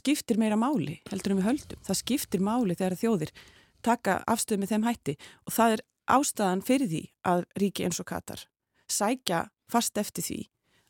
skiptir 0.00 0.40
meira 0.40 0.58
máli 0.60 1.00
heldur 1.10 1.36
um 1.36 1.42
við 1.42 1.50
höldum. 1.50 1.84
Það 1.86 2.00
skiptir 2.02 2.44
máli 2.44 2.78
þegar 2.78 2.98
þjóðir 3.02 3.34
taka 3.86 4.20
afstöð 4.26 4.62
með 4.62 4.74
þeim 4.74 4.88
hætti 4.88 5.16
og 5.46 5.56
það 5.56 5.76
er 5.76 5.86
ástæðan 6.16 6.64
fyrir 6.66 6.90
því 6.90 7.02
að 7.26 7.46
ríki 7.60 7.86
eins 7.86 8.00
og 8.02 8.08
Katar 8.08 8.46
sækja 8.90 9.46
fast 9.70 9.98
eftir 9.98 10.24
því 10.26 10.40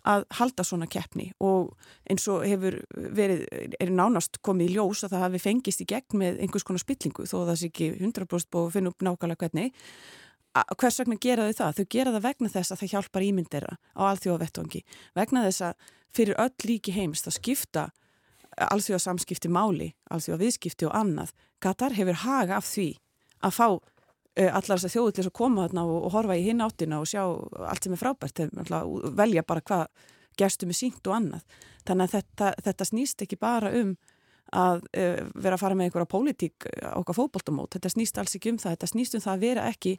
að 0.07 0.27
halda 0.39 0.65
svona 0.67 0.87
keppni 0.91 1.31
og 1.45 1.73
eins 2.11 2.27
og 2.31 2.45
hefur 2.47 2.79
verið, 2.95 3.43
er 3.81 3.91
nánast 3.91 4.39
komið 4.47 4.71
í 4.71 4.77
ljós 4.77 5.03
að 5.05 5.17
það 5.17 5.25
hafi 5.27 5.43
fengist 5.43 5.83
í 5.83 5.89
gegn 5.91 6.21
með 6.21 6.39
einhvers 6.45 6.67
konar 6.67 6.83
spillingu 6.83 7.27
þó 7.27 7.37
að 7.43 7.51
það 7.51 7.59
sé 7.61 7.71
ekki 7.73 7.91
100% 7.99 8.53
búið 8.55 8.69
að 8.69 8.77
finna 8.77 8.93
upp 8.93 9.07
nákvæmlega 9.07 9.43
hvernig. 9.43 9.83
Hvers 10.81 11.01
vegna 11.03 11.19
gera 11.21 11.47
þau 11.49 11.59
það? 11.59 11.77
Þau 11.77 11.87
gera 11.93 12.15
það 12.15 12.27
vegna 12.31 12.53
þess 12.55 12.73
að 12.73 12.83
það 12.83 12.93
hjálpar 12.95 13.27
ímyndera 13.27 13.77
á 13.77 14.01
alþjóðavettvangi. 14.13 14.83
Vegna 15.19 15.45
þess 15.45 15.67
að 15.69 15.91
fyrir 16.17 16.41
öll 16.41 16.69
líki 16.71 16.95
heims 16.97 17.27
það 17.27 17.37
skipta 17.41 17.89
alþjóðasamskipti 18.57 19.51
máli, 19.53 19.91
alþjóðaviðskipti 20.15 20.89
og 20.89 20.97
annað. 20.97 21.35
Katar 21.61 21.97
hefur 21.97 22.23
haga 22.23 22.57
af 22.57 22.71
því 22.71 22.89
að 23.45 23.57
fá 23.59 23.69
allar 24.37 24.76
þess 24.76 24.89
að 24.89 24.95
þjóðu 24.97 25.12
til 25.12 25.22
þess 25.22 25.30
að 25.30 25.39
koma 25.39 25.62
þarna 25.64 25.87
og, 25.89 25.97
og 26.07 26.12
horfa 26.12 26.37
í 26.37 26.45
hinn 26.45 26.64
áttina 26.64 27.01
og 27.01 27.09
sjá 27.09 27.22
allt 27.24 27.87
sem 27.87 27.95
er 27.97 28.01
frábært. 28.03 28.43
Velja 29.16 29.47
bara 29.49 29.64
hvað 29.64 29.87
gerstum 30.37 30.74
er 30.74 30.76
sínt 30.76 31.09
og 31.09 31.16
annað. 31.16 31.57
Þannig 31.89 32.05
að 32.05 32.14
þetta, 32.18 32.51
þetta 32.66 32.89
snýst 32.91 33.24
ekki 33.24 33.39
bara 33.41 33.72
um 33.80 33.95
að 34.55 34.84
uh, 34.95 35.22
vera 35.34 35.57
að 35.57 35.62
fara 35.62 35.76
með 35.78 35.89
einhverja 35.89 36.11
pólitík 36.11 36.68
á 36.78 36.95
okkar 37.01 37.16
fókbóltamót 37.18 37.74
þetta 37.74 37.91
snýst 37.91 38.20
alls 38.20 38.37
ekki 38.39 38.53
um 38.55 38.61
það, 38.62 38.76
þetta 38.76 38.91
snýst 38.93 39.16
um 39.18 39.24
það 39.24 39.32
að 39.32 39.43
vera 39.43 39.64
ekki 39.72 39.95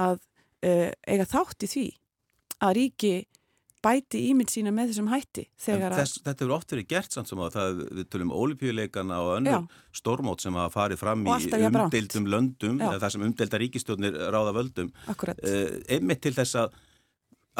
að 0.00 0.16
uh, 0.16 0.88
eiga 1.04 1.26
þátt 1.28 1.66
í 1.66 1.70
því 1.74 1.86
að 2.64 2.74
ríki 2.78 3.12
bæti 3.84 4.20
ímynd 4.30 4.52
sína 4.52 4.72
með 4.74 4.92
þessum 4.92 5.10
hætti 5.10 5.46
þess, 5.56 6.20
Þetta 6.24 6.44
hefur 6.44 6.54
oft 6.56 6.74
verið 6.74 6.88
gert 6.90 7.14
samt 7.16 7.30
sem 7.30 7.40
að 7.40 7.54
það, 7.56 7.82
við 7.98 8.08
tölum 8.12 8.32
ólipjuleikana 8.36 9.20
og 9.24 9.30
önnur 9.38 9.68
stormót 9.96 10.44
sem 10.44 10.56
hafa 10.58 10.72
farið 10.74 11.00
fram 11.00 11.24
í 11.24 11.36
umdeildum 11.70 12.28
löndum 12.30 12.80
eða 12.80 12.98
það 12.98 13.14
sem 13.14 13.24
umdeilda 13.28 13.62
ríkistjónir 13.62 14.18
ráða 14.34 14.56
völdum. 14.56 14.90
Uh, 15.08 15.80
einmitt 15.88 16.22
til 16.26 16.34
þess 16.36 16.58
að, 16.60 16.76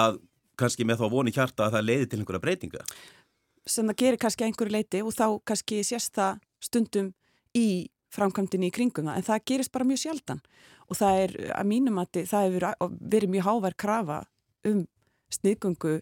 að 0.04 0.20
kannski 0.60 0.86
með 0.88 1.00
þá 1.00 1.06
voni 1.16 1.34
hjarta 1.34 1.68
að 1.68 1.78
það 1.78 1.88
leiði 1.88 2.10
til 2.10 2.20
einhverja 2.20 2.44
breytinga. 2.44 2.84
sem 3.66 3.86
það 3.86 4.00
gerir 4.02 4.20
kannski 4.20 4.44
einhverju 4.44 4.72
leiti 4.74 5.02
og 5.04 5.14
þá 5.14 5.26
kannski 5.46 5.82
sést 5.86 6.14
það 6.16 6.40
stundum 6.60 7.12
í 7.56 7.88
framkvæmdini 8.10 8.68
í 8.68 8.74
kringum 8.74 9.08
það. 9.08 9.16
En 9.16 9.26
það 9.28 9.44
gerist 9.46 9.72
bara 9.72 9.86
mjög 9.86 10.00
sjaldan. 10.02 10.40
Og 10.90 10.98
það 10.98 11.20
er 11.24 11.34
að 11.54 11.68
mínum 11.70 12.00
að 12.02 12.24
það 12.26 12.46
hefur 12.48 12.96
verið 13.12 13.30
mjög 13.36 13.46
háverð 13.46 13.76
krafa 13.84 14.16
um 14.66 14.80
sniðgöngu 15.34 16.00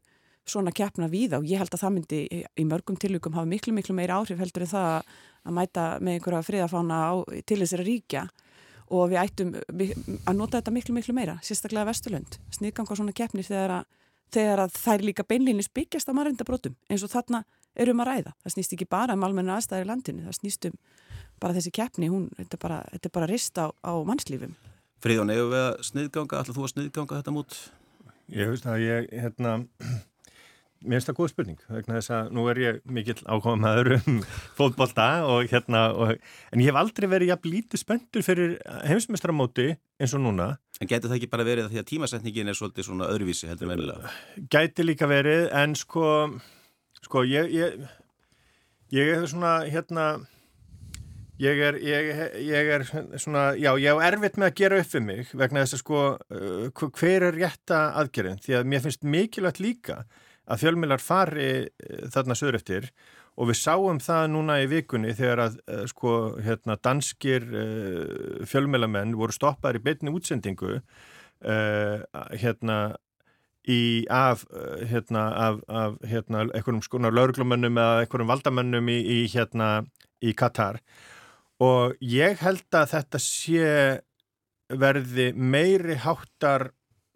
svona 0.49 0.73
keppna 0.75 1.09
við 1.13 1.37
á. 1.37 1.39
Ég 1.45 1.61
held 1.61 1.75
að 1.75 1.83
það 1.83 1.95
myndi 1.95 2.21
í 2.33 2.67
mörgum 2.69 2.97
tilvíkum 3.01 3.37
hafa 3.37 3.49
miklu, 3.49 3.75
miklu 3.77 3.97
meira 3.97 4.19
áhrif 4.19 4.41
heldur 4.41 4.65
en 4.65 4.73
það 4.73 4.89
að 5.49 5.57
mæta 5.59 5.87
með 6.01 6.17
einhverja 6.17 6.45
friðafána 6.47 7.01
á, 7.05 7.13
til 7.47 7.59
þessari 7.63 7.87
ríkja 7.89 8.25
og 8.95 9.11
við 9.13 9.21
ættum 9.21 9.53
að 9.59 10.37
nota 10.39 10.61
þetta 10.61 10.75
miklu, 10.75 10.97
miklu 10.97 11.15
meira, 11.17 11.37
sérstaklega 11.45 11.89
Vesturlönd. 11.91 12.39
Sniðganga 12.57 12.97
svona 12.97 13.15
keppnir 13.17 13.47
þegar 13.47 13.75
að, 13.79 13.91
þegar 14.35 14.65
að 14.65 14.79
þær 14.79 15.05
líka 15.05 15.27
beinlýnis 15.29 15.69
byggjast 15.77 16.09
á 16.09 16.17
margindabrótum 16.17 16.77
eins 16.89 17.05
og 17.05 17.13
þarna 17.13 17.43
erum 17.79 18.01
að 18.03 18.11
ræða. 18.13 18.35
Það 18.45 18.55
snýst 18.57 18.75
ekki 18.77 18.89
bara 18.89 19.17
um 19.17 19.27
almenna 19.29 19.59
aðstæðir 19.59 19.85
í 19.87 19.91
landinu, 19.93 20.25
það 20.27 20.39
snýst 20.41 20.71
um 20.71 20.79
bara 21.39 21.55
þessi 21.55 21.73
keppni, 21.75 22.09
hún, 22.11 22.27
þetta 22.39 22.57
er 22.57 22.63
bara, 22.65 22.79
bara 23.15 23.29
rist 23.31 23.61
á, 23.61 23.71
á 23.71 23.93
mannslífum. 24.09 24.57
Fríðan, 24.99 25.31
að 25.31 25.77
sniðganga, 25.87 26.41
ætla 26.41 26.57
þú 26.57 26.65
að 26.65 26.73
sniðganga 26.73 27.21
þetta 27.21 27.35
mút 27.37 27.59
Ég 28.29 28.51
veist 28.51 28.67
að 28.69 28.83
ég, 28.85 29.09
hérna, 29.23 29.55
mér 30.85 30.99
finnst 30.99 31.09
það 31.09 31.17
góð 31.17 31.31
spurning, 31.33 31.61
vegna 31.73 31.97
þess 31.97 32.13
að 32.13 32.31
nú 32.37 32.45
er 32.53 32.61
ég 32.61 32.81
mikill 32.85 33.17
ákváða 33.25 33.61
maður 33.63 33.93
um 33.97 34.19
fótbolta 34.59 35.07
og 35.25 35.49
hérna, 35.49 35.87
og, 35.97 36.13
en 36.53 36.63
ég 36.63 36.69
hef 36.69 36.81
aldrei 36.81 37.09
verið 37.09 37.33
jafn 37.33 37.53
lítið 37.55 37.83
spöndur 37.83 38.27
fyrir 38.27 38.57
heimsmestramóti 38.85 39.71
eins 39.99 40.17
og 40.19 40.25
núna. 40.27 40.51
En 40.79 40.91
getur 40.91 41.09
það 41.09 41.23
ekki 41.23 41.33
bara 41.33 41.49
verið 41.49 41.73
því 41.73 41.81
að 41.81 41.89
tímasetningin 41.89 42.53
er 42.53 42.59
svolítið 42.59 42.91
svona 42.91 43.09
öðruvísi 43.11 43.49
heldur 43.49 43.73
meðlega? 43.73 44.13
Gæti 44.53 44.85
líka 44.85 45.09
verið, 45.11 45.49
en 45.57 45.75
sko, 45.79 46.05
sko, 47.01 47.25
ég, 47.27 47.49
ég, 47.57 47.89
ég 48.95 49.15
er 49.17 49.25
svona, 49.31 49.63
hérna, 49.73 50.11
Ég 51.39 51.61
er, 51.63 51.77
ég, 51.79 52.09
ég 52.43 52.69
er 52.75 52.83
svona, 53.15 53.53
já, 53.55 53.71
ég 53.79 53.95
á 53.95 54.03
erfitt 54.09 54.41
með 54.41 54.49
að 54.49 54.57
gera 54.59 54.79
upp 54.83 54.89
fyrir 54.91 55.05
mig 55.07 55.29
vegna 55.39 55.63
þess 55.63 55.77
að 55.77 55.81
sko, 55.85 55.99
uh, 56.35 56.87
hver 56.99 57.27
er 57.29 57.37
rétta 57.39 57.83
aðgerðin? 58.01 58.41
Því 58.43 58.57
að 58.59 58.71
mér 58.73 58.81
finnst 58.83 59.05
mikilvægt 59.07 59.61
líka 59.63 60.01
að 60.51 60.65
fjölmilar 60.65 60.99
fari 60.99 61.51
uh, 61.63 62.01
þarna 62.11 62.35
söður 62.35 62.59
eftir 62.59 62.89
og 63.39 63.53
við 63.53 63.59
sáum 63.61 64.01
það 64.03 64.25
núna 64.33 64.57
í 64.65 64.67
vikunni 64.73 65.15
þegar 65.15 65.45
að 65.45 65.61
uh, 65.63 65.85
sko, 65.93 66.15
hérna, 66.43 66.75
danskir 66.83 67.47
uh, 67.47 68.41
fjölmilamenn 68.51 69.13
voru 69.21 69.37
stoppaður 69.37 69.79
í 69.79 69.85
beitni 69.85 70.15
útsendingu 70.19 70.73
uh, 70.81 72.01
hérna 72.35 72.79
í 73.63 74.09
af, 74.11 74.43
uh, 74.51 74.83
hérna, 74.91 75.23
af, 75.45 75.63
af 75.71 76.03
hérna, 76.03 76.49
einhverjum 76.49 76.83
skonar 76.83 77.15
lauruglumönnum 77.15 77.79
eða 77.79 78.03
einhverjum 78.03 78.33
valdamönnum 78.35 78.91
í, 78.91 78.99
í 79.21 79.21
hérna, 79.37 79.71
í 80.19 80.35
Katar 80.35 80.81
og 80.83 81.18
ég 82.05 82.39
held 82.43 82.79
að 82.79 82.91
þetta 82.95 83.21
sé 83.23 83.71
verði 84.69 85.33
meiri 85.33 85.97
háttar 86.03 86.69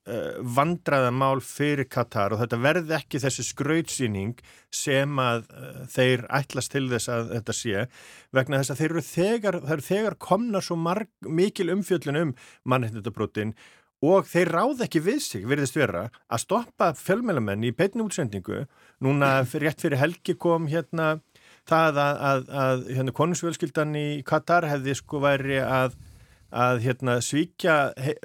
uh, 0.09 0.41
vandraðamál 0.57 1.43
fyrir 1.45 1.87
Katar 1.91 2.35
og 2.35 2.41
þetta 2.41 2.61
verði 2.63 2.97
ekki 2.97 3.21
þessi 3.23 3.45
skrautsýning 3.47 4.41
sem 4.73 5.21
að 5.21 5.45
uh, 5.53 5.83
þeir 5.93 6.25
ætlast 6.33 6.73
til 6.75 6.89
þess 6.91 7.13
að 7.13 7.35
þetta 7.37 7.57
sé 7.59 7.85
vegna 8.35 8.63
þess 8.63 8.75
að 8.75 8.83
þeir 8.83 8.91
eru 8.91 9.05
þegar, 9.11 9.61
eru 9.77 9.87
þegar 9.91 10.19
komna 10.31 10.65
svo 10.65 10.79
marg, 10.81 11.13
mikil 11.29 11.71
umfjöllin 11.77 12.23
um 12.23 12.35
mannhættindabrótin 12.65 13.55
og 14.03 14.27
þeir 14.27 14.51
ráð 14.51 14.83
ekki 14.89 15.03
við 15.05 15.21
sig, 15.23 15.45
virðist 15.47 15.77
vera, 15.79 16.09
að 16.27 16.43
stoppa 16.43 16.91
fjölmjölamenn 16.99 17.63
í 17.63 17.71
peitni 17.71 18.03
útsendingu. 18.03 18.65
Núna 19.05 19.45
rétt 19.47 19.85
fyrir 19.85 20.01
helgi 20.01 20.35
kom 20.35 20.67
hérna 20.67 21.21
það 21.69 22.01
að, 22.03 22.23
að, 22.31 22.49
að 22.63 22.87
hérna, 22.97 23.15
konungsvölskyldan 23.17 23.99
í 23.99 24.07
Katar 24.27 24.67
hefði 24.71 24.97
sko 24.99 25.21
væri 25.23 25.61
að, 25.63 25.95
að 26.51 26.81
hérna, 26.87 27.19
svíkja 27.25 27.77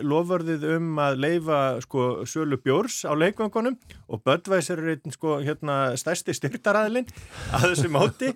lofverðið 0.04 0.66
um 0.78 0.90
að 1.04 1.22
leifa 1.26 1.60
sko, 1.86 2.08
sölu 2.30 2.60
bjórs 2.64 3.04
á 3.06 3.14
leikvangunum 3.18 3.78
og 4.08 4.24
Böttvæsir 4.26 4.82
er 4.82 4.96
einn 4.96 5.16
sko, 5.16 5.38
hérna, 5.44 5.94
stærsti 6.00 6.36
styrtaræðilinn 6.38 7.08
að 7.54 7.70
þessu 7.72 7.94
móti. 7.94 8.34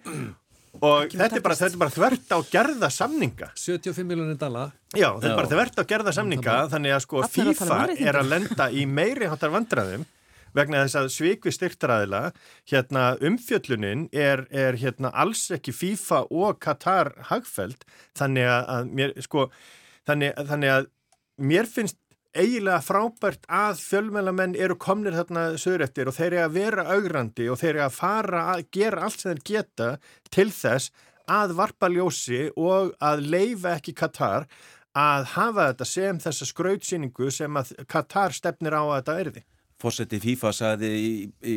Og 0.81 1.11
þetta 1.11 1.35
er, 1.35 1.43
bara, 1.43 1.55
þetta 1.59 1.75
er 1.75 1.81
bara 1.81 1.91
þvert 1.91 2.29
á 2.31 2.37
gerða 2.47 2.87
samninga. 2.95 3.49
75 3.59 4.07
miljonir 4.07 4.37
dala. 4.39 4.69
Já, 4.95 5.09
þetta 5.17 5.33
er 5.33 5.35
bara 5.41 5.51
þvert 5.51 5.81
á 5.81 5.83
gerða 5.89 6.13
samninga 6.15 6.55
þannig 6.71 6.95
að 6.95 7.03
sko 7.03 7.19
um 7.19 7.33
FIFA 7.33 7.81
er 7.97 8.19
að 8.21 8.31
lenda 8.31 8.69
í 8.71 8.85
meiri 8.87 9.27
hátar 9.27 9.51
vandræðum 9.51 10.05
vegna 10.57 10.83
þess 10.85 10.99
að 10.99 11.11
svikvi 11.15 11.53
styrtaræðila 11.55 12.23
hérna 12.71 13.05
umfjöllunin 13.23 14.07
er, 14.13 14.45
er 14.51 14.79
hérna 14.81 15.13
alls 15.13 15.47
ekki 15.53 15.73
FIFA 15.75 16.25
og 16.29 16.59
Katar 16.63 17.13
hagfæld 17.31 17.85
þannig 18.17 18.49
að, 18.51 18.91
mér 18.91 19.15
sko 19.23 19.47
þannig, 20.09 20.35
þannig 20.49 20.75
að 20.75 20.89
mér 21.41 21.69
finnst 21.69 21.97
eiginlega 22.31 22.79
frábært 22.83 23.47
að 23.51 23.79
fjölmælamenn 23.83 24.55
eru 24.55 24.77
komnir 24.79 25.15
þarna 25.17 25.49
söður 25.59 25.85
eftir 25.87 26.07
og 26.07 26.15
þeir 26.15 26.29
eru 26.31 26.43
að 26.45 26.53
vera 26.55 26.85
augrandi 26.95 27.47
og 27.51 27.59
þeir 27.59 27.73
eru 27.73 27.85
að 27.87 27.97
fara 27.97 28.43
að 28.53 28.67
gera 28.77 29.07
allt 29.07 29.19
sem 29.19 29.33
þeir 29.33 29.41
geta 29.49 29.89
til 30.31 30.47
þess 30.55 30.93
að 31.31 31.55
varpa 31.59 31.89
ljósi 31.91 32.45
og 32.59 32.93
að 33.03 33.25
leifa 33.33 33.75
ekki 33.77 33.95
Katar 33.99 34.47
að 34.97 35.27
hafa 35.35 35.69
þetta 35.71 35.87
sem 35.87 36.19
þessa 36.19 36.47
skrautsýningu 36.47 37.31
sem 37.31 37.57
að 37.59 37.73
Katar 37.87 38.35
stefnir 38.35 38.75
á 38.75 38.83
að 38.83 38.95
þetta 38.97 39.19
erði. 39.23 39.43
Fósetti 39.81 40.19
FIFA 40.21 40.51
sagði 40.53 40.89
í, 40.93 41.11
í 41.41 41.55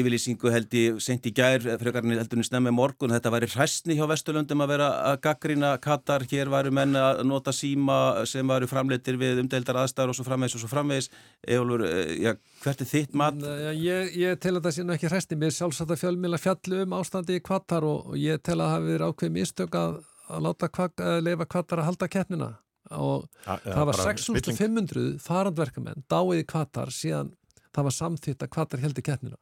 yfirlýsingu 0.00 0.52
held 0.52 0.74
í 0.76 0.82
sent 1.02 1.24
í 1.28 1.32
gær, 1.34 1.64
frekarnir 1.80 2.20
heldurinn 2.20 2.46
snemmi 2.46 2.72
morgun, 2.74 3.14
þetta 3.14 3.32
væri 3.32 3.48
hræstni 3.52 3.96
hjá 3.96 4.04
Vesturlundum 4.10 4.64
að 4.64 4.74
vera 4.74 4.88
að 5.08 5.18
gaggrina 5.24 5.72
Katar, 5.82 6.26
hér 6.28 6.52
væru 6.52 6.72
menn 6.74 6.96
að 6.98 7.22
nota 7.28 7.54
síma 7.56 7.98
sem 8.28 8.48
væru 8.48 8.68
framleitir 8.70 9.18
við 9.20 9.40
umdeildar 9.42 9.80
aðstæður 9.82 10.12
og 10.12 10.18
svo 10.18 10.26
framvegis 10.28 10.56
og 10.58 10.64
svo 10.64 10.72
framvegis. 10.72 11.10
Eólfur, 11.48 11.86
já, 12.20 12.34
hvert 12.64 12.84
er 12.84 12.90
þitt 12.92 13.16
mat? 13.18 13.38
Nei, 13.40 13.72
Ég, 13.82 14.16
ég 14.20 14.40
tel 14.42 14.56
að 14.58 14.66
það 14.66 14.76
sé 14.76 14.86
nú 14.86 14.94
ekki 14.94 15.10
hræsti 15.10 15.38
mér 15.38 15.54
sjálfsagt 15.54 15.94
að 15.94 16.02
fjölmila 16.04 16.40
fjallu 16.40 16.82
um 16.84 16.96
ástandi 16.98 17.38
í 17.38 17.44
kvattar 17.44 17.86
og, 17.88 18.12
og 18.12 18.18
ég 18.20 18.42
tel 18.44 18.58
að 18.58 18.66
það 18.66 18.74
hafi 18.76 18.90
verið 18.92 19.12
ákveð 19.12 19.32
mistök 19.38 19.78
að, 19.78 19.96
að 20.28 20.44
láta 20.46 20.68
kvak, 20.76 21.02
að 21.02 21.22
leifa 21.26 21.48
kvattar 21.56 21.82
að 21.82 21.88
halda 21.90 22.10
keppnina 22.12 22.50
og 22.92 23.28
það 23.44 23.86
var 23.88 24.00
6500 24.00 25.04
farandverkamenn 25.22 26.04
dáið 26.10 26.42
í 26.42 26.46
kvattar 26.48 26.92
síðan 26.94 27.32
það 27.72 27.88
var 27.88 27.96
samþýtt 27.96 28.44
að 28.46 28.52
kvattar 28.56 28.82
heldur 28.84 29.04
keppnina. 29.06 29.38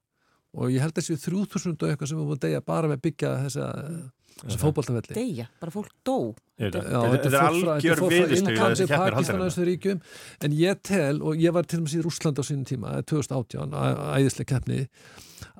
Og 0.58 0.72
ég 0.74 0.82
held 0.82 0.96
þessi 0.96 1.14
3000 1.22 1.76
og 1.78 1.90
eitthvað 1.92 2.08
sem 2.10 2.18
við 2.18 2.24
múum 2.24 2.34
að 2.34 2.40
deyja 2.46 2.60
bara 2.66 2.88
með 2.90 3.02
byggja 3.04 3.28
þessa, 3.44 3.66
þessa 4.40 4.58
fótboltafelli 4.58 5.14
Deyja, 5.14 5.44
bara 5.62 5.74
fólk 5.74 5.92
dó. 6.06 6.16
Þetta 6.58 7.28
er 7.30 7.36
algjör 7.44 8.02
og 8.02 8.10
ríkjum 9.68 10.00
en 10.48 10.56
ég 10.58 10.80
tel, 10.82 11.20
og 11.22 11.38
ég 11.38 11.54
var 11.54 11.68
til 11.70 11.78
dæmis 11.78 11.94
í 11.94 12.02
Rúsland 12.02 12.42
á 12.42 12.44
sínum 12.44 12.66
tíma, 12.66 12.96
eh, 12.98 13.04
2018 13.06 13.70
æ- 13.78 14.18
æðisleg 14.18 14.50
keppni 14.50 14.80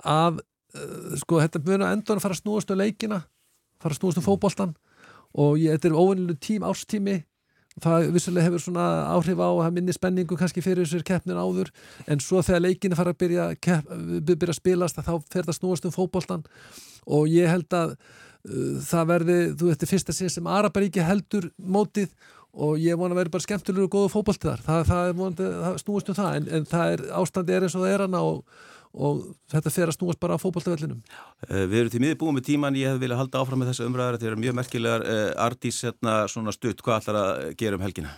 að 0.03 0.43
uh, 0.43 1.17
sko 1.23 1.39
þetta 1.41 1.63
að 1.87 1.95
endur 1.95 2.19
að 2.19 2.25
fara 2.27 2.35
að 2.37 2.43
snúast 2.43 2.75
um 2.75 2.81
leikina, 2.83 3.23
fara 3.81 3.95
að 3.95 4.01
snúast 4.03 4.19
um 4.21 4.27
fótboltan 4.27 4.75
og 5.39 5.55
ég, 5.63 5.77
þetta 5.79 5.89
er 5.93 5.99
óvennileg 6.03 6.41
tím 6.43 6.67
ástími 6.67 7.17
það 7.79 8.09
vissulega 8.15 8.49
hefur 8.49 8.63
svona 8.65 8.87
áhrif 9.15 9.39
á 9.39 9.51
að 9.51 9.77
minni 9.77 9.95
spenningu 9.95 10.39
kannski 10.39 10.63
fyrir 10.65 10.89
þessir 10.89 11.05
keppnin 11.07 11.39
áður 11.39 11.71
en 12.11 12.23
svo 12.23 12.43
þegar 12.43 12.65
leikinu 12.67 12.99
fara 12.99 13.15
að 13.15 13.21
byrja, 13.23 13.47
kepp, 13.63 13.93
byrja 14.27 14.55
að 14.55 14.59
spilast 14.59 14.99
þá 14.99 15.15
fer 15.31 15.45
það 15.45 15.53
að 15.55 15.59
snúast 15.61 15.87
um 15.87 15.95
fótboltan 15.95 16.45
og 17.07 17.31
ég 17.31 17.49
held 17.51 17.71
að 17.77 17.95
uh, 17.95 18.77
það 18.85 19.09
verði, 19.15 19.39
þú 19.55 19.71
veit, 19.71 19.89
fyrsta 19.93 20.17
sér 20.17 20.35
sem 20.35 20.51
Araparíki 20.51 21.05
heldur 21.05 21.51
mótið 21.63 22.11
og 22.51 22.81
ég 22.83 22.99
vona 22.99 23.15
að 23.15 23.23
vera 23.23 23.33
bara 23.37 23.47
skemmtilegur 23.47 23.87
og 23.87 23.93
góðu 23.95 24.11
fótbolti 24.11 24.49
þar. 24.49 24.63
Það, 24.67 24.81
það, 24.89 25.13
vonandi, 25.21 25.51
það 25.63 25.77
snúast 25.85 26.11
um 26.11 26.17
það 26.19 26.39
en, 26.41 26.49
en 26.57 26.67
það 26.67 27.05
ástandi 27.21 27.55
er 27.55 27.67
eins 27.67 27.77
og 27.79 27.85
það 27.85 27.95
er 27.95 28.05
hana 28.07 28.23
og, 28.27 28.41
og 28.95 29.21
þetta 29.53 29.71
fer 29.71 29.87
að 29.93 29.97
snúast 29.99 30.19
bara 30.23 30.35
á 30.35 30.43
fótboltavellinum 30.43 31.03
Eh, 31.49 31.67
Við 31.71 31.79
erum 31.81 31.91
til 31.95 32.01
miður 32.03 32.19
búin 32.23 32.35
með 32.39 32.47
tíman, 32.51 32.77
ég 32.77 32.91
hef 32.91 32.99
viljað 33.03 33.21
halda 33.23 33.41
áfram 33.45 33.61
með 33.63 33.71
þessa 33.73 33.87
umræðar, 33.87 34.17
þetta 34.19 34.31
eru 34.33 34.41
mjög 34.43 34.57
merkilegar 34.59 35.05
uh, 35.07 35.45
Ardís, 35.47 35.79
hérna, 35.87 36.17
svona 36.29 36.53
stutt, 36.57 36.83
hvað 36.83 36.99
ætlar 37.05 37.21
að 37.21 37.55
gera 37.61 37.79
um 37.79 37.85
helgina? 37.87 38.17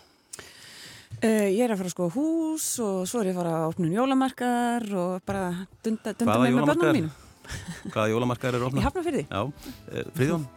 Uh, 1.23 1.49
ég 1.53 1.61
er 1.67 1.75
að 1.75 1.83
fara 1.83 1.91
að 1.91 1.95
skoða 1.95 2.15
hús 2.17 2.69
og 2.83 3.03
svo 3.07 3.21
er 3.21 3.29
ég 3.31 3.37
að 3.37 3.43
fara 3.43 3.53
að 3.61 3.67
opna 3.75 3.91
jólamarkar 3.93 4.87
og 4.97 5.21
bara 5.29 5.45
dunda, 5.85 6.15
dunda 6.17 6.39
með 6.41 6.57
með 6.57 6.71
börnum 6.73 6.97
mínum. 6.97 7.13
Hvaða 7.93 8.09
jólamarkaðar 8.15 8.57
eru 8.57 8.65
Ég 8.65 8.71
opna? 8.73 8.85
hafna 8.87 9.03
fyrir 9.05 9.21
því. 9.21 9.25
Já, 9.29 9.43
uh, 9.45 10.11
Fríðjón? 10.17 10.49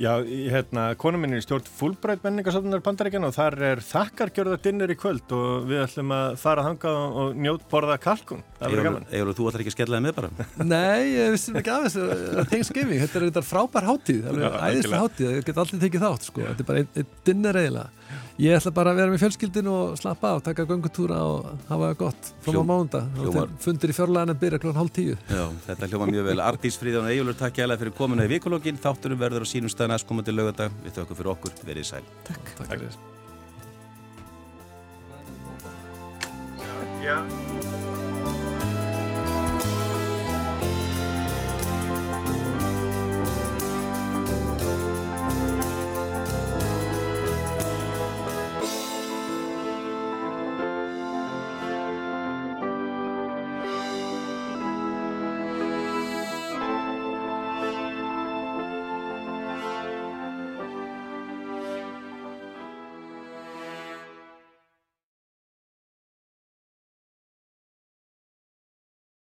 Já, 0.00 0.12
hérna, 0.24 0.86
konum 0.96 1.20
minn 1.20 1.36
er 1.36 1.42
í 1.42 1.44
stjórn 1.44 1.66
Fulbright 1.68 2.22
menningarsöfnunar 2.24 2.80
bandaríkjana 2.84 3.28
og 3.28 3.36
þar 3.36 3.56
er 3.68 3.82
þakkargjörðar 3.84 4.62
dinnir 4.64 4.92
í 4.94 4.96
kvöld 4.96 5.34
og 5.36 5.66
við 5.68 5.82
ætlum 5.82 6.14
að 6.16 6.38
fara 6.40 6.64
þangað 6.64 7.00
og, 7.02 7.18
og 7.22 7.40
njót 7.44 7.66
borða 7.72 7.98
kalkun. 8.00 8.40
Það 8.58 8.72
verður 8.72 8.88
gaman. 8.88 9.08
Eður, 9.12 9.32
þú 9.36 9.48
ætlar 9.50 9.64
ekki 9.64 9.72
að 9.74 9.76
skella 9.76 10.00
þig 10.00 10.06
með 10.06 10.16
bara? 10.20 10.48
Nei, 10.72 11.02
ég 11.12 11.34
vissi 11.36 11.56
ekki 11.60 11.74
af 11.74 11.88
þessu 11.88 12.46
Thanksgiving, 12.52 13.02
þetta 13.04 13.20
er 13.20 13.26
þetta 13.28 13.44
frábær 13.46 13.88
hátíð 13.90 14.30
æðislega 14.32 15.02
hátíð, 15.04 15.34
ég 15.36 15.50
get 15.50 15.60
allir 15.64 15.84
tekið 15.84 16.06
þátt 16.06 16.30
sko. 16.30 16.46
þetta 16.48 16.64
er 16.64 16.70
bara 16.72 16.84
einn 16.84 17.02
ein 17.02 17.12
dinner 17.28 17.60
eiginlega 17.60 18.01
ég 18.40 18.56
ætla 18.56 18.72
bara 18.74 18.92
að 18.92 18.96
vera 19.02 19.12
með 19.12 19.22
fjölskyldinu 19.22 19.72
og 19.76 19.98
slappa 20.00 20.30
af 20.36 20.42
taka 20.46 20.64
göngutúra 20.68 21.18
og 21.20 21.50
hafa 21.68 21.90
það 21.92 21.96
gott 22.00 22.30
frá 22.44 22.52
á 22.56 23.00
hljómar- 23.18 23.52
fundir 23.60 23.92
í 23.92 23.96
fjárlæðan 23.98 24.30
en 24.32 24.40
byrja 24.40 24.58
klokkan 24.62 24.80
hálf 24.80 24.92
tíu 24.96 25.16
Já, 25.28 25.44
þetta 25.66 25.88
hljóma 25.92 26.06
mjög 26.10 26.24
vel. 26.30 26.40
Ardís 26.40 26.78
Fríðjón 26.80 27.04
og 27.06 27.12
Egjólfur, 27.12 27.38
takk 27.38 27.54
hjá 27.60 27.76
fyrir 27.76 27.94
komuna 27.96 28.24
í 28.24 28.32
vikulógin. 28.32 28.80
Þátturum 28.80 29.18
verður 29.20 29.44
á 29.44 29.46
sínum 29.52 29.68
stað 29.72 29.92
næstkomandi 29.92 30.32
lögadag. 30.32 30.72
Við 30.84 30.96
þökkum 30.98 31.16
fyrir 31.20 31.32
okkur, 31.36 31.52
verið 31.66 31.84
sæl. 31.84 32.04
Takk. 32.24 32.54
Takk 32.56 32.70
fyrir 32.70 32.96
Já. 37.02 37.51